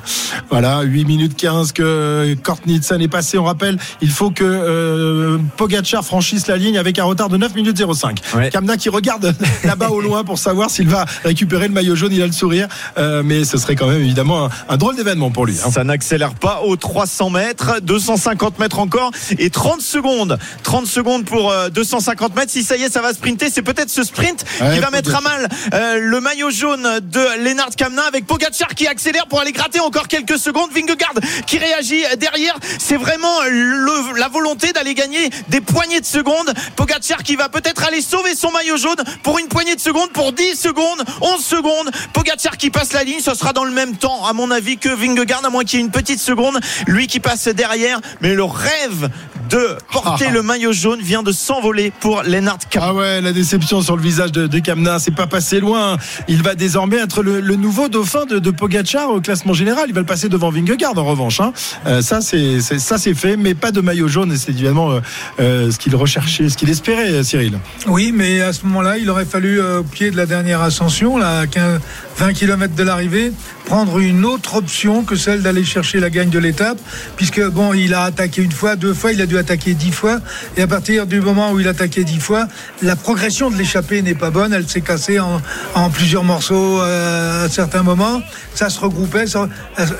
Voilà, 0.49 0.81
8 0.81 1.05
minutes 1.05 1.35
15 1.37 1.71
que 1.71 2.35
Kort 2.41 2.59
Nielsen 2.65 2.99
est 3.01 3.07
passé. 3.07 3.37
On 3.37 3.43
rappelle, 3.43 3.77
il 4.01 4.09
faut 4.09 4.31
que 4.31 4.43
euh, 4.43 5.37
Pogacar 5.55 6.03
franchisse 6.03 6.47
la 6.47 6.57
ligne 6.57 6.79
avec 6.79 6.97
un 6.97 7.03
retard 7.03 7.29
de 7.29 7.37
9 7.37 7.53
minutes 7.53 7.77
05. 7.93 8.19
Ouais. 8.35 8.49
Kamna 8.49 8.75
qui 8.77 8.89
regarde 8.89 9.35
là-bas 9.63 9.89
au 9.89 10.01
loin 10.01 10.23
pour 10.23 10.39
savoir 10.39 10.71
s'il 10.71 10.87
va 10.89 11.05
récupérer 11.23 11.67
le 11.67 11.73
maillot 11.73 11.95
jaune. 11.95 12.11
Il 12.11 12.21
a 12.23 12.27
le 12.27 12.31
sourire, 12.31 12.67
Euh, 12.97 13.21
mais 13.23 13.43
ce 13.43 13.57
serait 13.57 13.75
quand 13.75 13.87
même 13.87 14.01
évidemment 14.01 14.45
un, 14.45 14.49
un 14.69 14.77
drôle 14.77 14.95
d'événement 14.95 15.29
pour 15.29 15.45
lui. 15.45 15.57
hein. 15.63 15.69
Ça 15.71 15.83
n'accélère 15.83 16.33
pas 16.33 16.61
aux 16.65 16.75
300 16.75 17.29
mètres, 17.29 17.79
250 17.83 18.57
mètres 18.57 18.79
encore 18.79 19.11
et 19.37 19.49
30 19.51 19.81
secondes. 19.81 20.39
30 20.63 20.87
secondes 20.87 21.25
pour 21.25 21.51
euh, 21.51 21.69
250 21.69 22.35
mètres. 22.35 22.51
Si 22.51 22.63
ça 22.63 22.77
y 22.77 22.81
est, 22.83 22.89
ça 22.91 23.01
va 23.01 23.13
sprinter, 23.13 23.49
c'est 23.51 23.61
peut-être 23.61 23.74
ce 23.87 24.03
sprint 24.03 24.43
Ouais, 24.61 24.73
qui 24.75 24.79
va 24.79 24.87
peut-être. 24.87 24.91
mettre 24.91 25.15
à 25.15 25.21
mal 25.21 25.47
euh, 25.73 25.97
le 25.99 26.19
maillot 26.21 26.49
jaune 26.49 26.99
de 27.01 27.43
Lennart 27.43 27.69
Kamna 27.77 28.03
avec 28.03 28.25
Pogacar 28.25 28.69
qui 28.75 28.87
accélère 28.87 29.27
pour 29.27 29.39
aller 29.41 29.51
gratter 29.51 29.79
encore 29.79 30.07
quelques 30.07 30.37
secondes. 30.39 30.69
Vingegaard 30.73 31.13
qui 31.45 31.57
réagit 31.57 32.03
derrière. 32.17 32.57
C'est 32.79 32.97
vraiment 32.97 33.41
le- 33.49 34.17
la 34.19 34.27
volonté 34.27 34.71
d'aller 34.73 34.93
gagner 34.93 35.29
des 35.49 35.61
poignées 35.61 35.99
de 36.01 36.05
secondes. 36.05 36.53
Pogacar 36.75 37.23
qui 37.23 37.35
va 37.35 37.49
peut-être 37.49 37.83
aller 37.85 38.01
sauver 38.01 38.35
son 38.35 38.51
maillot 38.51 38.77
jaune 38.77 38.95
pour 39.23 39.39
une 39.39 39.47
poignée 39.47 39.75
de 39.75 39.81
secondes, 39.81 40.09
pour 40.11 40.31
10 40.33 40.55
secondes, 40.55 41.03
11 41.21 41.43
secondes. 41.43 41.91
Pogacar 42.13 42.57
qui 42.57 42.69
passe 42.69 42.93
la 42.93 43.03
ligne, 43.03 43.19
ce 43.19 43.33
sera 43.35 43.53
dans 43.53 43.63
le 43.65 43.71
même 43.71 43.95
temps, 43.97 44.25
à 44.25 44.33
mon 44.33 44.51
avis, 44.51 44.77
que 44.77 44.89
Vingegaard, 44.89 45.43
à 45.45 45.49
moins 45.49 45.63
qu'il 45.63 45.79
y 45.79 45.81
ait 45.81 45.85
une 45.85 45.91
petite 45.91 46.19
seconde. 46.19 46.59
Lui 46.87 47.07
qui 47.07 47.19
passe 47.19 47.47
derrière. 47.47 47.99
Mais 48.21 48.33
le 48.33 48.43
rêve 48.43 49.09
de 49.49 49.77
porter 49.91 50.29
le 50.29 50.41
maillot 50.41 50.73
jaune 50.73 51.01
vient 51.01 51.21
de 51.21 51.31
s'envoler 51.31 51.91
pour 51.99 52.23
Lennart 52.23 52.57
Kamna. 52.69 52.87
Ah 52.89 52.93
ouais, 52.93 53.21
la 53.21 53.31
déception 53.31 53.64
sur 53.65 53.95
le 53.95 54.01
visage 54.01 54.31
de, 54.31 54.47
de 54.47 54.59
Kamna, 54.59 54.99
c'est 54.99 55.15
pas 55.15 55.27
passé 55.27 55.59
loin. 55.59 55.97
Il 56.27 56.43
va 56.43 56.55
désormais 56.55 56.97
être 56.97 57.23
le, 57.23 57.41
nouveau 57.55 57.87
dauphin 57.89 58.25
de, 58.25 58.39
de 58.39 58.51
Pogacar 58.51 59.09
au 59.09 59.21
classement 59.21 59.53
général. 59.53 59.85
Il 59.87 59.93
va 59.93 60.01
le 60.01 60.05
passer 60.05 60.29
devant 60.29 60.49
Vingegaard 60.49 60.97
en 60.97 61.03
revanche. 61.03 61.39
hein. 61.39 61.53
Euh, 61.87 62.01
ça 62.01 62.21
c'est 62.21 63.13
fait, 63.13 63.37
mais 63.37 63.53
pas 63.53 63.71
de 63.71 63.81
maillot 63.81 64.07
jaune. 64.07 64.35
C'est 64.37 64.51
évidemment 64.51 64.91
euh, 64.91 64.99
euh, 65.39 65.71
ce 65.71 65.77
qu'il 65.79 65.95
recherchait, 65.95 66.49
ce 66.49 66.57
qu'il 66.57 66.69
espérait, 66.69 67.23
Cyril. 67.23 67.59
Oui, 67.87 68.11
mais 68.13 68.41
à 68.41 68.53
ce 68.53 68.65
moment-là, 68.65 68.97
il 68.97 69.09
aurait 69.09 69.25
fallu, 69.25 69.61
au 69.61 69.83
pied 69.83 70.11
de 70.11 70.17
la 70.17 70.25
dernière 70.25 70.61
ascension, 70.61 71.17
là, 71.17 71.39
à 71.39 71.47
15 71.47 71.79
20 72.17 72.33
km 72.33 72.75
de 72.75 72.83
l'arrivée, 72.83 73.33
prendre 73.65 73.99
une 73.99 74.25
autre 74.25 74.55
option 74.55 75.03
que 75.03 75.15
celle 75.15 75.41
d'aller 75.41 75.63
chercher 75.63 75.99
la 75.99 76.09
gagne 76.09 76.29
de 76.29 76.39
l'étape, 76.39 76.77
puisque 77.17 77.41
bon, 77.49 77.73
il 77.73 77.93
a 77.93 78.03
attaqué 78.03 78.41
une 78.41 78.51
fois, 78.51 78.75
deux 78.75 78.93
fois, 78.93 79.11
il 79.11 79.21
a 79.21 79.25
dû 79.25 79.37
attaquer 79.37 79.73
dix 79.73 79.91
fois, 79.91 80.19
et 80.57 80.61
à 80.61 80.67
partir 80.67 81.07
du 81.07 81.19
moment 81.21 81.51
où 81.51 81.59
il 81.59 81.67
a 81.67 81.71
attaqué 81.71 82.03
dix 82.03 82.19
fois, 82.19 82.47
la 82.81 82.95
progression 82.95 83.49
de 83.49 83.55
l'échappée 83.55 84.01
n'est 84.01 84.13
pas 84.15 84.29
bonne, 84.29 84.53
elle 84.53 84.67
s'est 84.69 84.81
cassée 84.81 85.19
en, 85.19 85.41
plusieurs 85.89 86.23
morceaux 86.23 86.81
euh, 86.81 87.45
à 87.45 87.49
certains 87.49 87.83
moments, 87.83 88.21
ça 88.53 88.69
se 88.69 88.79
regroupait, 88.79 89.27
ça- 89.27 89.49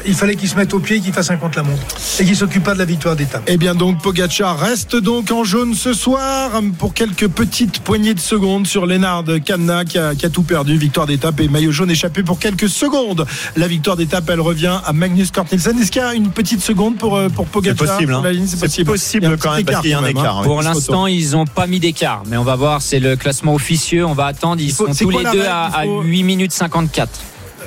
il 0.06 0.14
fallait 0.14 0.36
qu'il 0.36 0.50
se 0.50 0.56
mette 0.56 0.74
au 0.74 0.80
pied, 0.80 1.00
qu'il 1.00 1.14
fasse 1.14 1.32
un 1.32 1.38
contre-la-montre, 1.38 1.82
et 2.20 2.26
qu'il 2.26 2.36
s'occupe 2.36 2.64
pas 2.64 2.74
de 2.74 2.80
la 2.80 2.86
victoire 2.86 3.16
d'étape. 3.16 3.44
Eh 3.48 3.58
bien 3.58 3.76
donc 3.76 4.02
Pogacar 4.02 4.60
reste 4.60 4.96
donc 4.96 5.32
en 5.32 5.44
jaune 5.44 5.74
ce 5.74 5.94
soir 5.94 6.52
pour 6.78 6.94
quelques 6.94 7.28
petites 7.28 7.80
poignées 7.80 8.14
de 8.14 8.20
secondes 8.20 8.68
sur 8.68 8.86
Lennard 8.86 9.24
Kamna 9.44 9.86
qui 9.86 9.98
a, 9.98 10.14
qui 10.16 10.26
a 10.26 10.30
tout 10.30 10.44
perdu. 10.44 10.78
Victoire 10.78 11.08
d'étape 11.08 11.40
et 11.40 11.48
maillot 11.48 11.72
jaune 11.72 11.92
échappé 11.92 12.24
pour 12.24 12.40
quelques 12.40 12.70
secondes. 12.70 13.26
La 13.58 13.68
victoire 13.68 13.96
d'étape 13.96 14.30
elle 14.30 14.42
revient 14.42 14.80
à 14.86 14.92
Magnus 14.92 15.32
Cort 15.32 15.46
Nielsen. 15.50 15.80
Est-ce 15.80 15.90
qu'il 15.90 16.02
y 16.02 16.06
a 16.06 16.14
une 16.14 16.30
petite 16.30 16.62
seconde 16.62 16.98
pour, 16.98 17.16
euh, 17.16 17.30
pour 17.30 17.46
C'est 17.46 17.52
Pogacar 17.52 17.88
possible, 17.88 18.12
sur 18.14 18.20
hein. 18.26 18.34
C'est 18.46 18.48
C'est 18.48 18.58
possible. 18.60 18.92
possible 18.92 19.38
quand 19.38 19.56
même, 19.56 19.64
parce 19.66 19.82
qu'il 19.82 19.92
y 19.92 19.94
a 19.94 20.00
un 20.00 20.04
hein. 20.04 20.08
écart. 20.08 20.42
Pour 20.42 20.62
l'instant, 20.62 21.08
ils 21.08 21.32
n'ont 21.32 21.46
pas 21.46 21.66
mis 21.66 21.80
d'écart, 21.80 22.24
mais 22.28 22.36
on 22.36 22.44
va 22.44 22.56
voir. 22.58 22.82
C'est 22.82 23.00
le 23.00 23.16
classement 23.16 23.54
officieux. 23.54 24.06
On 24.06 24.14
va 24.14 24.26
attendre. 24.26 24.62
Ils 24.62 24.72
faut- 24.74 24.88
sont 24.88 24.94
c'est 24.94 25.06
tous 25.06 25.12
quoi 25.12 25.24
les 25.24 25.32
deux 25.40 25.46
à, 25.46 25.66
à 25.68 25.86
Il 25.86 25.88
faut- 25.88 26.02
8 26.02 26.24
minutes 26.24 26.52
54. 26.52 27.10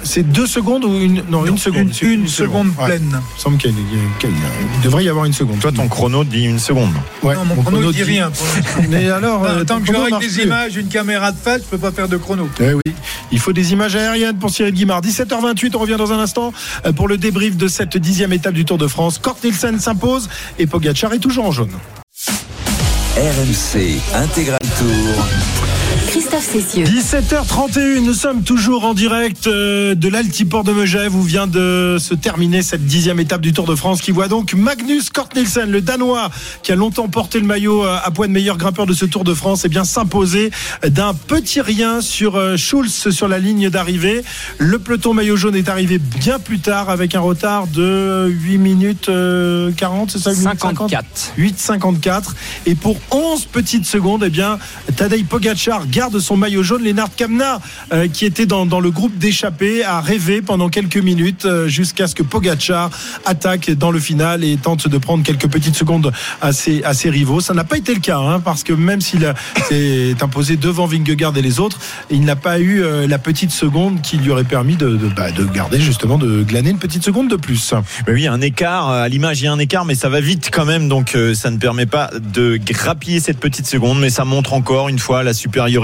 C'est 0.05 0.23
deux 0.23 0.47
secondes 0.47 0.85
ou 0.85 0.99
une 0.99 1.23
Non, 1.29 1.45
une 1.47 1.59
seconde. 1.59 1.91
Une, 2.03 2.27
seconde 2.29 2.75
pleine. 2.75 3.21
Il 3.37 3.41
semble 3.41 3.59
qu'il 3.59 3.71
y 3.71 3.75
a- 3.75 4.19
qu'il 4.19 4.31
y 4.31 4.33
a- 4.33 4.37
il 4.77 4.81
devrait 4.83 5.05
y 5.05 5.09
avoir 5.09 5.25
une 5.25 5.33
seconde. 5.33 5.59
Toi, 5.61 5.73
ton 5.73 5.89
chrono 5.89 6.25
dit 6.25 6.45
une 6.45 6.59
seconde. 6.59 6.93
Ouais, 7.23 7.35
Non, 7.35 7.45
mon 7.45 7.63
chrono 7.63 7.81
ne 7.83 7.93
dit 7.93 8.03
rien. 8.03 8.31
Mais 8.89 9.11
alors, 9.11 9.45
euh, 9.45 9.65
Tant 9.65 9.81
que 9.81 9.87
je 9.87 9.93
chrono 9.93 10.09
marche 10.11 10.27
des 10.27 10.33
plus. 10.33 10.45
images, 10.45 10.77
une 10.77 10.89
caméra 10.89 11.33
de 11.33 11.37
face, 11.39 11.63
je 11.63 11.67
peux 11.69 11.79
pas 11.79 11.93
faire 11.93 12.09
de 12.09 12.17
chrono. 12.17 12.49
Eh 12.61 12.75
oui, 12.75 12.95
il 13.33 13.39
faut 13.39 13.53
des 13.53 13.73
images 13.73 13.97
aériennes 13.97 14.39
pour 14.39 14.51
Cyril 14.51 14.73
Guimard. 14.75 15.01
17h28, 15.03 15.75
on 15.75 15.79
revient 15.81 15.97
dans 15.99 16.13
un 16.13 16.19
instant 16.19 16.53
euh, 16.87 16.93
pour 16.93 17.09
le 17.09 17.19
débrief 17.19 17.57
de 17.57 17.69
cette 17.69 17.97
dixième 17.97 18.33
étape 18.33 18.55
du 18.55 18.65
Tour 18.65 18.79
de 18.79 18.87
France. 18.87 19.19
Kort 19.19 19.37
Nielsen 19.45 19.79
s'impose 19.79 20.29
et 20.59 20.67
Pogacar 20.67 21.13
est 21.13 21.19
toujours 21.19 21.47
en 21.47 21.53
jaune. 21.53 21.71
RMC 23.17 24.01
Intégral 24.15 24.59
Tour. 24.79 25.25
Christophe 26.07 26.49
Cessieux. 26.53 26.85
17h31, 26.85 28.01
nous 28.01 28.15
sommes 28.15 28.43
toujours 28.43 28.85
en 28.85 28.95
direct 28.95 29.47
euh, 29.47 29.95
de 29.95 30.09
l'Altiport 30.09 30.65
de 30.65 30.73
Megève 30.73 31.15
où 31.15 31.23
vient 31.23 31.47
de 31.47 31.97
se 31.99 32.15
terminer 32.15 32.63
cette 32.63 32.87
dixième 32.87 33.21
étape 33.21 33.41
du 33.41 33.53
Tour 33.53 33.67
de 33.67 33.75
France 33.75 34.01
qui 34.01 34.11
voit 34.11 34.29
donc 34.29 34.55
Magnus 34.55 35.11
Kort 35.11 35.29
Nielsen, 35.35 35.71
le 35.71 35.81
Danois 35.81 36.31
qui 36.63 36.73
a 36.73 36.77
longtemps 36.77 37.09
porté 37.09 37.41
le 37.41 37.47
maillot 37.47 37.85
euh, 37.85 37.99
à 38.03 38.11
poids 38.11 38.27
de 38.27 38.33
meilleur 38.33 38.57
grimpeur 38.57 38.87
de 38.87 38.95
ce 38.95 39.05
Tour 39.05 39.25
de 39.25 39.35
France, 39.35 39.65
et 39.65 39.69
bien 39.69 39.85
s'imposer 39.85 40.51
d'un 40.87 41.15
petit 41.15 41.61
rien 41.61 42.01
sur 42.01 42.37
euh, 42.37 42.57
Schulz 42.57 43.11
sur 43.11 43.29
la 43.29 43.39
ligne 43.39 43.69
d'arrivée. 43.69 44.23
Le 44.59 44.79
peloton 44.79 45.15
maillot 45.15 45.37
jaune 45.37 45.57
est 45.57 45.69
arrivé 45.69 45.99
bien 45.99 46.39
plus 46.39 46.61
tard 46.61 46.91
avec 46.91 47.15
un 47.15 47.21
retard 47.21 47.67
de 47.67 48.29
8 48.29 48.59
minutes 48.59 49.09
euh, 49.09 49.73
40, 49.73 50.13
c'est 50.13 50.19
ça 50.19 50.31
8 50.31 50.39
minutes 50.39 50.61
50 50.61 50.91
54. 50.91 51.33
8,54 51.39 52.23
et 52.67 52.75
pour 52.75 52.97
11 53.11 53.47
petites 53.47 53.87
secondes 53.87 54.23
eh 54.25 54.31
bien 54.31 54.59
Tadej 54.97 55.25
Pogacar 55.25 55.87
garde 55.89 56.19
son 56.19 56.37
maillot 56.37 56.63
jaune 56.63 56.83
Lennart 56.83 57.15
Kamna 57.17 57.61
euh, 57.93 58.09
qui 58.09 58.25
était 58.25 58.47
dans, 58.47 58.65
le 58.81 58.91
groupe 58.91 59.17
d'échappés 59.19 59.85
a 59.85 60.01
rêvé 60.01 60.43
pendant 60.43 60.69
quelques 60.69 60.99
minutes 60.99 61.45
euh, 61.45 61.69
jusqu'à 61.69 62.07
ce 62.07 62.15
que 62.15 62.23
Pogacar 62.23 62.91
attaque 63.25 63.71
dans 63.71 63.91
le 63.91 63.99
final 63.99 64.45
et 64.45 64.57
tente 64.57 64.89
de 64.89 64.99
prendre 64.99 65.25
quelques 65.25 65.49
petites 65.49 65.75
secondes 65.75 66.13
à 66.41 66.53
ses, 66.53 66.83
rivaux 67.05 67.41
ça 67.41 67.55
n'a 67.55 67.65
pas 67.65 67.79
été 67.79 67.95
le 67.95 68.01
cas 68.01 68.19
hein, 68.19 68.41
parce 68.41 68.63
que 68.63 68.73
même 68.73 69.01
s'il 69.01 69.33
s'est 69.69 70.15
imposé 70.21 70.57
devant 70.57 70.87
Vingegaard 70.87 71.37
et 71.37 71.43
les 71.43 71.61
autres 71.61 71.79
il 72.11 72.23
n'a 72.25 72.37
pas 72.37 72.61
eu 72.61 72.83
euh, 72.83 73.07
la 73.07 73.19
petite 73.19 73.51
seconde 73.51 74.03
qui 74.03 74.19
lui 74.19 74.31
aurait 74.31 74.45
permis 74.45 74.77
de, 74.77 74.99
bah, 75.17 75.31
de 75.33 75.45
garder 75.45 75.81
justement 75.81 76.19
de 76.19 76.43
glaner 76.43 76.71
une 76.71 76.79
petite 76.79 77.03
seconde 77.03 77.29
de 77.29 77.37
plus 77.37 77.75
Mais 78.07 78.13
oui, 78.13 78.27
un 78.27 78.41
écart. 78.41 78.89
À 78.91 79.09
l'image, 79.09 79.41
il 79.41 79.45
y 79.45 79.47
a 79.49 79.53
un 79.53 79.59
écart, 79.59 79.85
mais 79.85 79.95
ça 79.95 80.09
va 80.09 80.21
vite 80.21 80.51
quand 80.53 80.65
même. 80.65 80.89
Donc, 80.89 81.17
ça 81.35 81.51
ne 81.51 81.57
permet 81.57 81.87
pas 81.87 82.11
de 82.19 82.57
grappiller 82.57 83.21
cette 83.21 83.39
petite 83.39 83.67
seconde, 83.67 84.01
mais 84.01 84.11
ça 84.11 84.25
montre 84.25 84.53
encore 84.53 84.89
une 84.89 84.99
fois 84.99 85.23
la 85.23 85.33
supériorité. 85.33 85.78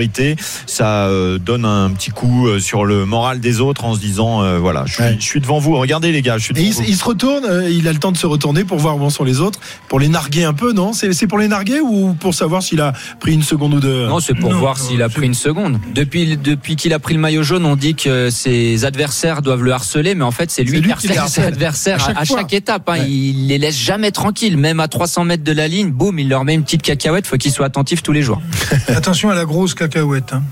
Ça 0.67 1.07
euh, 1.07 1.39
donne 1.39 1.65
un 1.65 1.91
petit 1.91 2.11
coup 2.11 2.47
euh, 2.49 2.59
sur 2.61 2.85
le 2.85 3.05
moral 3.07 3.41
des 3.41 3.61
autres 3.61 3.85
en 3.85 3.95
se 3.95 4.01
disant 4.01 4.43
euh, 4.43 4.59
voilà, 4.59 4.85
je 4.87 4.95
suis, 4.95 5.03
Ouais. 5.03 5.17
je 5.19 5.25
suis 5.25 5.41
devant 5.41 5.59
vous. 5.59 5.77
Regardez 5.77 6.13
les 6.13 6.23
gars, 6.23 6.39
je 6.39 6.45
suis 6.45 6.55
devant 6.55 6.67
il, 6.67 6.73
vous. 6.73 6.83
il 6.87 6.97
se 6.97 7.05
retourne, 7.05 7.45
euh, 7.45 7.69
il 7.71 7.87
a 7.89 7.93
le 7.93 7.99
temps 7.99 8.13
de 8.13 8.17
se 8.17 8.27
retourner 8.27 8.65
pour 8.65 8.79
voir 8.79 8.97
où 8.97 9.03
en 9.03 9.11
sont 9.11 9.25
les 9.25 9.41
autres, 9.41 9.59
pour 9.89 9.99
les 10.01 10.09
narguer 10.09 10.45
un 10.45 10.55
peu, 10.55 10.73
non? 10.73 10.93
C'est 10.93 11.13
c'est 11.13 11.27
pour 11.27 11.39
les 11.39 11.49
narguer 11.49 11.81
ou 11.81 12.15
pour 12.15 12.35
savoir 12.35 12.63
s'il 12.63 12.81
a 12.81 12.93
pris 13.21 13.33
une 13.35 13.43
seconde 13.43 13.75
ou 13.75 13.81
deux? 13.81 14.07
Non, 14.07 14.21
c'est 14.21 14.35
pour 14.35 14.51
Non, 14.51 14.59
voir 14.59 14.77
non, 14.79 14.85
s'il 14.85 15.03
a 15.03 15.09
pris 15.09 15.27
une 15.27 15.35
seconde. 15.35 15.79
Depuis, 15.95 16.37
depuis 16.37 16.77
qu'il 16.77 16.93
a 16.93 16.99
pris 16.99 17.15
le 17.15 17.21
maillot 17.21 17.43
jaune, 17.43 17.65
on 17.67 17.77
dit 17.77 17.95
que 17.95 18.31
ses 18.31 18.85
adversaires 18.85 19.43
doivent 19.43 19.63
le 19.63 19.73
harceler, 19.73 20.15
mais 20.15 20.25
en 20.25 20.31
fait, 20.31 20.51
c'est 20.51 20.63
lui, 20.63 20.73
C'est 20.73 20.81
lui 20.81 20.93
qui 20.95 21.13
harcèle 21.17 21.29
ses 21.29 21.43
adversaires 21.43 21.97
À 22.03 22.07
chaque 22.07 22.17
à 22.19 22.25
fois. 22.25 22.39
chaque, 22.39 22.53
étape. 22.53 22.89
hein. 22.89 22.99
Ouais. 22.99 23.09
Il 23.11 23.49
les 23.49 23.59
laisse 23.59 23.79
jamais 23.79 24.11
tranquilles. 24.11 24.57
Même 24.57 24.81
à 24.81 24.89
300 24.89 25.25
mètres 25.25 25.45
de 25.45 25.53
la 25.53 25.69
ligne, 25.69 25.91
boum, 25.91 26.19
il 26.19 26.29
leur 26.29 26.45
met 26.45 26.55
une 26.55 26.63
petite 26.65 26.83
cacahuète. 26.83 27.27
Faut 27.27 27.37
qu'il 27.37 27.53
soit 27.53 27.67
attentif 27.67 28.03
tous 28.03 28.13
les 28.13 28.23
jours. 28.23 28.41
Attention 28.89 29.31
à 29.31 29.35
la 29.35 29.45
grosse 29.45 29.75
cacahuète. 29.89 30.33
hein. 30.33 30.43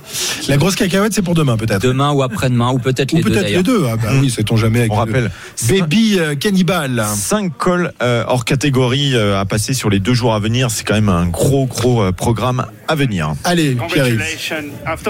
La 0.48 0.56
grosse 0.56 0.74
cacahuète, 0.74 1.12
c'est 1.12 1.22
pour 1.22 1.34
demain 1.34 1.56
peut-être. 1.56 1.80
Demain 1.82 2.12
ou 2.12 2.22
après-demain, 2.22 2.70
ou 2.72 2.78
peut-être 2.78 3.12
Ou 3.12 3.16
les 3.16 3.22
deux 3.22 3.30
peut-être 3.30 3.48
les 3.50 3.62
deux. 3.62 3.84
Ah 3.90 3.96
bah 3.96 4.08
oui, 4.20 4.30
sait-on 4.30 4.56
jamais. 4.56 4.80
Avec 4.80 4.92
On 4.92 4.96
le 4.96 5.00
rappelle. 5.00 5.30
Baby 5.68 6.18
euh, 6.18 6.34
Cannibal. 6.34 7.04
5 7.14 7.56
cols 7.56 7.92
euh, 8.02 8.24
hors 8.26 8.44
catégorie 8.44 9.14
euh, 9.14 9.38
à 9.40 9.44
passer 9.44 9.74
sur 9.74 9.90
les 9.90 10.00
deux 10.00 10.14
jours 10.14 10.34
à 10.34 10.38
venir. 10.38 10.70
C'est 10.70 10.84
quand 10.84 10.94
même 10.94 11.08
un 11.08 11.26
gros, 11.26 11.66
gros 11.66 12.02
euh, 12.02 12.12
programme 12.12 12.66
à 12.88 12.94
venir. 12.94 13.34
Allez, 13.44 13.76
Pierre-Yves. 13.92 14.22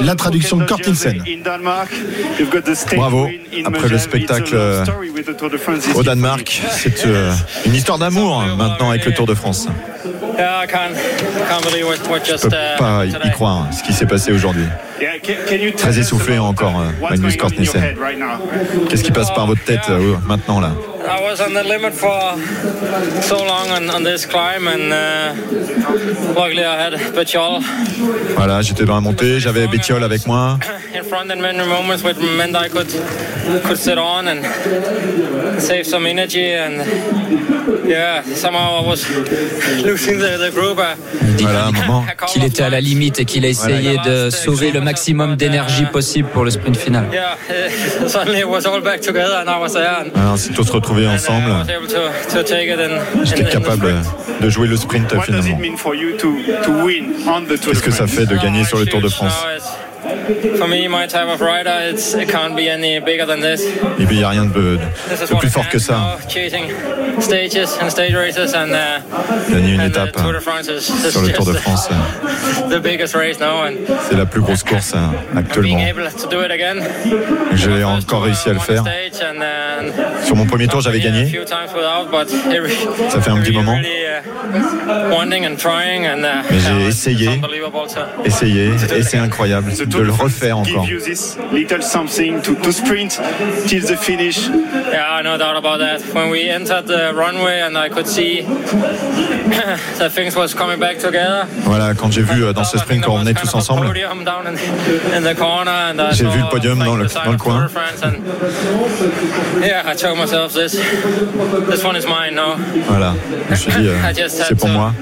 La 0.01 0.15
traduction 0.15 0.57
de 0.57 0.65
Nielsen. 0.65 1.23
Bravo. 2.97 3.29
Après 3.65 3.89
le 3.89 3.99
spectacle 3.99 4.53
euh, 4.55 4.85
au 5.95 6.03
Danemark, 6.03 6.63
c'est 6.71 7.07
euh, 7.07 7.33
une 7.67 7.75
histoire 7.75 7.99
d'amour 7.99 8.41
hein, 8.41 8.57
maintenant 8.57 8.91
avec 8.91 9.05
le 9.05 9.13
Tour 9.13 9.27
de 9.27 9.35
France. 9.35 9.69
Yeah, 10.39 10.65
I 10.65 10.67
can't, 10.67 10.95
can't 11.49 11.63
believe 11.63 11.85
what, 11.87 12.09
what 12.11 12.21
Je 12.25 12.33
just 12.33 12.49
peux 12.49 12.57
uh, 12.57 12.79
pas 12.79 13.05
y 13.05 13.31
croire 13.33 13.67
ce 13.73 13.83
qui 13.83 13.93
s'est 13.93 14.02
passé 14.07 14.33
aujourd'hui. 14.33 14.65
Très 15.77 15.99
essoufflé 15.99 16.39
encore, 16.39 16.81
euh, 16.81 17.09
Magnus. 17.11 17.37
Qu'est-ce 18.89 19.03
qui 19.03 19.13
passe 19.13 19.33
par 19.35 19.47
votre 19.47 19.65
tête 19.65 19.81
euh, 19.91 20.15
maintenant 20.27 20.61
là 20.61 20.73
I 21.05 21.21
was 21.21 21.41
on 21.41 21.53
the 21.53 21.65
limit 21.65 21.93
for 21.93 22.37
so 23.23 23.39
long 23.39 23.69
on, 23.77 23.91
on 23.91 24.05
this 24.05 24.25
climb, 24.25 24.69
and 24.69 24.93
uh, 24.93 25.35
luckily 26.37 26.63
I 26.63 26.77
had 26.77 26.95
Bechol 27.13 27.61
Voilà, 28.37 28.63
j'étais 28.63 28.85
dans 28.85 28.95
la 28.95 29.01
montée, 29.01 29.41
j'avais 29.41 29.67
Bétiol 29.67 30.05
avec 30.05 30.27
moi. 30.29 30.59
in 30.95 31.03
front 31.03 31.27
many 31.27 31.59
moments, 31.59 32.05
which 32.05 32.19
meant 32.19 32.55
I 32.55 32.69
could 32.69 32.89
could 33.65 33.79
sit 33.79 33.99
on 33.99 34.29
and 34.29 35.61
save 35.61 35.87
some 35.87 36.07
energy. 36.07 36.53
And 36.53 36.83
yeah, 37.87 38.23
somehow 38.23 38.83
I 38.83 38.87
was 38.87 39.07
losing 39.85 40.19
the, 40.19 40.39
the 40.39 40.51
group. 40.51 40.79
I, 40.79 40.97
Voilà, 41.43 41.67
un 41.67 41.73
moment. 41.87 42.05
Qu'il 42.29 42.45
était 42.45 42.63
à 42.63 42.71
la 42.71 42.81
limite 42.81 43.19
et 43.21 43.25
qu'il 43.25 43.45
a 43.45 43.49
essayé 43.49 43.97
de 44.05 44.31
sauver 44.31 44.71
le 44.71 44.81
maximum 44.81 45.37
d'énergie 45.37 45.85
possible 45.87 46.29
pour 46.29 46.45
le 46.45 46.51
sprint 46.51 46.77
final. 46.77 47.07
Yeah, 47.13 47.37
uh, 47.49 48.09
suddenly 48.09 48.41
it 48.41 48.49
was 48.49 48.67
all 48.67 48.81
back 48.81 49.01
together, 49.01 49.37
and 49.41 49.49
I 49.49 49.59
was 49.61 49.73
there. 49.73 50.07
And, 50.15 50.19
Alors, 50.19 50.39
c'est 50.39 50.53
tous 50.53 50.69
retrouvés 50.71 51.05
uh, 51.05 51.09
ensemble. 51.09 51.51
J'étais 53.25 53.51
capable 53.51 53.95
de 54.41 54.51
jouer 54.51 54.69
le 54.69 54.77
sprint 54.77 55.15
finalement. 55.23 55.59
Qu'est-ce 57.65 57.83
que 57.83 57.91
ça 57.91 58.07
fait 58.07 58.27
de 58.27 58.37
gagner 58.37 58.65
sur 58.65 58.79
le 58.79 58.87
Tour 58.87 59.01
de 59.01 59.09
France? 59.09 59.35
For 60.57 60.69
me, 60.69 60.89
my 60.89 61.07
type 61.07 61.29
of 61.29 61.41
rider, 61.41 61.91
it's, 61.91 62.15
it 62.15 62.29
can't 62.29 62.55
be 62.57 62.69
any 62.69 63.01
bigger 63.01 63.27
than 63.27 63.41
this. 63.41 63.63
Et 63.99 64.07
puis 64.07 64.17
il 64.17 64.19
n'y 64.19 64.25
a 64.25 64.29
rien 64.31 64.45
de, 64.47 64.53
de 64.53 65.33
what 65.33 65.41
plus 65.41 65.51
fort 65.51 65.69
que 65.69 65.79
ça. 65.79 66.19
stages 67.21 67.69
and 67.81 67.91
stage 67.91 68.15
races 68.15 68.55
and, 68.55 68.73
uh, 68.73 69.01
Gagner 69.51 69.75
une 69.75 69.81
and 69.81 69.87
étape 69.87 70.13
the 70.13 70.23
Tour 70.23 70.33
de 70.33 70.41
France 70.41 70.69
is, 70.69 70.91
is 70.91 71.11
sur 71.11 71.23
le 71.23 71.33
Tour 71.33 71.47
de 71.47 71.53
France, 71.55 71.89
and 73.65 73.75
c'est 74.09 74.17
la 74.17 74.27
plus 74.27 74.41
grosse 74.41 74.63
course 74.63 74.93
being 74.93 75.39
actuellement. 75.39 75.79
again. 76.51 76.77
J'ai 77.55 77.85
encore 77.85 78.23
réussi 78.25 78.49
à 78.49 78.53
le 78.53 78.59
faire. 78.59 78.85
Uh, 78.85 80.25
Sur 80.25 80.37
mon 80.37 80.47
premier 80.47 80.67
tour, 80.69 80.81
j'avais 80.81 81.01
gagné. 81.01 81.31
Ça 83.09 83.21
fait 83.21 83.31
un 83.31 83.39
petit 83.39 83.53
moment. 83.53 83.79
Uh, 84.19 85.11
wanting 85.15 85.45
and 85.47 85.57
trying 85.57 86.07
and, 86.07 86.23
Mais 86.51 86.59
j'ai 86.59 86.87
essayé. 86.89 87.41
Essayer, 88.25 88.71
et 88.97 89.03
c'est 89.03 89.19
incroyable 89.19 89.73
de 89.75 89.99
le 89.99 90.13
refaire 90.13 90.59
encore. 90.59 90.87
Yeah, 94.93 95.23
no 95.23 95.37
doubt 95.39 95.57
about 95.57 95.79
that. 95.79 96.01
When 96.15 96.31
we 96.31 96.49
entered 96.51 96.87
the 96.87 97.13
runway 97.15 97.61
and 97.63 97.77
I 97.77 97.89
could 97.89 98.07
see 98.07 98.43
that 99.99 100.13
things 100.13 100.37
was 100.37 100.55
coming 100.55 100.79
back 100.79 100.99
together. 100.99 101.47
Voilà, 101.65 101.95
quand 101.95 102.11
j'ai 102.13 102.23
vu 102.23 102.45
euh, 102.45 102.53
dans 102.53 102.65
ce 102.65 102.79
sprint 102.79 103.05
qu'on 103.05 103.15
revenait 103.15 103.35
tous 103.35 103.55
ensemble, 103.55 103.87
J'ai 106.13 106.25
vu 106.27 106.39
le 106.41 106.49
podium 106.51 106.79
dans 106.79 106.97
le- 106.97 107.07
dans 107.07 107.33
le 107.33 107.39
coin. 107.39 107.63
de 107.65 107.69
France 107.69 108.03
and 108.03 109.63
yeah, 109.63 109.83
I 109.91 109.95
told 109.95 110.19
myself 110.19 110.53
this. 110.53 110.73
This 111.71 111.85
one 111.85 111.97
is 111.97 112.07
mine 112.07 112.35
now. 112.35 112.57
voilà, 112.89 113.15
je 113.47 113.51
me 113.51 113.57
suis 113.57 113.73
dit, 113.73 113.89
euh, 113.89 113.97
c'est 114.49 114.55
pour 114.57 114.69
moi. 114.69 114.93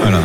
Voilà. 0.00 0.18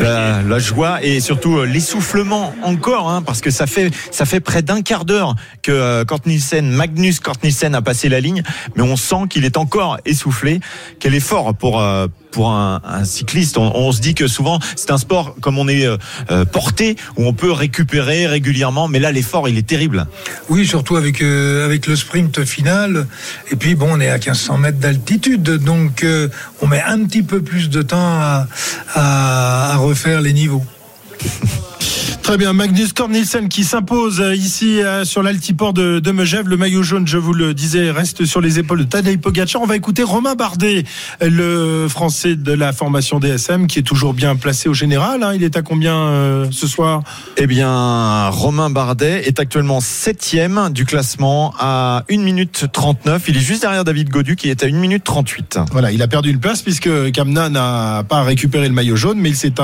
La, 0.00 0.42
la 0.42 0.58
joie 0.60 1.02
et 1.02 1.18
surtout 1.20 1.58
euh, 1.58 1.64
l'essoufflement 1.66 2.54
encore, 2.62 3.10
hein, 3.10 3.22
parce 3.22 3.40
que 3.40 3.50
ça 3.50 3.66
fait 3.66 3.90
ça 4.12 4.24
fait 4.24 4.38
près 4.40 4.62
d'un 4.62 4.82
quart 4.82 5.04
d'heure 5.04 5.34
que 5.62 5.72
euh, 5.72 6.04
Kort 6.04 6.20
Nielsen, 6.26 6.70
Magnus 6.70 7.18
Kort 7.18 7.36
Nielsen 7.42 7.74
a 7.74 7.82
passé 7.82 8.08
la 8.08 8.20
ligne, 8.20 8.42
mais 8.76 8.82
on 8.82 8.96
sent 8.96 9.24
qu'il 9.28 9.44
est 9.44 9.56
encore 9.56 9.98
essoufflé. 10.04 10.60
Quel 11.00 11.14
effort 11.14 11.54
pour 11.54 11.80
euh, 11.80 12.06
pour 12.30 12.50
un, 12.50 12.80
un 12.84 13.04
cycliste. 13.04 13.58
On, 13.58 13.72
on 13.74 13.92
se 13.92 14.00
dit 14.00 14.14
que 14.14 14.26
souvent 14.28 14.58
c'est 14.76 14.90
un 14.90 14.98
sport 14.98 15.34
comme 15.40 15.58
on 15.58 15.68
est 15.68 15.86
euh, 15.86 15.96
euh, 16.30 16.44
porté 16.44 16.96
où 17.16 17.24
on 17.24 17.32
peut 17.32 17.52
récupérer 17.52 18.26
régulièrement, 18.26 18.88
mais 18.88 18.98
là 18.98 19.12
l'effort 19.12 19.48
il 19.48 19.58
est 19.58 19.66
terrible. 19.66 20.06
Oui, 20.48 20.66
surtout 20.66 20.96
avec 20.96 21.22
euh, 21.22 21.64
avec 21.64 21.86
le 21.86 21.96
sprint 21.96 22.44
final. 22.44 23.06
Et 23.50 23.56
puis 23.56 23.74
bon, 23.74 23.88
on 23.90 24.00
est 24.00 24.08
à 24.08 24.18
1500 24.18 24.58
mètres 24.58 24.78
d'altitude, 24.78 25.42
donc 25.42 26.04
euh, 26.04 26.28
on 26.62 26.66
met 26.66 26.82
un 26.82 27.04
petit 27.04 27.22
peu 27.22 27.42
plus 27.42 27.68
de 27.68 27.82
temps 27.82 27.98
à, 27.98 28.46
à, 28.94 29.72
à 29.72 29.76
refaire 29.76 30.20
les 30.20 30.32
niveaux. 30.32 30.64
Très 32.22 32.36
bien, 32.36 32.52
Magnus 32.52 32.92
Cort 32.92 33.08
Nielsen 33.08 33.48
qui 33.48 33.64
s'impose 33.64 34.20
euh, 34.20 34.34
ici 34.36 34.80
euh, 34.82 35.04
sur 35.04 35.22
l'altiport 35.22 35.72
de, 35.72 35.98
de 35.98 36.10
Megève. 36.12 36.48
Le 36.48 36.56
maillot 36.56 36.82
jaune, 36.82 37.06
je 37.06 37.16
vous 37.16 37.32
le 37.32 37.54
disais, 37.54 37.90
reste 37.90 38.24
sur 38.24 38.40
les 38.40 38.58
épaules 38.58 38.80
de 38.80 38.84
Tadej 38.84 39.18
Pogacar. 39.18 39.60
On 39.62 39.66
va 39.66 39.74
écouter 39.76 40.02
Romain 40.02 40.34
Bardet, 40.34 40.84
le 41.20 41.86
français 41.88 42.36
de 42.36 42.52
la 42.52 42.72
formation 42.72 43.18
DSM, 43.20 43.66
qui 43.66 43.78
est 43.78 43.82
toujours 43.82 44.14
bien 44.14 44.36
placé 44.36 44.68
au 44.68 44.74
général. 44.74 45.22
hein. 45.22 45.32
Il 45.34 45.42
est 45.42 45.56
à 45.56 45.62
combien 45.62 45.96
euh, 45.96 46.46
ce 46.50 46.66
soir? 46.66 47.02
Eh 47.36 47.46
bien, 47.46 48.28
Romain 48.28 48.70
Bardet 48.70 49.22
est 49.26 49.40
actuellement 49.40 49.80
septième 49.80 50.70
du 50.72 50.84
classement 50.84 51.54
à 51.58 52.04
1 52.10 52.18
minute 52.18 52.66
39. 52.72 53.24
Il 53.28 53.36
est 53.36 53.40
juste 53.40 53.62
derrière 53.62 53.84
David 53.84 54.08
Godu 54.10 54.36
qui 54.36 54.50
est 54.50 54.62
à 54.62 54.66
1 54.66 54.72
minute 54.72 55.04
38. 55.04 55.58
Voilà, 55.72 55.90
il 55.90 56.02
a 56.02 56.08
perdu 56.08 56.30
une 56.30 56.40
place 56.40 56.62
puisque 56.62 57.10
Kamna 57.12 57.48
n'a 57.48 58.04
pas 58.08 58.22
récupéré 58.22 58.68
le 58.68 58.74
maillot 58.74 58.96
jaune, 58.96 59.18
mais 59.18 59.30
il 59.30 59.36
s'est 59.36 59.54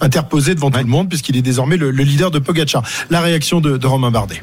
interposé 0.00 0.54
devant 0.54 0.70
tout 0.70 0.78
le 0.78 0.84
monde 0.86 1.08
puisqu'il 1.08 1.36
est 1.36 1.42
désormais 1.42 1.76
le, 1.78 1.90
le 1.90 2.04
leader 2.04 2.30
de 2.30 2.38
Pogacar. 2.38 2.82
La 3.10 3.20
réaction 3.20 3.60
de, 3.60 3.86
Romain 3.86 4.10
Bardet. 4.10 4.42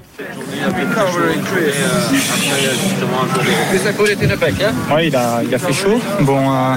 A, 5.16 5.44
il 5.44 5.54
a 5.54 5.60
fait 5.60 5.74
chaud. 5.74 6.02
Bon, 6.22 6.52
euh, 6.52 6.76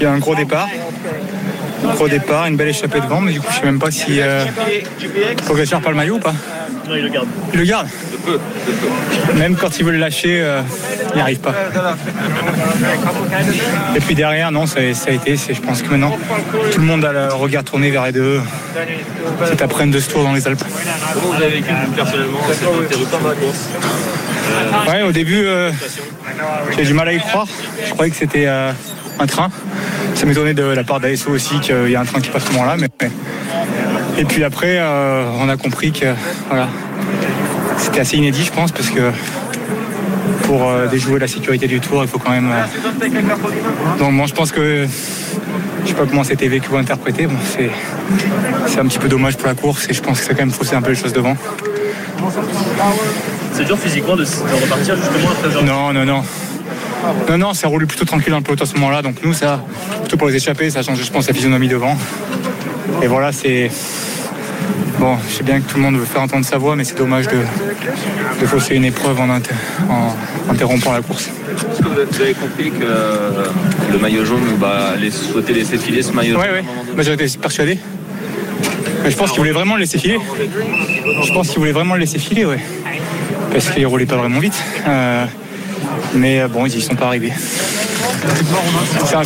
il 0.00 0.02
y 0.02 0.06
a 0.06 0.12
un 0.12 0.18
gros 0.18 0.34
départ. 0.34 0.68
Un 1.84 1.94
gros 1.94 2.08
départ, 2.08 2.46
une 2.46 2.56
belle 2.56 2.68
échappée 2.68 3.00
devant, 3.00 3.20
mais 3.20 3.32
du 3.32 3.40
coup, 3.40 3.46
je 3.50 3.56
sais 3.58 3.64
même 3.64 3.78
pas 3.78 3.90
si 3.90 4.20
euh, 4.20 4.44
Pogacar 5.46 5.80
pas 5.80 5.90
le 5.90 5.96
maillot 5.96 6.16
ou 6.16 6.18
pas. 6.18 6.34
Non, 6.88 6.94
il 6.96 7.02
le 7.02 7.08
garde. 7.08 7.26
Il 7.52 7.58
le 7.60 7.64
garde 7.66 7.88
Même 9.36 9.56
quand 9.56 9.78
il 9.78 9.84
veut 9.84 9.92
le 9.92 9.98
lâcher, 9.98 10.40
euh, 10.40 10.60
il 11.10 11.16
n'y 11.16 11.20
arrive 11.20 11.38
pas. 11.40 11.52
Et 13.96 14.00
puis 14.00 14.14
derrière, 14.14 14.50
non, 14.52 14.66
ça, 14.66 14.80
ça 14.94 15.10
a 15.10 15.12
été, 15.12 15.36
c'est- 15.36 15.54
je 15.54 15.60
pense 15.60 15.82
que 15.82 15.88
maintenant, 15.88 16.16
tout 16.72 16.80
le 16.80 16.86
monde 16.86 17.04
a 17.04 17.12
le 17.12 17.28
regard 17.34 17.64
tourné 17.64 17.90
vers 17.90 18.04
les 18.04 18.12
deux. 18.12 18.40
Cet 19.46 19.62
après 19.62 19.86
de 19.86 19.98
ce 20.00 20.10
tour 20.10 20.22
dans 20.24 20.32
les 20.32 20.46
Alpes. 20.46 20.62
Comment 21.14 21.26
vous 21.34 21.42
avez 21.42 21.54
vécu 21.56 21.72
personnellement 21.94 22.38
cette 22.48 22.62
interruption 22.62 23.18
Ouais, 24.88 25.02
au 25.02 25.12
début, 25.12 25.44
euh, 25.44 25.70
j'ai 26.76 26.84
du 26.84 26.94
mal 26.94 27.08
à 27.08 27.12
y 27.12 27.18
croire. 27.18 27.46
Je 27.84 27.90
croyais 27.92 28.10
que 28.10 28.16
c'était 28.16 28.46
euh, 28.46 28.70
un 29.18 29.26
train. 29.26 29.50
Ça 30.14 30.26
m'étonnait 30.26 30.54
de 30.54 30.62
la 30.64 30.84
part 30.84 31.00
d'ASO 31.00 31.30
aussi 31.30 31.60
qu'il 31.60 31.90
y 31.90 31.96
a 31.96 32.00
un 32.00 32.04
train 32.04 32.20
qui 32.20 32.30
passe 32.30 32.44
ce 32.44 32.52
moment-là. 32.52 32.76
Mais... 32.78 32.88
Et 34.18 34.24
puis 34.24 34.44
après, 34.44 34.78
euh, 34.78 35.24
on 35.40 35.48
a 35.48 35.56
compris 35.56 35.92
que 35.92 36.06
voilà, 36.48 36.68
c'était 37.76 38.00
assez 38.00 38.16
inédit, 38.16 38.44
je 38.44 38.52
pense, 38.52 38.72
parce 38.72 38.88
que 38.88 39.10
pour 40.44 40.68
euh, 40.68 40.86
déjouer 40.86 41.18
la 41.18 41.28
sécurité 41.28 41.66
du 41.66 41.80
tour, 41.80 42.02
il 42.02 42.08
faut 42.08 42.18
quand 42.18 42.30
même. 42.30 42.50
euh, 42.50 43.08
Donc, 43.98 44.12
moi, 44.12 44.26
je 44.26 44.32
pense 44.34 44.52
que. 44.52 44.86
Je 45.84 45.90
sais 45.90 45.94
pas 45.96 46.06
comment 46.06 46.24
c'était 46.24 46.48
vécu 46.48 46.68
ou 46.72 46.76
interprété. 46.76 47.26
Bon, 47.26 47.36
c'est, 47.56 47.70
c'est 48.66 48.80
un 48.80 48.86
petit 48.86 48.98
peu 48.98 49.06
dommage 49.08 49.36
pour 49.36 49.46
la 49.46 49.54
course 49.54 49.86
et 49.88 49.92
je 49.92 50.02
pense 50.02 50.18
que 50.18 50.24
ça 50.26 50.32
a 50.32 50.34
quand 50.34 50.40
même 50.42 50.50
faussé 50.50 50.74
un 50.74 50.82
peu 50.82 50.90
les 50.90 50.96
choses 50.96 51.12
devant. 51.12 51.36
C'est 53.52 53.64
dur 53.64 53.78
physiquement 53.78 54.16
de, 54.16 54.24
de 54.24 54.62
repartir 54.62 54.96
justement 54.96 55.30
après 55.30 55.48
ce 55.48 55.52
genre 55.54 55.64
Non, 55.64 55.92
non, 55.92 56.22
non. 57.04 57.32
Non, 57.32 57.38
non, 57.48 57.54
ça 57.54 57.68
roule 57.68 57.86
plutôt 57.86 58.04
tranquille 58.04 58.30
dans 58.30 58.38
le 58.38 58.42
peloton 58.44 58.64
à 58.64 58.66
ce 58.66 58.74
moment-là. 58.74 59.02
Donc 59.02 59.16
nous, 59.22 59.32
ça, 59.32 59.62
plutôt 60.00 60.16
pour 60.16 60.28
les 60.28 60.36
échapper, 60.36 60.70
ça 60.70 60.82
change, 60.82 61.02
je 61.02 61.10
pense, 61.10 61.26
la 61.28 61.34
physionomie 61.34 61.68
devant. 61.68 61.96
Et 63.02 63.06
voilà, 63.06 63.32
c'est. 63.32 63.70
Bon, 64.98 65.16
je 65.28 65.34
sais 65.34 65.42
bien 65.42 65.60
que 65.60 65.68
tout 65.70 65.76
le 65.76 65.82
monde 65.82 65.96
veut 65.96 66.06
faire 66.06 66.22
entendre 66.22 66.44
sa 66.46 66.56
voix, 66.56 66.74
mais 66.74 66.82
c'est 66.84 66.96
dommage 66.96 67.26
de, 67.28 67.36
de 68.40 68.46
fausser 68.46 68.74
une 68.76 68.86
épreuve 68.86 69.20
en, 69.20 69.28
inter- 69.28 69.54
en 69.90 70.14
interrompant 70.50 70.92
la 70.92 71.02
course. 71.02 71.26
Est-ce 71.28 71.82
que 71.82 71.88
vous 71.88 72.00
avez- 72.22 72.32
compris 72.32 72.70
que 72.70 73.92
le 73.92 73.98
maillot 73.98 74.24
jaune 74.24 74.56
bah, 74.58 74.94
souhaiter 75.10 75.52
laisser 75.52 75.76
filer 75.76 76.00
ce 76.02 76.12
maillot 76.12 76.34
jaune 76.40 76.42
ouais. 76.50 76.62
Moi, 76.94 77.02
j'aurais 77.02 77.14
été 77.22 77.28
persuadé. 77.38 77.78
Mais 79.04 79.10
je 79.10 79.16
pense 79.16 79.30
qu'il 79.32 79.40
voulait 79.40 79.52
vraiment 79.52 79.74
le 79.74 79.80
laisser 79.80 79.98
filer. 79.98 80.18
Je 81.24 81.32
pense 81.32 81.48
qu'il 81.50 81.58
voulait 81.58 81.72
vraiment 81.72 81.92
le 81.94 82.00
laisser 82.00 82.18
filer, 82.18 82.46
ouais. 82.46 82.58
Parce 83.52 83.68
qu'il 83.70 83.86
roulait 83.86 84.06
pas 84.06 84.16
vraiment 84.16 84.40
vite. 84.40 84.56
Euh, 84.88 85.26
mais 86.16 86.40
euh, 86.40 86.48
bon, 86.48 86.66
ils 86.66 86.76
y 86.76 86.82
sont 86.82 86.94
pas 86.94 87.06
arrivés. 87.06 87.32
C'est 89.04 89.14
un. 89.14 89.22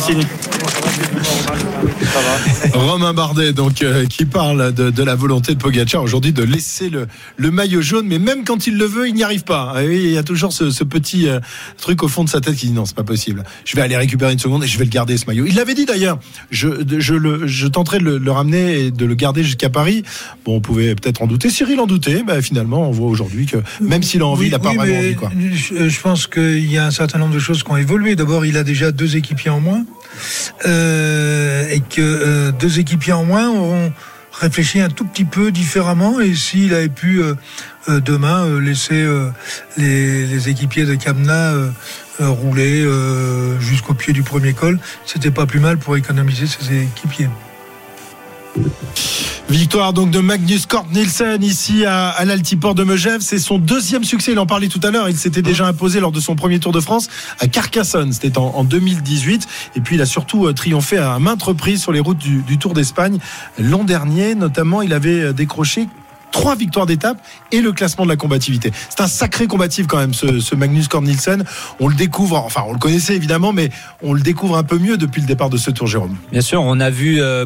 Romain 2.73 3.13
Bardet, 3.13 3.53
donc, 3.53 3.81
euh, 3.81 4.05
qui 4.05 4.25
parle 4.25 4.73
de, 4.73 4.89
de 4.89 5.03
la 5.03 5.15
volonté 5.15 5.53
de 5.53 5.59
Pogacar 5.59 6.03
aujourd'hui 6.03 6.33
de 6.33 6.43
laisser 6.43 6.89
le, 6.89 7.07
le 7.37 7.51
maillot 7.51 7.81
jaune, 7.81 8.05
mais 8.07 8.19
même 8.19 8.43
quand 8.43 8.67
il 8.67 8.77
le 8.77 8.85
veut, 8.85 9.07
il 9.07 9.13
n'y 9.13 9.23
arrive 9.23 9.43
pas. 9.43 9.73
Ah 9.75 9.81
oui, 9.85 10.01
il 10.03 10.11
y 10.11 10.17
a 10.17 10.23
toujours 10.23 10.53
ce, 10.53 10.71
ce 10.71 10.83
petit 10.83 11.27
euh, 11.27 11.39
truc 11.77 12.03
au 12.03 12.07
fond 12.07 12.23
de 12.23 12.29
sa 12.29 12.41
tête 12.41 12.55
qui 12.55 12.67
dit 12.67 12.73
non, 12.73 12.85
c'est 12.85 12.95
pas 12.95 13.03
possible. 13.03 13.43
Je 13.65 13.75
vais 13.75 13.81
aller 13.81 13.97
récupérer 13.97 14.33
une 14.33 14.39
seconde 14.39 14.63
et 14.63 14.67
je 14.67 14.77
vais 14.77 14.85
le 14.85 14.89
garder 14.89 15.17
ce 15.17 15.25
maillot. 15.25 15.45
Il 15.45 15.55
l'avait 15.55 15.73
dit 15.73 15.85
d'ailleurs. 15.85 16.19
Je, 16.49 16.67
je, 16.99 17.13
le, 17.13 17.47
je 17.47 17.67
tenterai 17.67 17.99
de 17.99 18.03
le, 18.03 18.17
le 18.17 18.31
ramener 18.31 18.79
et 18.79 18.91
de 18.91 19.05
le 19.05 19.15
garder 19.15 19.43
jusqu'à 19.43 19.69
Paris. 19.69 20.03
Bon, 20.45 20.55
on 20.57 20.61
pouvait 20.61 20.95
peut-être 20.95 21.21
en 21.21 21.27
douter. 21.27 21.49
Cyril 21.49 21.79
en 21.79 21.87
doutait. 21.87 22.23
Bah, 22.25 22.41
finalement, 22.41 22.87
on 22.87 22.91
voit 22.91 23.07
aujourd'hui 23.07 23.45
que 23.45 23.57
même 23.79 24.03
s'il 24.03 24.21
a 24.21 24.25
envie, 24.27 24.41
Oui, 24.41 24.47
il 24.47 24.51
n'a 24.51 24.59
pas 24.59 24.69
oui, 24.71 24.77
vraiment 24.77 24.97
envie. 24.97 25.15
Quoi. 25.15 25.31
Je, 25.53 25.89
je 25.89 26.01
pense 26.01 26.27
qu'il 26.27 26.71
y 26.71 26.77
a 26.77 26.85
un 26.85 26.91
certain 26.91 27.19
nombre 27.19 27.33
de 27.33 27.39
choses 27.39 27.63
qui 27.63 27.71
ont 27.71 27.77
évolué. 27.77 28.15
D'abord, 28.15 28.45
il 28.45 28.57
a 28.57 28.63
déjà 28.63 28.91
deux 28.91 29.15
équipiers 29.15 29.51
en 29.51 29.59
moins. 29.59 29.83
Euh, 30.65 31.67
et 31.69 31.79
que 31.79 32.01
euh, 32.01 32.51
deux 32.51 32.79
équipiers 32.79 33.13
en 33.13 33.23
moins 33.23 33.49
auront 33.49 33.93
réfléchi 34.33 34.79
un 34.79 34.89
tout 34.89 35.05
petit 35.05 35.25
peu 35.25 35.51
différemment. 35.51 36.19
Et 36.19 36.35
s'il 36.35 36.73
avait 36.73 36.89
pu 36.89 37.21
euh, 37.21 37.35
demain 37.99 38.59
laisser 38.59 39.07
les, 39.77 40.49
équipiers 40.49 40.85
de 40.85 40.95
Kamna 40.95 41.53
rouler 42.19 42.87
jusqu'au 43.59 43.93
pied 43.93 44.13
du 44.13 44.23
premier 44.23 44.53
col, 44.53 44.79
c'était 45.05 45.31
pas 45.31 45.45
plus 45.45 45.59
mal 45.59 45.77
pour 45.77 45.97
économiser 45.97 46.47
ses 46.47 46.83
équipiers. 46.83 47.29
Victoire 49.49 49.91
donc 49.91 50.11
de 50.11 50.19
Magnus 50.19 50.65
Cort 50.65 50.85
Nielsen 50.93 51.43
ici 51.43 51.85
à, 51.85 52.07
à 52.07 52.23
l'Altiport 52.23 52.73
de 52.73 52.85
Megève. 52.85 53.19
C'est 53.19 53.37
son 53.37 53.57
deuxième 53.57 54.05
succès. 54.05 54.31
Il 54.31 54.39
en 54.39 54.45
parlait 54.45 54.69
tout 54.69 54.79
à 54.81 54.91
l'heure. 54.91 55.09
Il 55.09 55.17
s'était 55.17 55.41
déjà 55.41 55.67
imposé 55.67 55.99
lors 55.99 56.13
de 56.13 56.21
son 56.21 56.35
premier 56.35 56.59
Tour 56.59 56.71
de 56.71 56.79
France 56.79 57.09
à 57.39 57.47
Carcassonne. 57.47 58.13
C'était 58.13 58.37
en, 58.37 58.43
en 58.55 58.63
2018. 58.63 59.47
Et 59.75 59.81
puis 59.81 59.95
il 59.95 60.01
a 60.01 60.05
surtout 60.05 60.47
euh, 60.47 60.53
triomphé 60.53 60.97
à 60.97 61.19
maintes 61.19 61.43
reprises 61.43 61.81
sur 61.81 61.91
les 61.91 61.99
routes 61.99 62.17
du, 62.17 62.43
du 62.43 62.57
Tour 62.57 62.73
d'Espagne. 62.73 63.19
L'an 63.59 63.83
dernier, 63.83 64.35
notamment, 64.35 64.81
il 64.81 64.93
avait 64.93 65.21
euh, 65.21 65.33
décroché 65.33 65.87
trois 66.31 66.55
victoires 66.55 66.85
d'étape 66.85 67.17
et 67.51 67.61
le 67.61 67.71
classement 67.71 68.05
de 68.05 68.09
la 68.09 68.15
combativité. 68.15 68.71
C'est 68.89 69.01
un 69.01 69.07
sacré 69.07 69.47
combatif 69.47 69.87
quand 69.87 69.97
même, 69.97 70.13
ce, 70.13 70.39
ce 70.39 70.55
Magnus 70.55 70.87
Cort 70.87 71.01
Nielsen. 71.01 71.43
On 71.79 71.87
le 71.87 71.95
découvre, 71.95 72.37
enfin 72.37 72.63
on 72.67 72.73
le 72.73 72.79
connaissait 72.79 73.15
évidemment, 73.15 73.53
mais 73.53 73.69
on 74.01 74.13
le 74.13 74.21
découvre 74.21 74.57
un 74.57 74.63
peu 74.63 74.77
mieux 74.77 74.97
depuis 74.97 75.21
le 75.21 75.27
départ 75.27 75.49
de 75.49 75.57
ce 75.57 75.71
Tour, 75.71 75.87
Jérôme. 75.87 76.15
Bien 76.31 76.41
sûr, 76.41 76.61
on 76.61 76.79
a 76.79 76.89
vu 76.89 77.21
euh, 77.21 77.45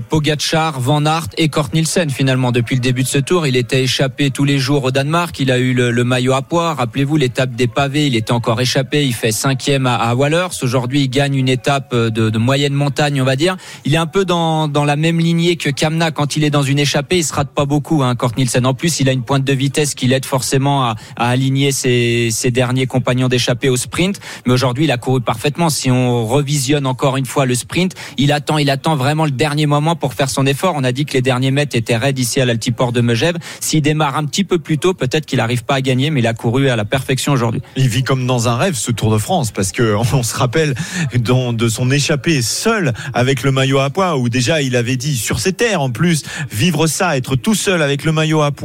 Van 0.77 1.05
Aert 1.05 1.27
et 1.37 1.49
Kort 1.49 1.69
Nielsen 1.73 2.09
finalement 2.09 2.51
depuis 2.51 2.75
le 2.75 2.81
début 2.81 3.03
de 3.03 3.07
ce 3.07 3.17
tour. 3.17 3.47
Il 3.47 3.55
était 3.55 3.83
échappé 3.83 4.31
tous 4.31 4.43
les 4.43 4.57
jours 4.57 4.83
au 4.85 4.91
Danemark. 4.91 5.39
Il 5.39 5.51
a 5.51 5.57
eu 5.57 5.73
le, 5.73 6.03
maillot 6.03 6.33
à 6.33 6.41
poids. 6.41 6.73
Rappelez-vous 6.73 7.17
l'étape 7.17 7.51
des 7.55 7.67
pavés. 7.67 8.07
Il 8.07 8.15
était 8.15 8.31
encore 8.31 8.59
échappé. 8.61 9.05
Il 9.05 9.13
fait 9.13 9.31
cinquième 9.31 9.85
à, 9.87 9.95
à 9.95 10.15
Wallers. 10.15 10.47
Aujourd'hui, 10.61 11.01
il 11.01 11.09
gagne 11.09 11.35
une 11.35 11.49
étape 11.49 11.91
euh, 11.93 12.09
de, 12.09 12.37
moyenne 12.37 12.73
montagne, 12.73 13.21
on 13.21 13.25
va 13.25 13.35
dire. 13.35 13.57
Il 13.85 13.93
est 13.93 13.97
un 13.97 14.05
peu 14.05 14.25
dans, 14.25 14.67
la 14.67 14.95
même 14.95 15.19
lignée 15.19 15.55
que 15.55 15.69
Kamna 15.69 16.11
quand 16.11 16.35
il 16.35 16.43
est 16.43 16.49
dans 16.49 16.63
une 16.63 16.79
échappée. 16.79 17.17
Il 17.17 17.23
se 17.23 17.33
rate 17.33 17.49
pas 17.49 17.65
beaucoup, 17.65 18.03
hein, 18.03 18.15
Kort 18.15 18.33
Nielsen. 18.37 18.65
En 18.65 18.73
plus, 18.75 18.99
il 18.99 19.09
a 19.09 19.11
une 19.11 19.23
pointe 19.23 19.43
de 19.43 19.53
vitesse 19.53 19.95
qui 19.95 20.07
l'aide 20.07 20.25
forcément 20.25 20.85
à, 20.85 20.95
aligner 21.17 21.71
ses, 21.71 22.31
derniers 22.51 22.85
compagnons 22.85 23.27
d'échappée 23.27 23.69
au 23.69 23.77
sprint. 23.77 24.19
Mais 24.45 24.53
aujourd'hui, 24.53 24.85
il 24.85 24.91
a 24.91 24.97
couru 24.97 25.21
parfaitement. 25.21 25.69
Si 25.69 25.89
on 25.89 26.25
revisionne 26.27 26.85
encore 26.85 27.17
une 27.17 27.25
fois 27.25 27.45
le 27.45 27.55
sprint, 27.55 27.93
il 28.17 28.31
attend, 28.31 28.57
il 28.57 28.69
attend 28.69 28.95
vraiment 28.95 29.25
le 29.25 29.31
dernier 29.31 29.65
moment 29.65 29.95
pour 29.95 30.13
faire 30.13 30.29
son 30.29 30.45
effort. 30.45 30.73
On 30.77 30.83
a 30.83 30.91
dit 30.91 31.05
que 31.05 31.13
les 31.13 31.21
derniers 31.21 31.51
mètres 31.51 31.75
étaient 31.75 31.97
raides 31.97 32.19
ici 32.19 32.39
à 32.39 32.45
l'altiport 32.45 32.91
de 32.91 33.01
Megève. 33.01 33.37
S'il 33.59 33.81
démarre 33.81 34.17
un 34.17 34.25
petit 34.25 34.43
peu 34.43 34.59
plus 34.59 34.77
tôt, 34.77 34.93
peut-être 34.93 35.25
qu'il 35.25 35.37
n'arrive 35.37 35.63
pas 35.63 35.75
à 35.75 35.81
gagner, 35.81 36.09
mais 36.11 36.19
il 36.19 36.27
a 36.27 36.33
couru 36.33 36.69
à 36.69 36.75
la 36.75 36.85
perfection 36.85 37.33
aujourd'hui. 37.33 37.61
Il 37.75 37.87
vit 37.87 38.03
comme 38.03 38.27
dans 38.27 38.47
un 38.47 38.55
rêve 38.55 38.75
ce 38.75 38.91
Tour 38.91 39.11
de 39.11 39.17
France 39.17 39.51
parce 39.51 39.71
que 39.71 39.95
on 40.13 40.23
se 40.23 40.35
rappelle 40.35 40.75
de 41.13 41.69
son 41.69 41.91
échappée 41.91 42.41
seul 42.41 42.93
avec 43.13 43.43
le 43.43 43.51
maillot 43.51 43.79
à 43.79 43.89
poids 43.89 44.17
où 44.17 44.29
déjà 44.29 44.61
il 44.61 44.75
avait 44.75 44.97
dit 44.97 45.17
sur 45.17 45.39
ses 45.39 45.53
terres 45.53 45.81
en 45.81 45.89
plus 45.89 46.23
vivre 46.51 46.87
ça, 46.87 47.17
être 47.17 47.35
tout 47.35 47.55
seul 47.55 47.81
avec 47.81 48.03
le 48.03 48.11
maillot 48.11 48.41
à 48.41 48.51
poids 48.51 48.64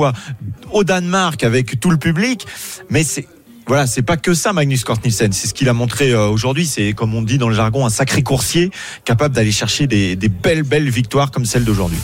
au 0.73 0.85
Danemark 0.85 1.43
avec 1.45 1.81
tout 1.81 1.91
le 1.91 1.99
public, 1.99 2.47
mais 2.89 3.05
c'est 3.05 3.27
voilà, 3.67 3.87
c'est 3.87 4.03
pas 4.03 4.17
que 4.17 4.35
ça, 4.35 4.53
Magnus 4.53 4.83
Cort 4.83 4.99
Nielsen. 5.05 5.33
C'est 5.33 5.47
ce 5.47 5.55
qu'il 5.55 5.69
a 5.69 5.73
montré 5.73 6.11
euh, 6.11 6.27
aujourd'hui. 6.27 6.67
C'est, 6.67 6.93
comme 6.93 7.15
on 7.15 7.23
dit 7.23 7.39
dans 7.39 7.49
le 7.49 7.55
jargon, 7.55 7.87
un 7.87 7.91
sacré 7.91 8.25
coursier 8.25 8.73
capable 9.05 9.33
d'aller 9.33 9.53
chercher 9.53 9.87
des, 9.87 10.17
des 10.17 10.29
belles, 10.29 10.65
belles 10.65 10.91
victoires 10.91 11.31
comme 11.31 11.45
celle 11.45 11.65
d'aujourd'hui. 11.65 11.99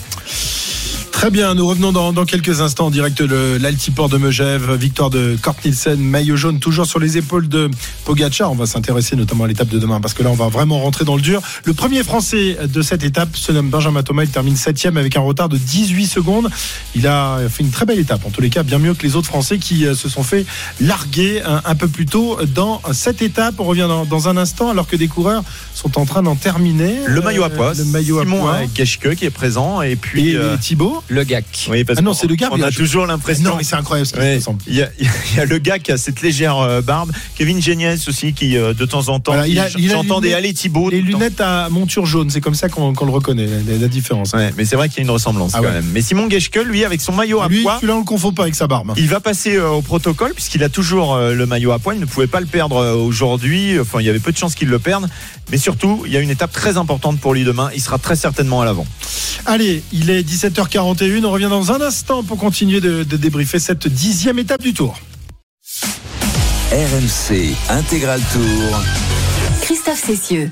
Très 1.17 1.31
bien, 1.31 1.55
nous 1.55 1.67
revenons 1.67 1.93
dans, 1.93 2.13
dans 2.13 2.27
quelques 2.27 2.61
instants 2.61 2.87
en 2.87 2.91
direct 2.91 3.23
de 3.23 3.57
l'Altiport 3.59 4.11
de 4.11 4.19
Megève, 4.19 4.75
victoire 4.75 5.09
de 5.09 5.35
Kort 5.41 5.57
Nielsen, 5.65 5.99
maillot 5.99 6.37
jaune 6.37 6.61
toujours 6.61 6.85
sur 6.85 6.99
les 7.01 7.17
épaules 7.17 7.49
de 7.49 7.71
Pogacar. 8.05 8.53
On 8.53 8.55
va 8.55 8.67
s'intéresser 8.67 9.17
notamment 9.17 9.45
à 9.45 9.47
l'étape 9.49 9.69
de 9.69 9.79
demain 9.79 9.99
parce 9.99 10.13
que 10.13 10.23
là 10.23 10.29
on 10.29 10.35
va 10.35 10.49
vraiment 10.49 10.79
rentrer 10.79 11.07
dans 11.07 11.17
le 11.17 11.23
dur. 11.23 11.41
Le 11.65 11.73
premier 11.73 12.05
français 12.05 12.59
de 12.69 12.83
cette 12.83 13.03
étape 13.03 13.35
se 13.35 13.51
nomme 13.51 13.71
Benjamin 13.71 14.03
Thomas, 14.03 14.25
il 14.25 14.29
termine 14.29 14.57
7 14.57 14.87
avec 14.95 15.17
un 15.17 15.21
retard 15.21 15.49
de 15.49 15.57
18 15.57 16.07
secondes. 16.07 16.51
Il 16.95 17.07
a 17.07 17.39
fait 17.49 17.63
une 17.63 17.71
très 17.71 17.87
belle 17.87 17.99
étape, 17.99 18.21
en 18.27 18.31
tous 18.31 18.43
les 18.43 18.51
cas 18.51 18.63
bien 18.63 18.79
mieux 18.79 18.93
que 18.93 19.03
les 19.03 19.17
autres 19.17 19.29
Français 19.29 19.57
qui 19.57 19.87
euh, 19.87 19.95
se 19.95 20.11
sont 20.11 20.23
fait 20.23 20.45
larguer 20.83 21.41
un, 21.43 21.63
un 21.65 21.75
peu 21.75 21.89
plus 21.89 22.05
tôt 22.05 22.39
dans 22.55 22.83
cette 22.93 23.23
étape. 23.23 23.55
On 23.59 23.65
revient 23.65 23.87
dans, 23.89 24.05
dans 24.05 24.29
un 24.29 24.37
instant 24.37 24.69
alors 24.69 24.87
que 24.87 24.97
des 24.97 25.09
coureurs 25.09 25.43
sont 25.75 25.99
en 25.99 26.05
train 26.05 26.23
d'en 26.23 26.37
terminer. 26.37 26.99
Le 27.07 27.23
maillot 27.23 27.43
à 27.43 27.47
Euh, 27.47 27.57
poids, 27.57 27.73
le 27.75 27.85
maillot 27.87 28.21
Simon 28.21 28.47
à 28.49 28.59
poids. 28.59 28.67
Geschke 28.75 29.15
qui 29.15 29.25
est 29.25 29.31
présent 29.31 29.81
et 29.81 29.97
puis 29.97 30.33
Et, 30.33 30.37
euh, 30.37 30.59
Thibaut. 30.59 31.03
Le 31.09 31.25
GAC. 31.25 31.69
oui, 31.71 31.85
parce 31.85 31.99
Ah 31.99 32.03
non, 32.03 32.13
c'est 32.15 32.27
le 32.27 32.35
gars, 32.35 32.49
On 32.53 32.61
a 32.63 32.71
toujours 32.71 33.07
l'impression. 33.07 33.45
Non, 33.51 33.57
mais 33.57 33.63
c'est 33.65 33.77
incroyable 33.77 34.07
ce 34.07 34.13
qui 34.13 34.19
Ouais. 34.19 34.39
Il 34.67 34.75
y, 34.75 34.83
a, 34.83 34.89
il 35.01 35.09
y 35.37 35.41
a 35.41 35.45
le 35.45 35.59
gars 35.59 35.79
qui 35.79 35.93
a 35.93 35.97
cette 35.99 36.21
légère 36.23 36.59
euh, 36.59 36.81
barbe, 36.81 37.13
Kevin 37.37 37.61
Geniès 37.63 38.09
aussi, 38.09 38.33
qui 38.33 38.57
euh, 38.57 38.75
de 38.75 38.85
temps 38.85 39.09
en 39.09 39.21
temps, 39.21 39.33
Voilà, 39.33 39.47
il 39.49 39.59
a- 39.59 39.69
il 39.79 39.91
a 39.91 39.95
j'entends 39.95 40.21
les 40.21 40.31
des 40.31 40.35
lunettes- 40.37 40.57
Thibaut. 40.57 40.91
Les 40.91 41.03
à 41.39 41.69
monture 41.71 42.07
jaune, 42.07 42.31
c'est 42.31 42.41
comme 42.41 42.55
ça 42.55 42.69
qu'on 42.69 42.93
qu'on 42.95 43.05
le 43.07 43.13
reconnaît, 43.13 43.47
la, 43.69 43.77
la 43.79 43.89
différence. 43.89 44.33
Ouais, 44.33 44.53
mais 44.57 44.65
c'est 44.65 44.77
vrai 44.77 44.89
qu'il 44.89 44.99
y 44.99 45.01
a 45.01 45.05
une 45.05 45.11
ressemblance 45.11 45.53
Ah 45.55 45.59
quand 45.59 45.65
ouais. 45.65 45.73
même. 45.73 45.91
Mais 45.93 46.03
Simon 46.03 46.29
Geschke, 46.31 46.57
lui, 46.65 46.85
avec 46.85 47.01
son 47.01 47.13
maillot 47.13 47.41
à 47.41 47.49
Lui, 47.49 47.63
poids, 47.63 47.77
celui-là, 47.77 47.95
on 47.97 47.99
le 48.01 48.05
confond 48.05 48.33
pas 48.33 48.43
avec 48.43 48.55
sa 48.55 48.67
barbe. 48.67 48.93
il 48.97 49.09
va 49.09 49.21
passer 49.21 49.57
euh, 49.57 49.69
au 49.71 49.83
protocole 49.83 50.33
puisqu'il 50.35 50.63
a 50.65 50.69
toujours 50.69 51.17
le 51.19 51.47
maillot 51.47 51.73
à 51.73 51.79
poids. 51.79 51.95
Il 51.95 52.01
ne 52.01 52.07
pouvait 52.07 52.27
pas 52.27 52.41
le 52.41 52.47
perdre 52.47 52.85
aujourd'hui. 52.97 53.79
Enfin, 53.79 54.01
il 54.01 54.07
y 54.07 54.11
avait 54.11 54.19
peu 54.19 54.33
de 54.33 54.37
chances 54.37 54.55
qu'il 54.55 54.69
le 54.69 54.79
perde. 54.79 55.09
Mais 55.51 55.59
surtout, 55.59 56.03
il 56.07 56.13
y 56.13 56.17
a 56.17 56.21
une 56.21 56.31
étape 56.31 56.53
très 56.53 56.77
importante 56.77 57.21
pour 57.21 57.35
lui 57.35 57.45
demain. 57.45 57.71
Il 57.75 57.81
sera 57.81 57.99
très 57.99 58.17
certainement 58.17 58.61
à 58.63 58.65
l'avant. 58.65 58.87
Allez, 59.47 59.85
il 59.93 60.11
est 60.11 60.23
17h41. 60.23 61.25
On 61.25 61.31
revient 61.31 61.49
dans 61.49 61.71
un 61.71 61.81
instant 61.81 62.25
pour 62.25 62.37
continuer 62.37 62.81
de, 62.81 63.05
de 63.05 63.17
débriefer 63.17 63.61
cette 63.61 63.87
dixième 63.87 64.41
étape 64.41 64.61
du 64.61 64.75
Tour. 64.75 64.99
RMC 66.73 67.55
Intégral 67.71 68.21
Tour. 68.33 68.83
Christophe 69.63 70.03
Cessieux. 70.05 70.51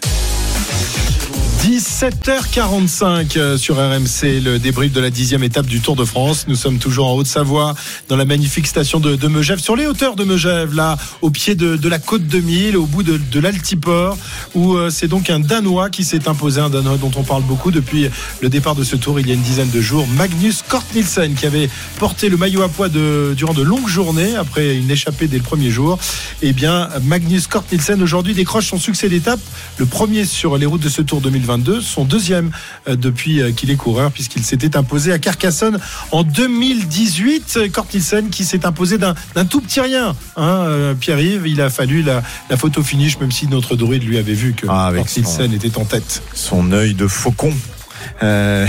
17h45 1.64 3.38
euh, 3.38 3.56
sur 3.56 3.76
RMC, 3.76 4.38
le 4.44 4.58
débrief 4.58 4.92
de 4.92 5.00
la 5.00 5.08
dixième 5.08 5.42
étape 5.42 5.64
du 5.64 5.80
Tour 5.80 5.96
de 5.96 6.04
France. 6.04 6.44
Nous 6.46 6.56
sommes 6.56 6.76
toujours 6.78 7.06
en 7.06 7.14
Haute-Savoie, 7.14 7.74
dans 8.10 8.16
la 8.18 8.26
magnifique 8.26 8.66
station 8.66 9.00
de, 9.00 9.16
de 9.16 9.28
Megève, 9.28 9.60
sur 9.60 9.74
les 9.74 9.86
hauteurs 9.86 10.14
de 10.14 10.24
Megève, 10.24 10.74
là, 10.74 10.98
au 11.22 11.30
pied 11.30 11.54
de, 11.54 11.76
de 11.76 11.88
la 11.88 11.98
côte 11.98 12.26
de 12.26 12.38
Mille, 12.40 12.76
au 12.76 12.84
bout 12.84 13.02
de, 13.02 13.16
de 13.16 13.40
l'Altiport, 13.40 14.18
où 14.54 14.74
euh, 14.74 14.90
c'est 14.90 15.08
donc 15.08 15.30
un 15.30 15.40
Danois 15.40 15.88
qui 15.88 16.04
s'est 16.04 16.28
imposé, 16.28 16.60
un 16.60 16.68
Danois 16.68 16.98
dont 16.98 17.10
on 17.16 17.22
parle 17.22 17.44
beaucoup 17.44 17.70
depuis 17.70 18.10
le 18.42 18.50
départ 18.50 18.74
de 18.74 18.84
ce 18.84 18.96
Tour 18.96 19.18
il 19.18 19.26
y 19.26 19.30
a 19.30 19.34
une 19.34 19.40
dizaine 19.40 19.70
de 19.70 19.80
jours, 19.80 20.06
Magnus 20.18 20.62
Cort 20.68 20.84
Nielsen, 20.94 21.32
qui 21.32 21.46
avait 21.46 21.70
porté 21.98 22.28
le 22.28 22.36
maillot 22.36 22.60
à 22.60 22.68
poids 22.68 22.90
durant 22.90 23.54
de 23.54 23.62
longues 23.62 23.88
journées, 23.88 24.36
après 24.36 24.76
une 24.76 24.90
échappée 24.90 25.28
dès 25.28 25.38
le 25.38 25.42
premier 25.42 25.70
jour. 25.70 25.98
Eh 26.42 26.52
bien, 26.52 26.90
Magnus 27.04 27.46
Cort 27.46 27.64
Nielsen 27.72 28.02
aujourd'hui 28.02 28.34
décroche 28.34 28.66
son 28.66 28.78
succès 28.78 29.08
d'étape, 29.08 29.40
le 29.78 29.86
premier 29.86 30.26
sur 30.26 30.58
les 30.58 30.66
routes 30.66 30.82
de 30.82 30.90
ce 30.90 31.00
Tour 31.00 31.22
2022, 31.59 31.80
son 31.80 32.05
deuxième 32.05 32.50
euh, 32.88 32.96
depuis 32.96 33.40
euh, 33.40 33.52
qu'il 33.52 33.70
est 33.70 33.76
coureur, 33.76 34.11
puisqu'il 34.11 34.44
s'était 34.44 34.76
imposé 34.76 35.12
à 35.12 35.18
Carcassonne 35.18 35.78
en 36.11 36.22
2018. 36.22 37.70
Cort 37.72 37.86
Nielsen 37.92 38.30
qui 38.30 38.44
s'est 38.44 38.66
imposé 38.66 38.98
d'un 38.98 39.14
tout 39.48 39.61
petit 39.61 39.80
rien. 39.80 40.14
Hein, 40.36 40.64
euh, 40.66 40.94
Pierre-Yves, 40.94 41.46
il 41.46 41.61
a 41.61 41.70
fallu 41.70 42.02
la, 42.02 42.22
la 42.50 42.57
photo 42.57 42.82
finish, 42.82 43.18
même 43.18 43.32
si 43.32 43.46
notre 43.46 43.76
druide 43.76 44.05
lui 44.05 44.18
avait 44.18 44.34
vu 44.34 44.55
que 44.55 44.66
Ah, 44.68 44.92
était 45.52 45.78
en 45.78 45.84
tête. 45.84 46.22
Son 46.34 46.72
œil 46.72 46.94
de 46.94 47.07
faucon. 47.07 47.52
Euh, 48.22 48.66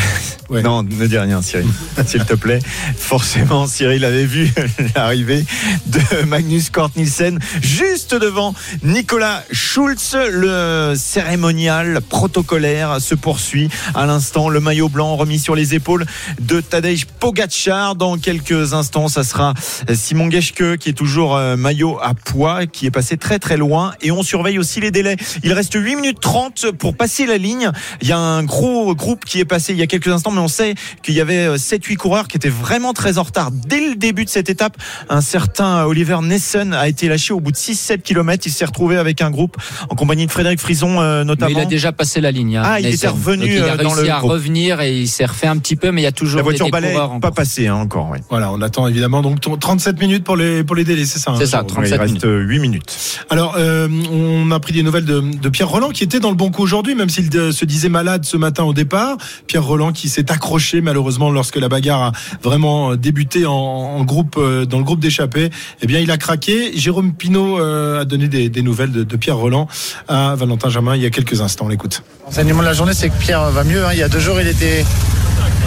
Non, 0.50 0.84
ne 0.84 1.08
dis 1.08 1.18
rien, 1.18 1.42
Cyril, 1.42 1.68
s'il 2.06 2.24
te 2.26 2.34
plaît. 2.36 2.60
Forcément, 2.98 3.68
Cyril 3.68 4.06
avait 4.06 4.26
vu 4.26 4.52
l'arrivée 4.96 5.46
de 5.88 6.24
Magnus 6.26 6.70
Cort 6.70 6.92
Nielsen 6.96 7.40
juste 7.62 8.14
devant 8.16 8.54
Nicolas 8.84 9.44
Schulz. 9.52 10.16
Le 10.32 10.94
cérémonial 10.96 12.02
protocolaire 12.02 13.02
se 13.02 13.16
poursuit 13.16 13.70
à 13.96 14.06
l'instant. 14.06 14.50
Le 14.50 14.60
maillot 14.60 14.90
blanc 14.90 15.16
remis 15.16 15.40
sur 15.40 15.56
les 15.56 15.74
épaules 15.74 16.06
de 16.40 16.62
Tadej 16.62 17.06
Pogacar. 17.06 17.96
Dans 17.96 18.18
quelques 18.18 18.74
instants, 18.74 19.08
ça 19.08 19.24
sera 19.24 19.54
Simon 19.94 20.30
Geschke 20.30 20.78
qui 20.78 20.90
est 20.90 20.94
toujours 20.94 21.36
euh, 21.36 21.56
maillot 21.56 21.98
à 22.02 22.14
poids, 22.14 22.66
qui 22.68 22.86
est 22.86 22.92
passé 22.92 23.18
très 23.18 23.40
très 23.40 23.58
loin. 23.58 23.94
Et 24.02 24.12
on 24.12 24.24
surveille 24.24 24.60
aussi 24.60 24.80
les 24.80 24.92
délais. 24.92 25.18
Il 25.44 25.54
reste 25.54 25.74
8 25.74 25.96
minutes 25.96 26.20
30 26.22 26.72
pour 26.72 26.96
passer 26.96 27.26
la 27.26 27.38
ligne. 27.38 27.72
Il 28.02 28.08
y 28.08 28.12
a 28.12 28.18
un 28.18 28.44
gros 28.44 28.94
groupe 28.96 29.25
qui 29.26 29.40
est 29.40 29.46
passé 29.46 29.74
il 29.74 29.80
y 29.80 29.82
a 29.82 29.88
quelques 29.88 30.08
instants 30.08 30.32
mais 30.32 30.40
on 30.40 30.48
sait 30.48 30.76
qu'il 31.04 31.14
y 31.16 31.22
avait 31.22 31.56
7-8 31.56 31.96
coureurs 31.98 32.28
qui 32.28 32.38
étaient 32.38 32.50
vraiment 32.50 32.94
très 32.94 33.18
en 33.18 33.24
retard 33.24 33.52
dès 33.52 33.80
le 33.90 33.96
début 33.96 34.26
de 34.26 34.30
cette 34.30 34.50
étape. 34.50 34.78
Un 35.10 35.22
certain 35.22 35.84
Oliver 35.86 36.18
Nessen 36.22 36.74
a 36.74 36.88
été 36.88 37.08
lâché 37.08 37.34
au 37.34 37.40
bout 37.40 37.52
de 37.52 37.58
6-7 37.58 38.02
km. 38.02 38.44
Il 38.48 38.52
s'est 38.52 38.66
retrouvé 38.66 38.98
avec 38.98 39.22
un 39.22 39.30
groupe 39.32 39.58
en 39.90 39.96
compagnie 39.96 40.26
de 40.26 40.32
Frédéric 40.32 40.60
Frison 40.60 41.02
euh, 41.02 41.24
notamment. 41.24 41.50
Mais 41.56 41.62
il 41.62 41.66
a 41.66 41.66
déjà 41.66 41.92
passé 41.92 42.22
la 42.22 42.32
ligne. 42.32 42.58
hein, 42.58 42.64
Ah, 42.66 42.80
il 42.80 42.88
était 42.88 43.08
revenu, 43.08 43.42
Donc, 43.42 43.50
il 43.50 43.62
a 43.62 43.74
euh, 43.74 43.78
dans 43.78 43.90
réussi 43.90 44.06
le 44.08 44.12
à 44.14 44.20
groupe. 44.20 44.32
revenir 44.32 44.82
et 44.82 44.98
il 45.00 45.08
s'est 45.08 45.26
refait 45.26 45.48
un 45.48 45.58
petit 45.58 45.76
peu, 45.76 45.92
mais 45.92 46.02
il 46.02 46.04
y 46.04 46.08
a 46.08 46.12
toujours 46.12 46.38
La 46.38 46.44
voiture 46.44 46.66
des 46.66 46.72
balai 46.72 46.92
coureurs 46.92 47.20
pas 47.20 47.32
passée 47.32 47.68
hein, 47.68 47.76
encore. 47.76 48.10
ouais. 48.10 48.20
Voilà, 48.30 48.52
on 48.52 48.62
attend 48.62 48.88
évidemment 48.88 49.22
donc 49.22 49.40
37 49.60 50.00
minutes 50.00 50.24
pour 50.24 50.36
les, 50.36 50.64
pour 50.64 50.76
les 50.76 50.84
délais, 50.84 51.06
c'est 51.06 51.20
ça 51.20 51.32
hein, 51.32 51.36
C'est 51.38 51.46
ça, 51.46 51.58
Jérôme 51.58 51.68
37 51.86 51.92
il 51.96 52.00
reste 52.00 52.26
minutes. 52.26 52.50
8 52.50 52.60
minutes. 52.60 52.98
Alors, 53.30 53.56
euh, 53.58 53.88
on 54.12 54.52
a 54.52 54.60
pris 54.60 54.74
des 54.74 54.84
nouvelles 54.84 55.06
de, 55.06 55.20
de 55.22 55.50
Pierre 55.50 55.70
Roland 55.70 55.90
qui 55.90 56.04
était 56.04 56.20
dans 56.20 56.30
le 56.30 56.36
bon 56.36 56.52
coup 56.52 56.62
aujourd'hui, 56.64 56.96
même 56.96 57.10
s'il 57.10 57.30
euh, 57.38 57.52
se 57.52 57.66
disait 57.66 57.90
malade 57.90 58.26
ce 58.26 58.38
matin 58.38 58.64
au 58.64 58.74
départ. 58.74 59.15
Pierre 59.48 59.64
Roland 59.64 59.92
qui 59.92 60.10
s'est 60.10 60.32
accroché 60.32 60.82
malheureusement 60.82 61.30
lorsque 61.30 61.58
la 61.58 61.70
bagarre 61.70 62.02
a 62.04 62.12
vraiment 62.42 62.92
euh, 62.92 62.98
débuté 62.98 63.46
en, 63.46 64.04
groupe, 64.04 64.36
euh, 64.38 64.66
dans 64.66 64.78
le 64.78 64.84
groupe 64.84 65.00
d'échappés. 65.00 65.50
Eh 65.82 65.88
bien, 65.88 66.00
il 66.00 66.12
a 66.12 66.18
craqué. 66.18 66.78
Jérôme 66.78 67.14
Pinault 67.14 67.60
euh, 67.60 68.02
a 68.02 68.06
donné 68.06 68.28
des, 68.28 68.62
nouvelles 68.62 68.92
de, 68.92 69.16
Pierre 69.16 69.38
Roland 69.38 69.68
à 70.08 70.36
Valentin 70.36 70.70
Germain 70.70 70.96
il 70.96 71.02
y 71.02 71.06
a 71.06 71.10
quelques 71.10 71.42
instants. 71.42 71.66
On 71.66 71.70
l'écoute. 71.70 72.04
L'enseignement 72.26 72.62
de 72.62 72.66
la 72.66 72.74
journée, 72.74 72.94
c'est 72.94 73.10
que 73.10 73.18
Pierre 73.18 73.50
va 73.52 73.64
mieux. 73.64 73.86
hein. 73.86 73.90
Il 73.94 74.00
y 74.00 74.04
a 74.04 74.10
deux 74.10 74.20
jours, 74.20 74.40
il 74.40 74.48
était. 74.48 74.86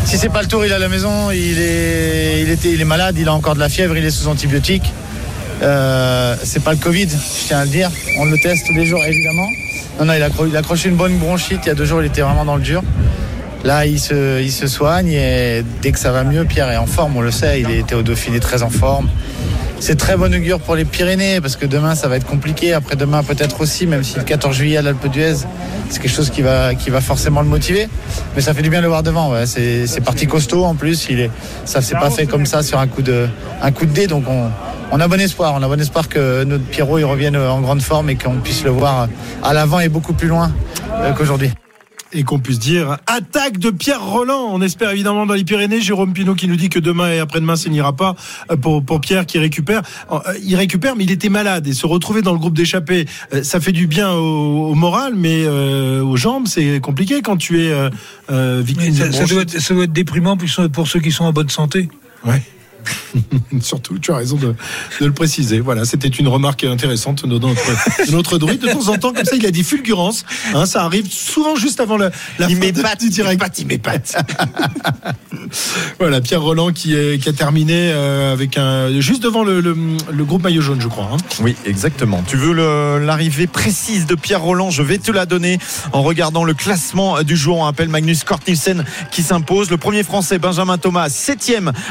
Si 0.05 0.19
c'est 0.19 0.29
pas 0.29 0.43
le 0.43 0.49
tour, 0.49 0.65
il 0.65 0.71
est 0.71 0.75
à 0.75 0.79
la 0.79 0.89
maison. 0.89 1.31
Il 1.31 1.59
est, 1.59 2.43
était, 2.49 2.85
malade. 2.85 3.17
Il 3.19 3.29
a 3.29 3.35
encore 3.35 3.55
de 3.55 3.61
la 3.61 3.69
fièvre. 3.69 3.97
Il 3.97 4.05
est 4.05 4.11
sous 4.11 4.29
antibiotiques. 4.29 4.93
C'est 5.61 6.63
pas 6.63 6.73
le 6.73 6.79
Covid, 6.79 7.09
je 7.09 7.47
tiens 7.47 7.59
à 7.59 7.65
le 7.65 7.71
dire. 7.71 7.91
On 8.19 8.25
le 8.25 8.37
teste 8.43 8.67
tous 8.67 8.75
les 8.75 8.87
jours, 8.87 9.03
évidemment. 9.05 9.49
Non, 9.99 10.05
non, 10.05 10.13
il 10.15 10.23
a 10.23 10.59
accroché 10.59 10.89
une 10.89 10.97
bonne 10.97 11.19
bronchite. 11.19 11.61
Il 11.65 11.69
y 11.69 11.71
a 11.71 11.75
deux 11.75 11.85
jours, 11.85 12.01
il 12.03 12.07
était 12.07 12.21
vraiment 12.21 12.45
dans 12.45 12.57
le 12.57 12.63
dur. 12.63 12.83
Là, 13.65 13.87
il 13.87 13.99
se, 13.99 14.41
il 14.41 14.53
se 14.53 14.67
soigne 14.67 15.13
et 15.13 15.65
dès 15.83 15.93
que 15.93 15.99
ça 15.99 16.13
va 16.13 16.25
mieux, 16.25 16.45
Pierre 16.45 16.71
est 16.71 16.77
en 16.77 16.87
forme. 16.87 17.17
On 17.17 17.21
le 17.21 17.31
sait. 17.31 17.61
Il 17.61 17.71
était 17.71 17.95
au 17.95 18.03
Dauphiné 18.03 18.41
très 18.41 18.63
en 18.63 18.71
forme. 18.71 19.09
C'est 19.81 19.97
très 19.97 20.17
bon 20.17 20.35
augure 20.35 20.59
pour 20.59 20.75
les 20.75 20.85
Pyrénées 20.85 21.41
parce 21.41 21.55
que 21.55 21.65
demain 21.65 21.95
ça 21.95 22.09
va 22.09 22.17
être 22.17 22.27
compliqué. 22.27 22.73
Après 22.73 22.97
demain 22.97 23.23
peut-être 23.23 23.61
aussi, 23.61 23.87
même 23.87 24.03
si 24.03 24.17
le 24.17 24.25
14 24.25 24.57
juillet 24.57 24.77
à 24.77 24.83
l'Alpe 24.83 25.07
d'Huez, 25.09 25.37
c'est 25.89 26.03
quelque 26.03 26.11
chose 26.11 26.31
qui 26.31 26.43
va, 26.43 26.75
qui 26.75 26.91
va 26.91 27.01
forcément 27.01 27.43
le 27.43 27.49
motiver. 27.49 27.89
Mais 28.35 28.43
ça 28.43 28.55
fait 28.55 28.63
du 28.63 28.71
bien 28.71 28.81
de 28.81 28.85
le 28.85 28.89
voir 28.89 29.05
devant. 29.05 29.35
C'est, 29.47 29.87
c'est 29.87 30.01
parti 30.01 30.27
costaud 30.27 30.65
en 30.65 30.75
plus. 30.75 31.07
Il 31.11 31.21
est, 31.21 31.31
ça 31.65 31.81
s'est 31.81 31.95
pas 31.95 32.11
fait 32.11 32.27
comme 32.27 32.45
ça 32.45 32.63
sur 32.63 32.81
un 32.81 32.89
coup 32.89 33.03
de, 33.03 33.29
un 33.63 33.71
coup 33.71 33.87
de 33.87 33.93
dé. 33.93 34.09
Donc 34.09 34.25
on, 34.29 34.51
on 34.91 35.01
a 35.01 35.07
bon 35.07 35.21
espoir. 35.21 35.55
On 35.55 35.63
a 35.63 35.69
bon 35.69 35.81
espoir 35.81 36.09
que 36.09 36.43
notre 36.43 36.65
Pierrot 36.65 36.99
il 36.99 37.05
revienne 37.05 37.37
en 37.37 37.61
grande 37.61 37.83
forme 37.83 38.11
et 38.11 38.17
qu'on 38.17 38.37
puisse 38.37 38.65
le 38.65 38.71
voir 38.71 39.09
à 39.45 39.53
l'avant 39.53 39.79
et 39.79 39.89
beaucoup 39.89 40.13
plus 40.13 40.29
loin 40.29 40.53
euh, 41.01 41.13
qu'aujourd'hui. 41.13 41.53
Et 42.13 42.23
qu'on 42.25 42.39
puisse 42.39 42.59
dire 42.59 42.99
attaque 43.07 43.59
de 43.59 43.71
Pierre 43.71 44.05
Roland. 44.05 44.49
On 44.51 44.63
espère 44.63 44.91
évidemment 44.91 45.27
dans 45.27 45.35
les 45.35 45.45
Pyrénées. 45.45 45.81
Jérôme 45.81 46.13
Pinot 46.13 46.35
qui 46.35 46.49
nous 46.49 46.57
dit 46.57 46.69
que 46.69 46.79
demain 46.79 47.13
et 47.13 47.19
après-demain, 47.19 47.57
ça 47.57 47.69
n'ira 47.69 47.95
pas 47.95 48.15
euh, 48.51 48.57
pour, 48.57 48.83
pour 48.85 49.01
Pierre 49.01 49.27
qui 49.27 49.39
récupère. 49.39 49.83
Euh, 50.11 50.19
Il 50.43 50.57
récupère, 50.57 50.97
mais 50.97 51.05
il 51.05 51.11
était 51.11 51.29
malade 51.29 51.67
et 51.67 51.73
se 51.73 51.87
retrouver 51.87 52.23
dans 52.23 52.33
le 52.33 52.39
groupe 52.39 52.55
d'échappés, 52.55 53.07
euh, 53.35 53.43
ça 53.43 53.61
fait 53.61 53.73
du 53.73 53.87
bien 53.87 54.13
au, 54.13 54.71
au 54.71 54.75
moral, 54.75 55.15
mais 55.17 55.45
euh, 55.45 56.03
aux 56.03 56.17
jambes, 56.17 56.47
c'est 56.47 56.81
compliqué 56.81 57.21
quand 57.23 57.37
tu 57.37 57.63
es 57.63 57.71
euh, 58.31 58.63
victime 58.65 58.95
de 58.95 59.13
ça, 59.13 59.25
doit 59.25 59.43
être, 59.43 59.61
ça 59.61 59.75
doit 59.75 59.85
être 59.85 59.93
déprimant 59.93 60.37
pour 60.37 60.49
ceux, 60.49 60.69
pour 60.69 60.89
ceux 60.89 61.01
qui 61.01 61.13
sont 61.13 61.25
en 61.25 61.33
bonne 61.33 61.51
santé. 61.51 61.89
Ouais. 62.25 62.43
Surtout, 63.61 63.99
tu 63.99 64.13
as 64.13 64.17
raison 64.17 64.37
de, 64.37 64.55
de 65.01 65.07
le 65.07 65.13
préciser. 65.13 65.61
Voilà, 65.61 65.85
c'était 65.85 66.09
une 66.09 66.29
remarque 66.29 66.65
intéressante 66.65 67.25
de 67.27 67.39
notre, 67.39 68.07
de 68.07 68.13
notre 68.13 68.39
druide. 68.39 68.61
De 68.61 68.69
temps 68.73 68.89
en 68.89 68.99
temps, 68.99 69.13
comme 69.13 69.25
ça, 69.25 69.37
il 69.37 69.47
a 69.47 69.51
des 69.51 69.63
fulgurances. 69.63 70.25
Hein, 70.55 70.67
ça 70.67 70.85
arrive 70.85 71.11
souvent 71.11 71.57
juste 71.57 71.81
avant 71.81 71.97
la, 71.97 72.11
la 72.39 72.49
Il 72.49 72.57
fin 72.57 72.95
du 73.01 73.09
direct. 73.11 73.59
il 73.59 73.67
m'épate. 73.67 74.17
Voilà, 75.99 76.21
Pierre 76.21 76.43
Roland 76.43 76.73
qui, 76.73 76.95
est- 76.95 77.19
qui 77.23 77.29
a 77.29 77.33
terminé 77.33 77.91
euh, 77.93 78.33
avec 78.33 78.57
un 78.59 79.01
juste 79.01 79.23
devant 79.23 79.45
le, 79.45 79.61
le- 79.61 79.77
le 80.11 80.25
groupe 80.25 80.43
maillot 80.43 80.61
jaune, 80.63 80.81
je 80.81 80.89
crois. 80.89 81.09
hein. 81.13 81.17
Oui, 81.41 81.57
exactement. 81.65 82.23
Tu 82.27 82.37
veux 82.37 82.53
le- 82.53 83.05
l'arrivée 83.05 83.47
précise 83.47 84.07
de 84.07 84.15
Pierre 84.15 84.43
Roland 84.43 84.71
Je 84.71 84.83
vais 84.83 84.99
te 84.99 85.11
la 85.11 85.27
donner 85.27 85.59
en 85.93 86.03
regardant 86.03 86.45
le 86.45 86.55
classement 86.55 87.23
du 87.23 87.37
jour. 87.37 87.59
On 87.59 87.67
appelle 87.67 87.89
Magnus 87.89 88.25
Cort 88.25 88.41
Nielsen 88.47 88.85
qui 89.11 89.23
s'impose. 89.23 89.71
Le 89.71 89.77
premier 89.79 90.03
français, 90.03 90.39
Benjamin 90.39 90.79
Thomas, 90.79 91.09
7 91.09 91.39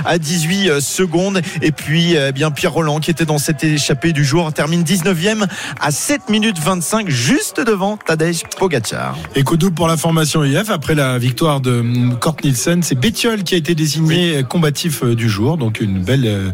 à 0.06 0.18
18 0.18 0.80
secondes. 0.88 1.42
Et 1.62 1.72
puis, 1.72 2.16
eh 2.16 2.32
bien, 2.32 2.52
Pierre 2.52 2.74
Roland 2.74 3.00
qui 3.00 3.12
était 3.12 3.26
dans 3.26 3.38
cette 3.38 3.64
échappée 3.64 4.14
du 4.14 4.24
jour 4.24 4.52
termine 4.54 4.84
19e 4.84 5.46
à 5.80 5.92
7 5.92 6.30
minutes 6.30 6.60
25, 6.60 7.10
juste 7.10 7.60
devant 7.60 7.98
Tadej 7.98 8.44
Pogacar. 8.58 9.18
Et 9.36 9.44
coup 9.44 9.58
double 9.58 9.76
pour 9.76 9.88
la 9.88 9.98
formation 9.98 10.44
IF 10.44 10.70
après 10.70 10.96
la 10.96 11.18
victoire 11.18 11.62
de 11.62 11.80
hum, 11.80 12.18
Kort 12.20 12.38
Nielsen. 12.44 12.84
C'est 12.84 12.96
Bettiol 12.96 13.44
qui 13.44 13.56
a 13.56 13.58
été 13.58 13.76
désigné 13.76 14.44
combatif 14.48 15.04
euh, 15.04 15.16
du 15.16 15.30
jour. 15.30 15.58
Donc 15.58 15.80
une 15.82 16.02
belle, 16.02 16.26
euh, 16.26 16.50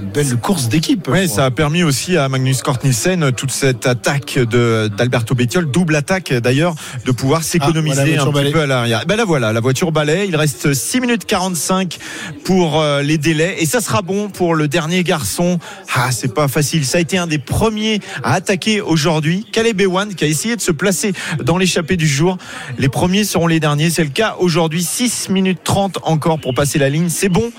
une 0.00 0.10
belle 0.10 0.36
course 0.36 0.68
d'équipe. 0.68 1.08
Oui, 1.10 1.28
ça 1.28 1.46
a 1.46 1.50
permis 1.50 1.82
aussi 1.82 2.16
à 2.16 2.28
Magnus 2.28 2.62
Cort 2.62 2.78
Nielsen 2.82 3.32
toute 3.32 3.50
cette 3.50 3.86
attaque 3.86 4.38
de 4.38 4.90
d'Alberto 4.96 5.34
Bettiol, 5.34 5.70
double 5.70 5.96
attaque 5.96 6.32
d'ailleurs, 6.32 6.74
de 7.04 7.12
pouvoir 7.12 7.42
s'économiser 7.42 8.00
Ah, 8.00 8.04
voilà, 8.04 8.16
la 8.16 8.22
un 8.22 8.32
petit 8.44 8.52
peu 8.52 8.60
à 8.60 8.66
l'arrière. 8.66 9.04
Ben 9.06 9.16
la 9.16 9.24
voilà, 9.24 9.52
la 9.52 9.60
voiture 9.60 9.92
balai. 9.92 10.26
Il 10.28 10.36
reste 10.36 10.74
6 10.74 11.00
minutes 11.00 11.24
45 11.24 11.98
pour 12.44 12.80
euh, 12.80 13.02
les 13.02 13.18
délais 13.18 13.56
et 13.58 13.66
ça 13.66 13.80
sera 13.80 14.02
bon 14.02 14.28
pour 14.28 14.54
le 14.54 14.68
dernier 14.68 15.02
garçon. 15.04 15.58
Ah, 15.94 16.10
c'est 16.10 16.34
pas 16.34 16.48
facile. 16.48 16.84
Ça 16.84 16.98
a 16.98 17.00
été 17.00 17.18
un 17.18 17.26
des 17.26 17.38
premiers 17.38 18.00
à 18.22 18.34
attaquer 18.34 18.80
aujourd'hui. 18.80 19.46
Caleb 19.52 19.80
Ewan 19.80 20.14
qui 20.14 20.24
a 20.24 20.26
essayé 20.26 20.56
de 20.56 20.60
se 20.60 20.72
placer 20.72 21.12
dans 21.42 21.58
l'échappée 21.58 21.96
du 21.96 22.08
jour. 22.08 22.38
Les 22.78 22.88
premiers 22.88 23.24
seront 23.24 23.46
les 23.46 23.60
derniers. 23.60 23.90
C'est 23.90 24.04
le 24.04 24.10
cas 24.10 24.36
aujourd'hui. 24.38 24.82
6 24.82 25.28
minutes 25.30 25.60
30 25.64 25.98
encore 26.02 26.38
pour 26.40 26.54
passer 26.54 26.78
la 26.78 26.88
ligne. 26.88 27.08
C'est 27.08 27.28
bon. 27.28 27.52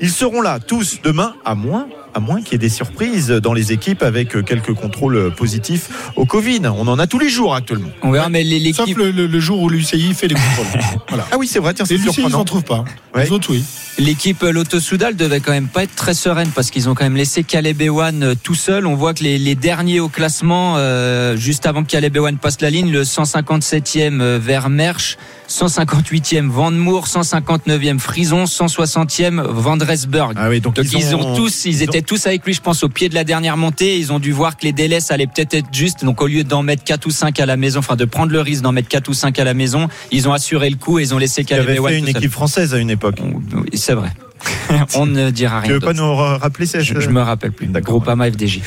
Ils 0.00 0.10
seront 0.10 0.40
là 0.40 0.58
tous 0.58 1.00
demain 1.02 1.34
à 1.44 1.54
moins 1.54 1.81
à 2.14 2.20
moins 2.20 2.42
qu'il 2.42 2.52
y 2.52 2.54
ait 2.56 2.58
des 2.58 2.68
surprises 2.68 3.28
dans 3.28 3.52
les 3.52 3.72
équipes 3.72 4.02
avec 4.02 4.30
quelques 4.44 4.74
contrôles 4.74 5.32
positifs 5.34 5.88
au 6.16 6.26
Covid. 6.26 6.60
On 6.66 6.86
en 6.88 6.98
a 6.98 7.06
tous 7.06 7.18
les 7.18 7.28
jours 7.28 7.54
actuellement. 7.54 7.88
On 8.02 8.10
verra, 8.10 8.28
mais 8.28 8.42
les- 8.44 8.72
Sauf 8.72 8.86
l'équipe. 8.86 8.98
le, 8.98 9.10
le- 9.10 9.26
le 9.26 9.40
jour 9.40 9.60
où 9.60 9.68
l'UCI 9.68 10.14
fait 10.14 10.28
les 10.28 10.34
contrôles. 10.34 10.80
voilà. 11.08 11.26
Ah 11.32 11.36
oui, 11.38 11.46
c'est 11.46 11.58
vrai, 11.58 11.74
tiens, 11.74 11.84
c'est 11.84 11.94
l'UCI, 11.94 12.06
ils 12.08 12.12
surprenant. 12.12 12.38
n'en 12.38 12.44
trouvent 12.44 12.64
pas. 12.64 12.84
Ouais. 13.14 13.24
Les 13.24 13.30
autres, 13.32 13.50
oui. 13.50 13.64
L'équipe 13.98 14.42
euh, 14.42 14.52
Lotto 14.52 14.80
Soudal 14.80 15.16
devait 15.16 15.40
quand 15.40 15.52
même 15.52 15.68
pas 15.68 15.82
être 15.84 15.94
très 15.94 16.14
sereine 16.14 16.48
parce 16.54 16.70
qu'ils 16.70 16.88
ont 16.88 16.94
quand 16.94 17.04
même 17.04 17.16
laissé 17.16 17.44
Caleb 17.44 17.80
Ewan 17.82 18.22
euh, 18.22 18.34
tout 18.42 18.54
seul. 18.54 18.86
On 18.86 18.94
voit 18.94 19.12
que 19.14 19.22
les, 19.22 19.38
les 19.38 19.54
derniers 19.54 20.00
au 20.00 20.08
classement, 20.08 20.74
euh, 20.78 21.36
juste 21.36 21.66
avant 21.66 21.82
que 21.84 21.90
Caleb 21.90 22.16
Ewan 22.16 22.38
passe 22.38 22.60
la 22.62 22.70
ligne, 22.70 22.90
le 22.90 23.04
157e 23.04 24.20
euh, 24.20 24.38
vers 24.42 24.70
Mersch, 24.70 25.16
158e 25.52 26.48
Vandemour, 26.48 27.06
159e 27.06 27.98
Frison, 27.98 28.44
160e 28.44 29.40
Vandresburg. 29.42 30.32
Ah 30.36 30.48
oui, 30.48 30.60
donc, 30.60 30.74
Donc 30.76 30.86
ils, 30.92 31.14
ont, 31.14 31.36
tous, 31.36 31.66
ils, 31.66 31.74
ils 31.74 31.80
ont- 31.80 31.84
étaient 31.84 32.00
tous 32.02 32.26
avec 32.26 32.44
lui, 32.46 32.54
je 32.54 32.60
pense, 32.62 32.82
au 32.82 32.88
pied 32.88 33.08
de 33.08 33.14
la 33.14 33.24
dernière 33.24 33.56
montée. 33.56 33.98
Ils 33.98 34.12
ont 34.12 34.18
dû 34.18 34.32
voir 34.32 34.56
que 34.56 34.64
les 34.64 34.72
délais, 34.72 35.00
ça 35.00 35.14
allait 35.14 35.26
peut-être 35.26 35.54
être 35.54 35.66
juste. 35.72 36.04
Donc 36.04 36.22
au 36.22 36.26
lieu 36.26 36.42
d'en 36.42 36.62
mettre 36.62 36.84
4 36.84 37.06
ou 37.06 37.10
5 37.10 37.38
à 37.38 37.46
la 37.46 37.56
maison, 37.56 37.80
enfin 37.80 37.96
de 37.96 38.04
prendre 38.06 38.32
le 38.32 38.40
risque 38.40 38.62
d'en 38.62 38.72
mettre 38.72 38.88
4 38.88 39.08
ou 39.08 39.14
5 39.14 39.38
à 39.38 39.44
la 39.44 39.54
maison, 39.54 39.88
ils 40.10 40.28
ont 40.28 40.32
assuré 40.32 40.70
le 40.70 40.76
coup 40.76 40.98
et 40.98 41.02
ils 41.02 41.14
ont 41.14 41.18
laissé 41.18 41.42
Il 41.42 41.46
Caleb 41.46 41.66
avait 41.68 41.76
Ewan 41.76 41.92
fait 41.92 41.98
une 41.98 42.08
équipe 42.08 42.32
française 42.32 42.72
à 42.74 42.78
une 42.78 42.90
époque. 42.90 43.16
Oui, 43.22 43.68
c'est 43.74 43.94
vrai. 43.94 44.08
On 44.96 45.06
ne 45.06 45.30
dira 45.30 45.60
rien. 45.60 45.68
Tu 45.68 45.72
veux 45.74 45.80
pas 45.80 45.92
nous 45.92 46.14
ra- 46.14 46.38
rappeler 46.38 46.66
cette 46.66 46.82
je, 46.82 46.98
je 47.00 47.08
me 47.10 47.20
rappelle 47.20 47.52
plus. 47.52 47.66
D'accord. 47.66 47.96
Groupama 47.96 48.30
FDJ. 48.30 48.60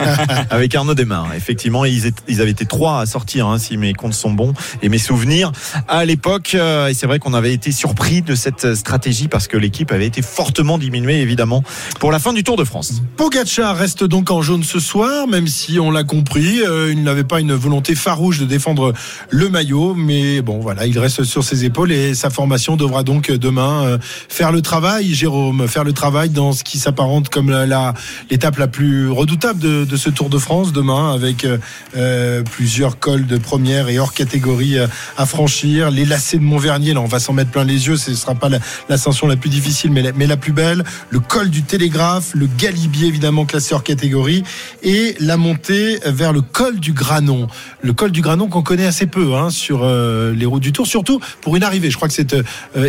avec 0.50 0.74
Arnaud 0.74 0.94
Desmar. 0.94 1.34
Effectivement, 1.34 1.84
ils, 1.84 2.06
étaient- 2.06 2.22
ils 2.28 2.40
avaient 2.40 2.50
été 2.50 2.66
trois 2.66 3.00
à 3.00 3.06
sortir, 3.06 3.46
hein, 3.46 3.58
si 3.58 3.76
mes 3.76 3.92
comptes 3.92 4.14
sont 4.14 4.30
bons 4.32 4.52
et 4.82 4.88
mes 4.88 4.98
souvenirs 4.98 5.52
à 5.88 6.04
l'époque. 6.04 6.52
euh, 6.54 6.88
Et 6.88 6.94
c'est 6.94 7.06
vrai 7.06 7.18
qu'on 7.18 7.34
avait 7.34 7.52
été 7.52 7.72
surpris 7.72 8.22
de 8.22 8.34
cette 8.34 8.74
stratégie 8.74 9.28
parce 9.28 9.48
que 9.48 9.56
l'équipe 9.56 9.92
avait 9.92 10.06
été 10.06 10.22
fortement 10.22 10.78
diminuée, 10.78 11.20
évidemment, 11.20 11.62
pour 12.00 12.12
la 12.12 12.18
fin 12.18 12.32
du 12.32 12.42
Tour 12.44 12.56
de 12.56 12.64
France. 12.64 13.02
Pogacar 13.16 13.76
reste 13.76 14.04
donc 14.04 14.30
en 14.30 14.42
jaune 14.42 14.62
ce 14.64 14.80
soir, 14.80 15.26
même 15.28 15.46
si 15.46 15.78
on 15.78 15.90
l'a 15.90 16.04
compris, 16.04 16.60
euh, 16.62 16.90
il 16.92 17.02
n'avait 17.02 17.24
pas 17.24 17.40
une 17.40 17.52
volonté 17.54 17.94
farouche 17.94 18.38
de 18.38 18.44
défendre 18.44 18.92
le 19.30 19.48
maillot, 19.48 19.94
mais 19.94 20.40
bon 20.42 20.58
voilà, 20.60 20.86
il 20.86 20.98
reste 20.98 21.24
sur 21.24 21.44
ses 21.44 21.64
épaules 21.64 21.92
et 21.92 22.14
sa 22.14 22.30
formation 22.30 22.76
devra 22.76 23.02
donc 23.02 23.30
demain 23.30 23.84
euh, 23.84 23.98
faire 24.28 24.52
le 24.52 24.62
travail. 24.62 25.11
Jérôme, 25.14 25.66
faire 25.68 25.84
le 25.84 25.92
travail 25.92 26.30
dans 26.30 26.52
ce 26.52 26.64
qui 26.64 26.78
s'apparente 26.78 27.28
comme 27.28 27.50
la- 27.50 27.66
la- 27.66 27.94
l'étape 28.30 28.58
la, 28.58 28.68
plus 28.68 29.08
redoutable 29.10 29.60
de, 29.60 29.96
ce 29.96 30.10
Tour 30.10 30.28
de 30.30 30.38
France 30.38 30.72
demain, 30.72 31.12
avec 31.12 31.44
euh, 31.44 31.58
euh, 31.96 32.42
plusieurs 32.42 32.98
cols 32.98 33.26
de 33.26 33.36
première 33.38 33.88
et 33.88 33.98
hors 33.98 34.12
catégorie 34.14 34.78
euh, 34.78 34.86
à 35.16 35.26
franchir. 35.26 35.90
Les 35.90 36.04
lacets 36.04 36.38
de 36.38 36.42
Montvernier, 36.42 36.94
là, 36.94 37.00
on 37.00 37.06
va 37.06 37.20
s'en 37.20 37.32
mettre 37.32 37.50
plein 37.50 37.64
les 37.64 37.86
yeux. 37.86 37.96
Ce 37.96 38.10
ne 38.10 38.16
sera 38.16 38.34
pas 38.34 38.48
la- 38.48 38.58
l'ascension 38.88 39.26
la, 39.26 39.36
plus 39.36 39.50
difficile, 39.50 39.90
mais 39.92 40.02
la, 40.02 40.12
mais 40.12 40.26
la 40.26 40.36
plus 40.36 40.52
belle. 40.52 40.84
Le 41.10 41.20
col 41.20 41.50
du 41.50 41.62
Télégraphe, 41.62 42.30
le 42.34 42.46
Galibier, 42.58 43.08
évidemment 43.08 43.44
classé 43.44 43.74
hors 43.74 43.82
catégorie, 43.82 44.42
et 44.82 45.14
la 45.20 45.36
montée 45.36 45.98
vers 46.06 46.32
le 46.32 46.40
col 46.40 46.78
du 46.80 46.92
Granon. 46.92 47.48
Le 47.82 47.92
col 47.92 48.10
du 48.12 48.20
Granon 48.22 48.48
qu'on 48.48 48.62
connaît 48.62 48.86
assez 48.86 49.06
peu 49.06 49.34
hein, 49.34 49.50
sur 49.50 49.84
les 49.84 50.46
routes 50.46 50.62
du 50.62 50.72
Tour, 50.72 50.86
surtout 50.86 51.20
pour 51.40 51.56
une 51.56 51.62
arrivée. 51.62 51.90
Je 51.90 51.96
crois 51.96 52.08
que 52.08 52.14
c'est 52.14 52.34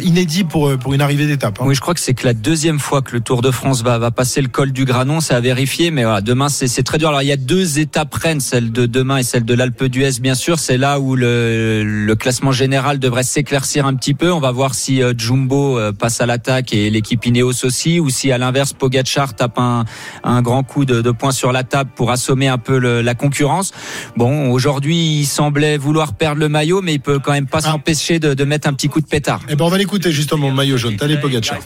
inédit 0.04 0.44
pour, 0.44 0.78
pour 0.78 0.94
une 0.94 1.02
arrivée 1.02 1.28
d'étape. 1.28 1.60
hein. 1.62 1.66
Oui, 1.68 1.76
je 1.76 1.82
crois 1.82 1.94
que 1.94 2.00
c'est 2.00 2.13
que 2.14 2.26
la 2.26 2.34
deuxième 2.34 2.80
fois 2.80 3.02
que 3.02 3.12
le 3.14 3.20
Tour 3.22 3.42
de 3.42 3.52
France 3.52 3.84
va, 3.84 3.98
va 3.98 4.12
passer 4.12 4.42
le 4.42 4.48
col 4.48 4.72
du 4.72 4.86
Granon, 4.86 5.20
c'est 5.22 5.34
à 5.34 5.40
vérifier, 5.40 5.92
mais 5.92 6.04
voilà, 6.04 6.22
demain 6.22 6.50
c'est 6.50 6.68
c'est 6.68 6.84
très 6.84 6.98
dur. 6.98 7.10
Alors 7.10 7.22
il 7.22 7.28
y 7.28 7.32
a 7.32 7.38
deux 7.38 7.80
étapes 7.80 8.14
reines, 8.14 8.40
celle 8.40 8.72
de 8.72 8.86
demain 8.86 9.18
et 9.18 9.24
celle 9.24 9.46
de 9.46 9.54
l'Alpe 9.54 9.86
d'Huez, 9.86 10.20
bien 10.22 10.36
sûr. 10.36 10.60
C'est 10.60 10.78
là 10.78 11.00
où 11.00 11.16
le, 11.16 11.84
le 11.84 12.16
classement 12.16 12.52
général 12.52 13.00
devrait 13.00 13.24
s'éclaircir 13.24 13.86
un 13.86 13.94
petit 13.96 14.14
peu. 14.14 14.32
On 14.32 14.40
va 14.40 14.52
voir 14.52 14.74
si 14.76 15.02
euh, 15.02 15.14
Jumbo 15.18 15.78
euh, 15.78 15.92
passe 15.92 16.22
à 16.22 16.26
l'attaque 16.26 16.74
et 16.74 16.90
l'équipe 16.90 17.26
Ineos 17.26 17.66
aussi, 17.66 18.00
ou 18.00 18.10
si 18.10 18.32
à 18.32 18.38
l'inverse 18.38 18.74
Pogacar 18.74 19.36
tape 19.36 19.58
un, 19.60 19.86
un 20.24 20.42
grand 20.42 20.64
coup 20.64 20.86
de, 20.86 21.02
de 21.02 21.12
poing 21.12 21.32
sur 21.32 21.52
la 21.52 21.64
table 21.64 21.92
pour 21.96 22.12
assommer 22.12 22.48
un 22.48 22.58
peu 22.58 22.78
le- 22.78 23.02
la 23.02 23.16
concurrence. 23.16 23.72
Bon, 24.18 24.52
aujourd'hui 24.52 25.20
il 25.20 25.26
semblait 25.26 25.78
vouloir 25.78 26.14
perdre 26.14 26.40
le 26.40 26.50
maillot, 26.50 26.82
mais 26.82 26.94
il 26.96 27.00
peut 27.00 27.20
quand 27.20 27.32
même 27.34 27.48
pas 27.48 27.62
s'empêcher 27.62 28.20
de, 28.20 28.34
de 28.34 28.44
mettre 28.44 28.68
un 28.68 28.74
petit 28.74 28.90
coup 28.90 29.02
de 29.02 29.08
pétard. 29.08 29.42
Eh 29.50 29.56
ben 29.56 29.66
on 29.66 29.70
va 29.70 29.78
l'écouter 29.78 30.12
justement, 30.12 30.50
le 30.50 30.56
maillot 30.56 30.78
jaune. 30.78 30.98
Allez, 31.02 31.18
Pogacar. 31.18 31.58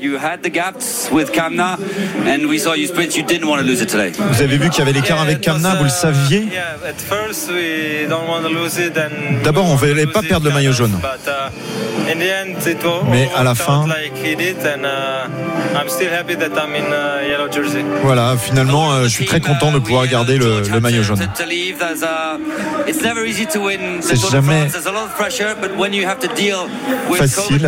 You 0.00 0.18
had 0.18 0.42
the 0.42 0.50
gaps 0.50 1.08
with 1.10 1.32
Kamna, 1.32 1.78
and 2.26 2.48
we 2.48 2.58
saw 2.58 2.74
you 2.74 2.86
sprint. 2.86 3.16
You 3.16 3.22
didn't 3.24 3.48
want 3.48 3.60
to 3.60 3.66
lose 3.66 3.80
it 3.82 3.88
today. 3.88 4.12
Vous 4.18 4.42
avez 4.42 4.58
vu 4.58 4.68
qu'il 4.70 4.80
y 4.80 4.82
avait 4.82 4.92
l'écart 4.92 5.20
avec 5.20 5.40
Kamna, 5.40 5.74
vous 5.76 5.84
le 5.84 5.90
saviez 5.90 6.48
D'abord, 9.44 9.66
on 9.66 9.72
ne 9.74 9.78
voulait 9.78 10.06
pas 10.06 10.22
perdre 10.22 10.46
le 10.46 10.54
maillot 10.54 10.72
jaune. 10.72 10.92
Mais 13.10 13.28
à 13.36 13.42
la 13.42 13.54
fin, 13.54 13.86
voilà, 18.02 18.36
finalement, 18.36 18.92
euh, 18.92 19.04
je 19.04 19.08
suis 19.08 19.24
très 19.24 19.40
content 19.40 19.72
de 19.72 19.78
pouvoir 19.78 20.06
garder 20.06 20.38
le, 20.38 20.62
le 20.62 20.80
maillot 20.80 21.02
jaune. 21.02 21.18
C'est 24.00 24.30
jamais 24.30 24.68
France. 24.68 24.72
There's 24.72 24.86
a 24.86 24.92
lot 24.92 25.04
of 25.04 25.14
pressure, 25.16 25.54
but 25.60 25.76
when 25.76 25.92
you 25.92 26.06
have 26.06 26.18
to 26.20 26.28
deal 26.34 26.68
with 27.08 27.20
facile. 27.20 27.58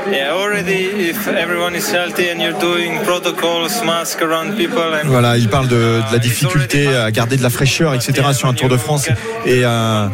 for 0.00 0.08
you. 0.10 0.16
Yeah, 0.16 0.32
already 0.34 1.10
if 1.10 1.28
everyone 1.28 1.74
is 1.76 1.90
healthy 1.92 2.30
and 2.30 2.40
you're 2.40 2.58
doing 2.58 2.98
protocols, 3.04 3.82
mask 3.84 4.22
around 4.22 4.56
people 4.56 4.94
and 4.94 5.06
Voilà, 5.08 5.36
il 5.36 5.48
parle 5.48 5.68
de, 5.68 5.76
de 5.76 6.12
la 6.12 6.18
difficulté 6.18 6.88
à 6.96 7.10
garder 7.10 7.36
de 7.36 7.42
la 7.42 7.50
fraîcheur, 7.50 7.94
etc. 7.94 8.12
sur 8.32 8.48
un 8.48 8.54
Tour 8.54 8.68
de 8.68 8.76
France. 8.76 9.08
Et 9.46 9.62
euh, 9.64 10.06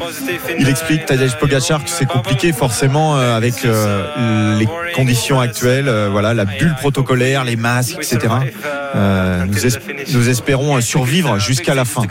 il 0.58 0.68
explique, 0.68 1.06
Tadej 1.06 1.36
Pogacar, 1.38 1.82
que 1.84 1.90
c'est 1.90 2.06
compliqué 2.06 2.52
forcément 2.52 3.16
euh, 3.16 3.36
avec 3.36 3.64
euh, 3.64 4.58
les 4.58 4.66
conditions 4.94 5.40
actuelles. 5.40 5.88
euh, 5.88 6.08
voilà, 6.10 6.34
la 6.34 6.44
bulle 6.44 6.74
protocolaire, 6.80 7.44
les 7.44 7.56
masques, 7.56 7.96
etc. 7.96 8.18
Euh, 8.94 9.44
nous, 9.46 9.66
es- 9.66 9.78
nous 10.12 10.28
espérons 10.28 10.80
survivre 10.80 11.38
jusqu'à 11.38 11.74
la 11.74 11.84
fin. 11.84 12.02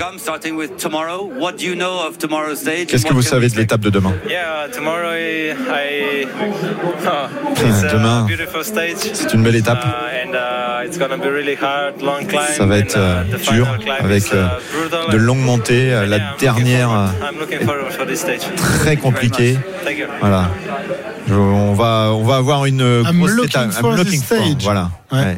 Qu'est-ce 2.87 3.05
que 3.05 3.13
vous 3.13 3.21
savez 3.21 3.49
de 3.49 3.57
l'étape 3.57 3.81
de 3.81 3.89
demain? 3.89 4.13
Demain, 7.55 8.27
c'est 9.13 9.33
une 9.33 9.43
belle 9.43 9.55
étape. 9.55 9.85
Uh, 9.85 10.25
uh. 10.35 10.87
Ça 12.55 12.65
va 12.65 12.77
être 12.77 12.97
euh, 12.97 13.23
uh, 13.23 13.31
the 13.31 13.51
dur 13.53 13.67
avec 13.99 14.33
euh, 14.33 14.45
uh, 14.47 15.11
de 15.11 15.17
longues 15.17 15.39
montées. 15.39 15.93
Euh, 15.93 16.05
La 16.05 16.19
dernière 16.39 16.91
euh, 16.91 17.07
I'm 17.31 17.39
looking 17.39 17.59
for 17.65 17.75
stage. 18.15 18.41
très 18.55 18.95
compliquée. 18.97 19.57
Thank 19.83 19.97
you. 19.97 20.05
Voilà. 20.19 20.49
Je- 21.27 21.33
on 21.33 21.73
va 21.73 22.11
on 22.13 22.23
va 22.23 22.35
avoir 22.37 22.65
une 22.65 22.81
I'm 22.81 23.19
grosse 23.19 23.31
looking 23.31 23.49
étape. 23.69 23.71
for 23.73 23.95
the 23.95 24.05
stage. 24.07 24.61
Voilà. 24.63 24.89
Ouais. 25.11 25.19
Ouais. 25.19 25.37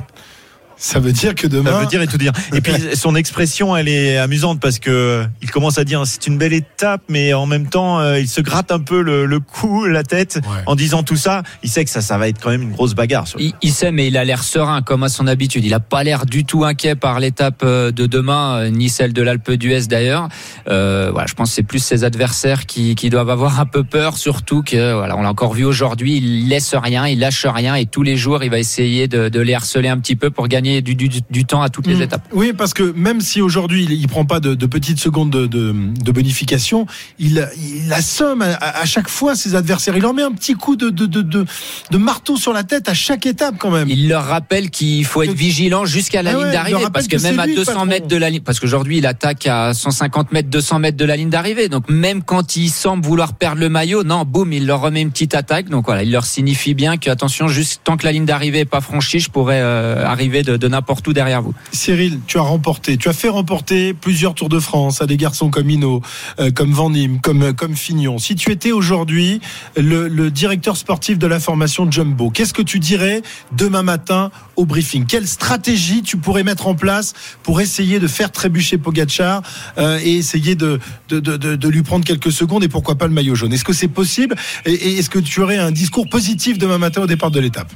Ça 0.78 0.99
veut 0.99 1.11
dire 1.11 1.34
que 1.36 1.47
demain. 1.47 1.71
Ça 1.71 1.80
veut 1.80 1.86
dire 1.88 2.01
et 2.01 2.07
tout 2.07 2.17
dire. 2.17 2.32
Et 2.53 2.61
puis 2.61 2.73
son 2.95 3.15
expression, 3.15 3.75
elle 3.75 3.88
est 3.88 4.17
amusante 4.17 4.59
parce 4.59 4.80
que 4.80 5.25
il 5.41 5.49
commence 5.49 5.78
à 5.80 5.84
dire 5.84 6.01
c'est 6.05 6.28
une 6.28 6.38
belle 6.38 6.53
étape, 6.53 7.01
mais 7.09 7.34
en 7.34 7.45
même 7.47 7.67
temps, 7.67 7.99
euh, 7.99 8.19
il 8.19 8.28
se 8.28 8.41
gratte 8.41 8.71
un 8.71 8.80
peu 8.80 9.01
le, 9.01 9.25
le 9.25 9.39
cou, 9.39 9.86
la 9.86 10.03
tête, 10.03 10.39
en 10.67 10.75
disant 10.75 11.01
tout 11.03 11.15
ça. 11.15 11.41
Il 11.63 11.69
sait 11.69 11.84
que 11.84 11.89
ça, 11.89 12.01
ça 12.01 12.17
va 12.17 12.28
être 12.28 12.39
quand 12.41 12.49
même 12.51 12.61
une 12.61 12.71
grosse 12.71 12.93
bagarre. 12.93 13.28
sur- 13.28 13.39
Il, 13.39 13.53
il 13.61 13.71
sait, 13.71 13.91
mais 13.91 14.07
il 14.07 14.17
a 14.17 14.23
l'air 14.23 14.43
serein 14.43 14.82
comme 14.82 15.03
à 15.03 15.09
son 15.09 15.25
habitude. 15.28 15.65
Il 15.65 15.73
a 15.73 15.80
pas 15.80 16.03
l'air 16.03 16.25
du 16.25 16.45
tout 16.45 16.63
inquiet 16.63 16.95
par 16.95 17.19
l'étape 17.19 17.61
euh, 17.63 17.91
de 17.91 18.05
demain, 18.05 18.57
euh, 18.59 18.69
ni 18.69 18.89
celle 18.89 19.13
de 19.13 19.21
l'Alpe 19.23 19.51
d'Huez 19.51 19.88
d'ailleurs. 19.88 20.30
Euh, 20.69 21.09
voilà, 21.11 21.28
je 21.28 21.34
pense 21.34 21.49
que 21.49 21.55
c'est 21.55 21.63
plus 21.63 21.80
ses 21.80 22.03
adversaires 22.03 22.65
qui, 22.67 22.93
qui 22.95 23.09
doivent 23.09 23.30
avoir 23.32 23.59
un 23.59 23.65
peu 23.65 23.84
peur, 23.84 24.17
surtout 24.17 24.61
que 24.61 24.93
voilà, 24.93 25.17
on 25.17 25.23
l'a 25.23 25.30
encore 25.30 25.53
vu 25.53 25.65
aujourd'hui. 25.65 26.17
Il 26.17 26.49
laisse 26.49 26.75
rien, 26.75 27.07
il 27.07 27.19
lâche 27.19 27.45
rien, 27.47 27.73
et 27.75 27.86
tous 27.88 28.03
les 28.03 28.15
jours, 28.15 28.43
il 28.43 28.49
va 28.51 28.59
essayer 28.59 29.07
de, 29.07 29.30
de 29.30 29.39
les 29.39 29.53
harceler 29.55 29.88
un 29.89 29.97
petit 29.97 30.15
peu 30.15 30.30
pour 30.30 30.47
gagner 30.47 30.66
du, 30.82 30.95
du, 30.95 31.09
du 31.30 31.45
temps 31.45 31.61
à 31.61 31.70
toutes 31.70 31.88
les 31.88 31.95
Mm. 31.95 32.01
étapes. 32.01 32.28
Oui, 32.34 32.53
parce 32.53 32.74
que 32.74 32.84
même 32.95 33.22
si 33.22 33.41
aujourd'hui 33.41 33.84
il, 33.86 33.91
il 33.93 34.07
prend 34.07 34.26
pas 34.26 34.39
de, 34.39 34.53
de 34.55 34.65
petites 34.65 34.99
secondes 34.99 35.30
de, 35.30 35.47
de, 35.47 35.74
de 36.03 36.11
bonification, 36.11 36.86
il, 37.20 37.47
il 37.84 37.91
assomme 37.93 38.41
à, 38.41 38.55
à 38.82 38.86
chaque 38.86 39.09
fois 39.09 39.36
ses 39.36 39.55
adversaires. 39.55 39.95
Il 39.95 40.01
leur 40.01 40.13
met 40.13 40.24
un 40.24 40.32
petit 40.32 40.53
coup 40.53 40.76
de, 40.76 40.89
de, 40.89 41.05
de, 41.05 41.22
de, 41.22 41.45
de 41.91 41.97
marteau 41.97 42.38
sur 42.38 42.53
la 42.53 42.63
tête 42.63 42.89
à 42.89 42.93
chaque 42.93 43.26
étape 43.26 43.55
quand 43.57 43.72
même. 43.72 43.88
Il 43.89 44.07
leur 44.09 44.26
rappelle 44.26 44.70
qu'il 44.70 45.05
faut 45.05 45.24
être 45.24 45.34
vigilant 45.34 45.86
jusqu'à 45.86 46.22
la 46.22 46.32
Ah 46.32 46.38
ouais, 46.38 46.43
ligne 46.43 46.53
d'arrivée 46.53 46.86
parce 46.93 47.07
que, 47.07 47.18
que 47.18 47.22
même 47.22 47.39
à 47.39 47.45
lui 47.45 47.53
le 47.53 47.59
200 47.59 47.72
patron. 47.72 47.86
mètres 47.88 48.07
de 48.07 48.18
la 48.18 48.30
ligne, 48.30 48.41
parce 48.41 48.59
qu'aujourd'hui 48.59 48.97
il 48.99 49.05
attaque 49.05 49.47
à 49.47 49.74
150 49.74 50.32
mètres, 50.32 50.49
200 50.49 50.80
mètres 50.80 50.97
de 50.97 51.05
la 51.05 51.15
ligne 51.15 51.30
d'arrivée. 51.30 51.70
Donc 51.70 51.89
même 51.89 52.24
quand 52.24 52.55
il 52.55 52.70
semble 52.70 53.05
vouloir 53.05 53.34
perdre 53.34 53.61
le 53.61 53.70
maillot, 53.70 54.03
non, 54.03 54.24
boum, 54.26 54.51
il 54.53 54.65
leur 54.65 54.82
remet 54.82 55.01
une 55.01 55.11
petite 55.11 55.36
attaque. 55.36 55.70
Donc 55.70 55.86
voilà, 55.86 56.03
il 56.03 56.11
leur 56.11 56.26
signifie 56.26 56.74
bien 56.74 56.97
que 56.97 57.09
attention, 57.09 57.47
juste 57.47 57.82
tant 57.84 57.97
que 57.97 58.05
la 58.05 58.11
ligne 58.11 58.26
d'arrivée 58.26 58.59
est 58.59 58.65
pas 58.65 58.82
franchie, 58.82 59.20
je 59.20 59.30
pourrais 59.30 59.61
euh, 59.61 60.05
arriver 60.05 60.43
de, 60.43 60.56
de 60.57 60.67
n'importe 60.67 61.07
où 61.07 61.13
derrière 61.13 61.41
vous. 61.41 61.53
Cyril, 61.71 62.19
tu 62.27 62.37
as 62.37 62.41
remporté, 62.41 62.97
tu 62.97 63.09
as 63.09 63.13
fait 63.13 63.29
remporter 63.29 63.93
plusieurs 63.93 64.33
Tours 64.33 64.49
de 64.49 64.59
France 64.59 65.01
à 65.01 65.07
des 65.07 65.17
garçons 65.17 65.49
comme 65.49 65.69
Hinault, 65.69 66.01
euh, 66.39 66.51
comme 66.51 66.71
Van 66.71 66.89
Nîmes, 66.89 67.19
comme, 67.21 67.53
comme 67.53 67.75
Fignon. 67.75 68.19
Si 68.19 68.35
tu 68.35 68.51
étais 68.51 68.71
aujourd'hui 68.71 69.41
le, 69.75 70.29
directeur 70.29 70.77
sportif 70.77 71.17
de 71.17 71.27
la 71.27 71.39
formation 71.39 71.89
Jumbo, 71.89 72.29
qu'est-ce 72.29 72.53
que 72.53 72.61
tu 72.61 72.79
dirais 72.79 73.21
demain 73.53 73.83
matin 73.83 74.31
au 74.55 74.65
briefing? 74.65 75.05
Quelle 75.05 75.27
stratégie 75.27 76.03
tu 76.03 76.17
pourrais 76.17 76.43
mettre 76.43 76.67
en 76.67 76.75
place 76.75 77.13
pour 77.43 77.61
essayer 77.61 77.99
de 77.99 78.07
faire 78.07 78.31
trébucher 78.31 78.77
Pogacar 78.77 79.41
euh, 79.77 79.99
et 80.03 80.17
essayer 80.17 80.55
de, 80.55 80.79
de, 81.09 81.19
de, 81.19 81.37
de- 81.55 81.67
lui 81.69 81.81
prendre 81.83 82.05
quelques 82.05 82.31
secondes 82.31 82.63
et 82.63 82.67
pourquoi 82.67 82.95
pas 82.95 83.07
le 83.07 83.13
maillot 83.13 83.35
jaune? 83.35 83.53
Est-ce 83.53 83.63
que 83.65 83.73
c'est 83.73 83.87
possible? 83.87 84.35
Et 84.65 84.97
est-ce 84.99 85.09
que 85.09 85.19
tu 85.19 85.41
aurais 85.41 85.57
un 85.57 85.71
discours 85.71 86.07
positif 86.09 86.57
demain 86.57 86.77
matin 86.77 87.01
au 87.01 87.07
départ 87.07 87.31
de 87.31 87.39
l'étape? 87.39 87.71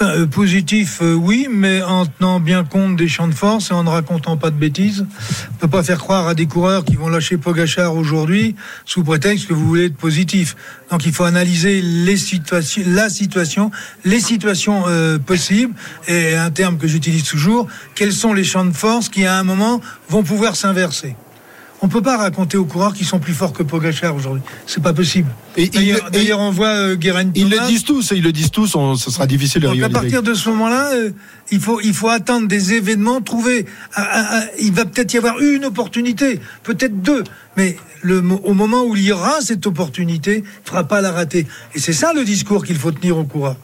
Euh, 0.00 0.26
positif, 0.26 1.00
euh, 1.02 1.14
oui, 1.14 1.48
mais 1.50 1.82
en 1.82 2.06
tenant 2.06 2.38
bien 2.38 2.62
compte 2.64 2.96
des 2.96 3.08
champs 3.08 3.26
de 3.26 3.34
force 3.34 3.70
et 3.70 3.74
en 3.74 3.82
ne 3.82 3.88
racontant 3.88 4.36
pas 4.36 4.50
de 4.50 4.56
bêtises. 4.56 5.04
On 5.52 5.54
peut 5.56 5.68
pas 5.68 5.82
faire 5.82 5.98
croire 5.98 6.28
à 6.28 6.34
des 6.34 6.46
coureurs 6.46 6.84
qui 6.84 6.94
vont 6.94 7.08
lâcher 7.08 7.36
Pogachar 7.36 7.96
aujourd'hui 7.96 8.54
sous 8.84 9.02
prétexte 9.02 9.48
que 9.48 9.54
vous 9.54 9.66
voulez 9.66 9.86
être 9.86 9.96
positif. 9.96 10.54
Donc 10.90 11.04
il 11.04 11.12
faut 11.12 11.24
analyser 11.24 11.82
les 11.82 12.16
situations, 12.16 12.82
la 12.86 13.10
situation, 13.10 13.72
les 14.04 14.20
situations 14.20 14.84
euh, 14.86 15.18
possibles 15.18 15.74
et 16.06 16.36
un 16.36 16.50
terme 16.50 16.78
que 16.78 16.86
j'utilise 16.86 17.24
toujours, 17.24 17.66
quels 17.96 18.12
sont 18.12 18.32
les 18.32 18.44
champs 18.44 18.64
de 18.64 18.72
force 18.72 19.08
qui 19.08 19.26
à 19.26 19.36
un 19.36 19.44
moment 19.44 19.80
vont 20.08 20.22
pouvoir 20.22 20.54
s'inverser. 20.54 21.16
On 21.80 21.88
peut 21.88 22.02
pas 22.02 22.16
raconter 22.16 22.56
aux 22.56 22.64
coureurs 22.64 22.92
qui 22.92 23.04
sont 23.04 23.20
plus 23.20 23.32
forts 23.34 23.52
que 23.52 23.62
Pogachar 23.62 24.14
aujourd'hui. 24.16 24.42
C'est 24.66 24.82
pas 24.82 24.92
possible. 24.92 25.30
Et- 25.56 25.68
D'ailleurs, 25.68 26.10
et- 26.12 26.32
on 26.32 26.50
voit 26.50 26.68
euh, 26.74 26.96
Guérin 26.96 27.30
Ils 27.36 27.48
le 27.48 27.58
disent 27.68 27.84
tous, 27.84 28.12
ils 28.14 28.22
le 28.22 28.32
disent 28.32 28.50
tous, 28.50 28.74
on- 28.74 28.96
ce 28.96 29.10
sera 29.12 29.26
difficile 29.28 29.62
de 29.62 29.66
donc 29.68 29.74
à 29.74 29.86
rivaliser. 29.86 30.00
partir 30.00 30.22
de 30.24 30.34
ce 30.34 30.48
moment-là, 30.48 30.90
euh, 30.94 31.10
il 31.52 31.60
faut 31.60 31.80
il 31.80 31.94
faut 31.94 32.08
attendre 32.08 32.48
des 32.48 32.72
événements, 32.74 33.20
trouver. 33.20 33.66
il 34.60 34.72
va 34.72 34.84
peut-être 34.86 35.14
y 35.14 35.18
avoir 35.18 35.38
une 35.40 35.64
opportunité, 35.66 36.40
peut-être 36.64 37.00
deux, 37.00 37.22
mais 37.56 37.76
le, 38.02 38.18
au 38.42 38.54
moment 38.54 38.84
où 38.84 38.96
il 38.96 39.04
y 39.04 39.12
aura 39.12 39.40
cette 39.40 39.66
opportunité, 39.66 40.38
il 40.38 40.42
ne 40.42 40.64
faudra 40.64 40.84
pas 40.88 41.00
la 41.00 41.12
rater. 41.12 41.46
Et 41.74 41.80
c'est 41.80 41.92
ça 41.92 42.12
le 42.12 42.24
discours 42.24 42.64
qu'il 42.64 42.76
faut 42.76 42.90
tenir 42.92 43.16
au 43.18 43.24
coureur. 43.24 43.56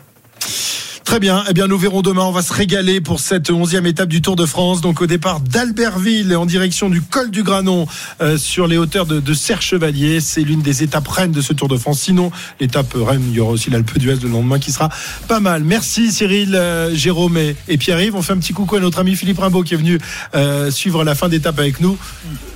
Très 1.05 1.21
bien. 1.21 1.45
Eh 1.51 1.53
bien, 1.53 1.67
nous 1.69 1.77
verrons 1.79 2.01
demain. 2.01 2.23
On 2.23 2.33
va 2.33 2.41
se 2.43 2.53
régaler 2.53 3.01
pour 3.03 3.21
cette 3.21 3.51
onzième 3.51 3.85
étape 3.87 4.09
du 4.09 4.23
Tour 4.23 4.37
de 4.37 4.47
France. 4.47 4.81
Donc, 4.81 5.03
au 5.03 5.07
départ 5.07 5.41
d'Albertville 5.41 6.35
en 6.35 6.47
direction 6.47 6.89
du 6.89 7.03
col 7.03 7.31
du 7.31 7.43
Granon 7.43 7.87
euh, 8.23 8.39
sur 8.39 8.67
les 8.67 8.79
hauteurs 8.79 9.05
de, 9.05 9.21
de 9.21 9.35
Serre 9.35 9.61
Chevalier. 9.61 10.21
C'est 10.21 10.41
l'une 10.41 10.63
des 10.63 10.83
étapes 10.83 11.07
reines 11.07 11.31
de 11.31 11.43
ce 11.43 11.53
Tour 11.53 11.69
de 11.69 11.77
France. 11.77 12.01
Sinon, 12.01 12.33
l'étape 12.59 12.95
reine, 12.97 13.23
il 13.29 13.35
y 13.35 13.41
aura 13.41 13.53
aussi 13.53 13.69
l'Alpe 13.71 13.99
d'Huez 13.99 14.17
le 14.23 14.31
lendemain 14.31 14.59
qui 14.59 14.73
sera 14.73 14.89
pas 15.29 15.41
mal. 15.41 15.63
Merci 15.63 16.11
Cyril, 16.11 16.55
euh, 16.57 16.95
Jérôme 16.95 17.37
et, 17.37 17.55
et 17.69 17.77
Pierre-Yves. 17.77 18.17
On 18.17 18.23
fait 18.23 18.33
un 18.33 18.39
petit 18.39 18.55
coucou 18.55 18.77
à 18.77 18.81
notre 18.81 18.99
ami 18.99 19.15
Philippe 19.15 19.39
Rimbaud 19.41 19.63
qui 19.63 19.75
est 19.75 19.79
venu 19.79 19.99
euh, 20.35 20.71
suivre 20.71 21.05
la 21.05 21.15
fin 21.15 21.29
d'étape 21.29 21.59
avec 21.59 21.81
nous. 21.81 21.99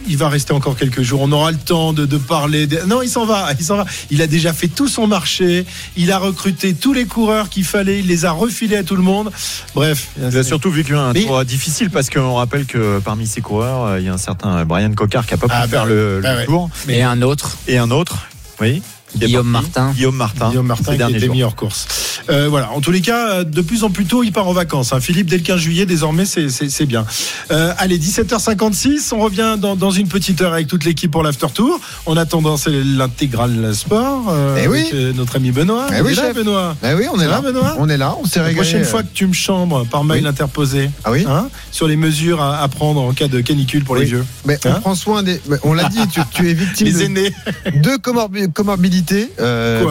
Il 0.09 0.17
va 0.17 0.31
rester 0.31 0.55
encore 0.55 0.75
quelques 0.75 1.03
jours. 1.03 1.21
On 1.21 1.31
aura 1.33 1.53
le 1.53 1.59
temps 1.59 1.93
de, 1.93 2.07
de 2.07 2.17
parler. 2.17 2.67
de- 2.67 2.81
Non, 2.87 3.03
il 3.03 3.11
s'en 3.11 3.27
va. 3.27 3.51
Il 3.59 3.65
s'en 3.65 3.77
va. 3.77 3.85
Il 4.11 4.23
a 4.23 4.27
déjà 4.27 4.55
fait 4.55 4.69
tout 4.69 4.89
son 4.89 5.07
marché. 5.07 5.67
Il 5.99 6.11
a 6.11 6.19
recruté 6.19 6.73
tous 6.73 6.95
les 6.95 7.05
coureurs 7.05 7.51
qu'il 7.51 7.65
fallait. 7.65 7.99
Il 8.01 8.07
les 8.07 8.25
a 8.25 8.33
refilés 8.39 8.77
à 8.77 8.83
tout 8.83 8.97
le 8.97 9.03
monde. 9.03 9.31
Bref. 9.75 10.09
Il 10.19 10.37
a 10.37 10.43
surtout 10.43 10.71
vécu 10.71 10.95
un 10.97 11.13
Mais- 11.13 11.25
tour 11.25 11.45
difficile 11.45 11.91
parce 11.91 12.09
qu'on 12.11 12.35
rappelle 12.35 12.65
que 12.67 13.01
parmi 13.01 13.27
ces 13.27 13.41
coureurs, 13.41 13.85
euh, 13.85 14.01
il 14.01 14.07
y 14.07 14.09
a 14.09 14.15
un 14.15 14.19
certain 14.19 14.65
Brian 14.65 14.93
Cocard 14.95 15.27
qui 15.27 15.35
a 15.35 15.37
pas 15.37 15.47
pu 15.49 15.53
Ah, 15.55 15.67
bah 15.67 15.69
faire 15.69 15.83
ouais. 15.85 15.89
le, 15.91 16.17
le 16.17 16.23
Bah 16.23 16.37
ouais. 16.37 16.47
tour. 16.47 16.71
Et 16.89 17.03
un 17.03 17.21
autre, 17.23 17.57
Et 17.67 17.79
un 17.79 17.91
autre, 17.91 18.27
oui. 18.61 18.83
Guillaume. 19.17 19.49
Martin. 19.49 19.93
Guillaume 19.93 20.17
Martin. 20.17 20.49
Guillaume 20.51 20.67
Martin 20.67 20.93
qui 20.93 20.99
derniers 20.99 21.17
était 21.17 21.27
jours. 21.27 21.35
mis 21.35 21.43
hors 21.43 21.57
course. 21.57 21.87
Euh, 22.31 22.49
voilà. 22.49 22.71
En 22.73 22.81
tous 22.81 22.91
les 22.91 23.01
cas, 23.01 23.29
euh, 23.31 23.45
de 23.45 23.61
plus 23.63 23.85
en 23.85 23.91
plus 23.91 24.05
tôt, 24.05 24.23
il 24.23 24.33
part 24.33 24.47
en 24.49 24.53
vacances. 24.53 24.93
hein. 24.93 25.01
Philippe, 25.01 25.29
dès 25.29 25.37
le 25.39 25.43
15 25.43 25.59
juillet, 25.61 25.87
désormais, 25.87 26.25
c'est- 26.25 26.49
bien. 26.87 27.05
Euh, 27.51 27.73
allez, 27.79 27.99
17h56. 27.99 29.13
On 29.13 29.19
revient 29.21 29.57
dans, 29.59 29.77
dans 29.77 29.91
une 29.91 30.09
petite 30.09 30.41
heure 30.41 30.53
avec 30.53 30.67
toute 30.67 30.85
l'équipe 30.85 31.11
pour 31.11 31.23
l'after 31.23 31.49
tour. 31.53 31.81
En 32.07 32.17
attendant, 32.17 32.57
c'est 32.57 32.71
l'intégral 32.71 33.75
sport 33.75 34.27
euh, 34.31 34.61
Eh 34.63 34.69
oui. 34.69 34.81
avec 34.93 35.17
notre 35.17 35.37
ami 35.37 35.51
Benoît. 35.51 35.87
Eh 35.97 36.01
oui, 36.03 36.15
là. 36.15 36.33
Benoît. 36.33 36.77
Oui, 36.83 37.05
on 37.13 37.19
est 37.21 37.27
là. 37.27 37.41
Benoît 37.41 37.77
On 37.79 37.89
est 37.89 37.97
là, 37.97 38.15
on 38.21 38.25
s'est 38.27 38.41
La 38.43 38.51
prochaine 38.55 38.85
fois 38.85 39.03
que 39.03 39.09
tu 39.13 39.27
me 39.27 39.33
chambres 39.33 39.85
par 39.87 40.05
mail 40.05 40.23
Oui. 40.23 40.29
interposé 40.29 40.91
Ah 41.05 41.11
oui 41.13 41.25
hein, 41.29 41.49
sur 41.71 41.87
les 41.89 41.97
mesures 41.97 42.41
à, 42.43 42.59
à 42.63 42.69
prendre 42.69 43.01
en 43.03 43.13
cas 43.13 43.29
de 43.29 43.41
canicule 43.41 43.85
pour 43.85 43.97
les 43.97 44.05
vieux. 44.05 44.25
Mais 44.45 44.59
on 44.65 44.69
Hein 44.71 44.81
prend 44.81 44.95
soin 44.95 45.23
des. 45.23 45.41
On 45.63 45.73
l'a 45.75 45.89
dit, 45.89 46.07
tu, 46.13 46.21
tu 46.33 46.49
es 46.51 46.55
victime 46.55 46.87
Les 46.87 46.93
de 46.95 47.01
aînés. 47.03 47.33
deux 47.77 47.97
comorbi- 47.99 48.51
comorbidités, 48.53 49.31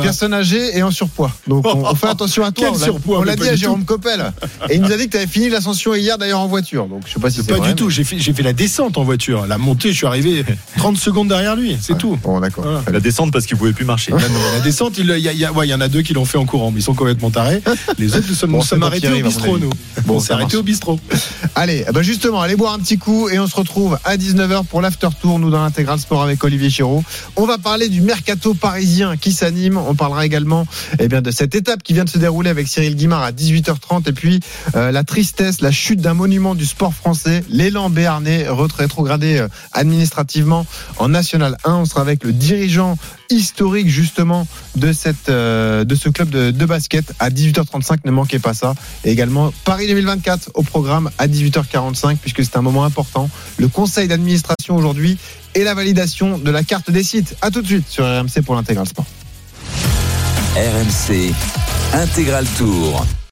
personnes 0.02 0.34
âgées 0.34 0.78
et 0.78 0.84
en 0.84 0.92
surpoids. 0.92 1.32
Donc 1.48 1.66
on, 1.66 1.86
on 1.86 1.96
fait 1.96 2.08
attention 2.18 2.44
à 2.44 2.52
toi. 2.52 2.66
Quel 2.68 2.76
on 2.76 2.80
l'a- 2.80 2.86
surpoids, 2.86 3.20
on 3.20 3.24
l'a 3.24 3.36
dit 3.36 3.48
à 3.48 3.56
Jérôme 3.56 3.86
Coppel. 3.86 4.34
Et 4.70 4.76
il 4.76 4.82
nous 4.82 4.92
a 4.92 4.98
dit 4.98 5.06
que 5.06 5.12
tu 5.12 5.18
avais 5.18 5.28
fini 5.28 5.50
l'ascension 5.50 5.94
hier 5.96 6.18
d'ailleurs 6.18 6.40
en 6.40 6.48
voiture. 6.48 6.88
Donc 6.88 7.04
je 7.08 7.14
sais 7.14 7.20
pas 7.20 7.30
si 7.30 7.38
c'est 7.42 7.48
Pas 7.48 7.58
vrai, 7.58 7.70
du 7.70 7.76
tout. 7.76 7.86
mais- 7.88 7.92
J'ai 8.20 8.34
fait, 8.34 8.44
la 8.44 8.54
descente 8.54 8.98
en 8.98 9.04
voiture. 9.04 9.46
La 9.48 9.58
montée, 9.58 9.92
je 9.92 9.98
suis 9.98 10.08
arrivé 10.08 10.44
30 10.78 10.98
secondes 10.98 11.28
derrière 11.30 11.56
lui. 11.56 11.78
C'est 11.82 11.98
tout. 11.98 12.18
Bon, 12.24 12.40
d'accord. 12.40 12.64
Voilà. 12.66 12.82
La 12.92 13.00
descente 13.00 13.32
parce 13.32 13.46
qu'il 13.46 13.58
pouvait 13.58 13.74
plus 13.74 13.86
marcher. 13.86 14.12
Là, 14.12 14.18
non, 14.20 14.40
mais 14.52 14.58
la 14.58 14.64
descente, 14.64 14.98
il 14.98 15.06
y, 15.10 15.22
y 15.22 15.46
a- 15.46 15.52
ouais, 15.54 15.68
il 15.68 15.70
y 15.70 15.74
en 15.74 15.82
a 15.82 15.88
deux 15.88 16.02
qui 16.02 16.14
l'ont 16.14 16.26
fait 16.26 16.38
en 16.38 16.46
courant, 16.46 16.72
mais 16.72 16.80
ils 16.80 16.84
sont 16.84 16.94
complètement 16.96 17.30
tarés. 17.32 17.62
Les 17.98 18.16
autres, 18.16 18.26
nous 18.28 18.36
sommes, 18.36 18.52
Bon, 18.52 18.58
nous 18.58 18.64
c'est 18.64 18.70
sommes 18.70 18.80
pas 18.82 18.88
arrêtés 18.88 19.10
au 19.12 19.22
bistrot, 19.24 19.58
nous. 19.60 19.70
Bon, 20.06 20.16
on 20.16 20.20
s'est 20.20 20.34
arrêtés 20.34 20.58
au 20.58 20.64
bistrot. 20.64 21.00
Allez, 21.56 21.86
eh 21.88 21.92
ben 21.92 22.02
justement, 22.02 22.42
allez 22.42 22.56
boire 22.56 22.74
un 22.74 22.80
petit 22.80 22.98
coup 22.98 23.30
et 23.30 23.40
on 23.40 23.48
se 23.48 23.56
retrouve 23.56 23.98
à 24.04 24.18
19h 24.18 24.64
pour 24.66 24.82
l'after 24.82 25.08
tour, 25.22 25.40
nous 25.40 25.50
dans 25.50 25.62
l'intégral 25.62 26.00
sport 26.00 26.22
avec 26.24 26.44
Olivier 26.44 26.70
Giraud. 26.70 27.04
On 27.36 27.46
va 27.46 27.58
parler 27.58 27.90
du 27.90 28.02
mercato 28.02 28.54
parisien 28.54 29.18
qui 29.18 29.32
s'anime. 29.32 29.78
On 29.78 29.96
parlera 29.96 30.26
également 30.26 30.66
eh 31.00 31.08
bien, 31.08 31.22
de 31.22 31.32
cette 31.32 31.56
étape 31.56 31.84
qui 31.84 31.94
vient 31.94 32.04
de 32.06 32.07
se 32.08 32.18
dérouler 32.18 32.50
avec 32.50 32.68
Cyril 32.68 32.96
Guimard 32.96 33.24
à 33.24 33.32
18h30 33.32 34.10
et 34.10 34.14
puis 34.14 34.40
euh, 34.76 34.92
la 34.92 35.04
tristesse, 35.04 35.62
la 35.62 35.72
chute 35.72 36.02
d'un 36.02 36.14
monument 36.14 36.56
du 36.56 36.66
sport 36.66 36.94
français, 36.94 37.44
l'élan 37.50 37.90
béarnais 37.90 38.48
rétrogradé 38.50 39.38
euh, 39.38 39.48
administrativement 39.74 40.66
en 40.98 41.10
National 41.10 41.58
1. 41.64 41.74
On 41.74 41.86
sera 41.86 42.02
avec 42.02 42.24
le 42.24 42.34
dirigeant 42.34 42.98
historique 43.30 43.90
justement 43.90 44.48
de 44.76 44.94
cette 44.94 45.30
euh, 45.30 45.84
de 45.84 45.96
ce 45.96 46.10
club 46.10 46.30
de, 46.30 46.52
de 46.52 46.66
basket 46.66 47.14
à 47.20 47.30
18h35 47.30 48.00
ne 48.06 48.12
manquez 48.12 48.40
pas 48.40 48.54
ça. 48.54 48.74
Et 49.04 49.12
également 49.12 49.54
Paris 49.66 49.88
2024 49.88 50.52
au 50.54 50.64
programme 50.64 51.10
à 51.18 51.28
18h45 51.28 52.18
puisque 52.18 52.44
c'est 52.44 52.58
un 52.58 52.62
moment 52.62 52.84
important. 52.84 53.30
Le 53.58 53.68
conseil 53.68 54.08
d'administration 54.08 54.76
aujourd'hui 54.76 55.18
et 55.56 55.64
la 55.64 55.74
validation 55.74 56.38
de 56.38 56.52
la 56.52 56.64
carte 56.64 56.92
des 56.92 57.04
sites. 57.04 57.36
À 57.42 57.52
tout 57.52 57.62
de 57.62 57.68
suite 57.68 57.88
sur 57.90 58.06
RMC 58.06 58.44
pour 58.46 58.56
l'intégral 58.56 58.88
sport 58.88 59.06
RMC 60.56 61.34
Intégral 61.94 62.46
Tour. 62.58 63.18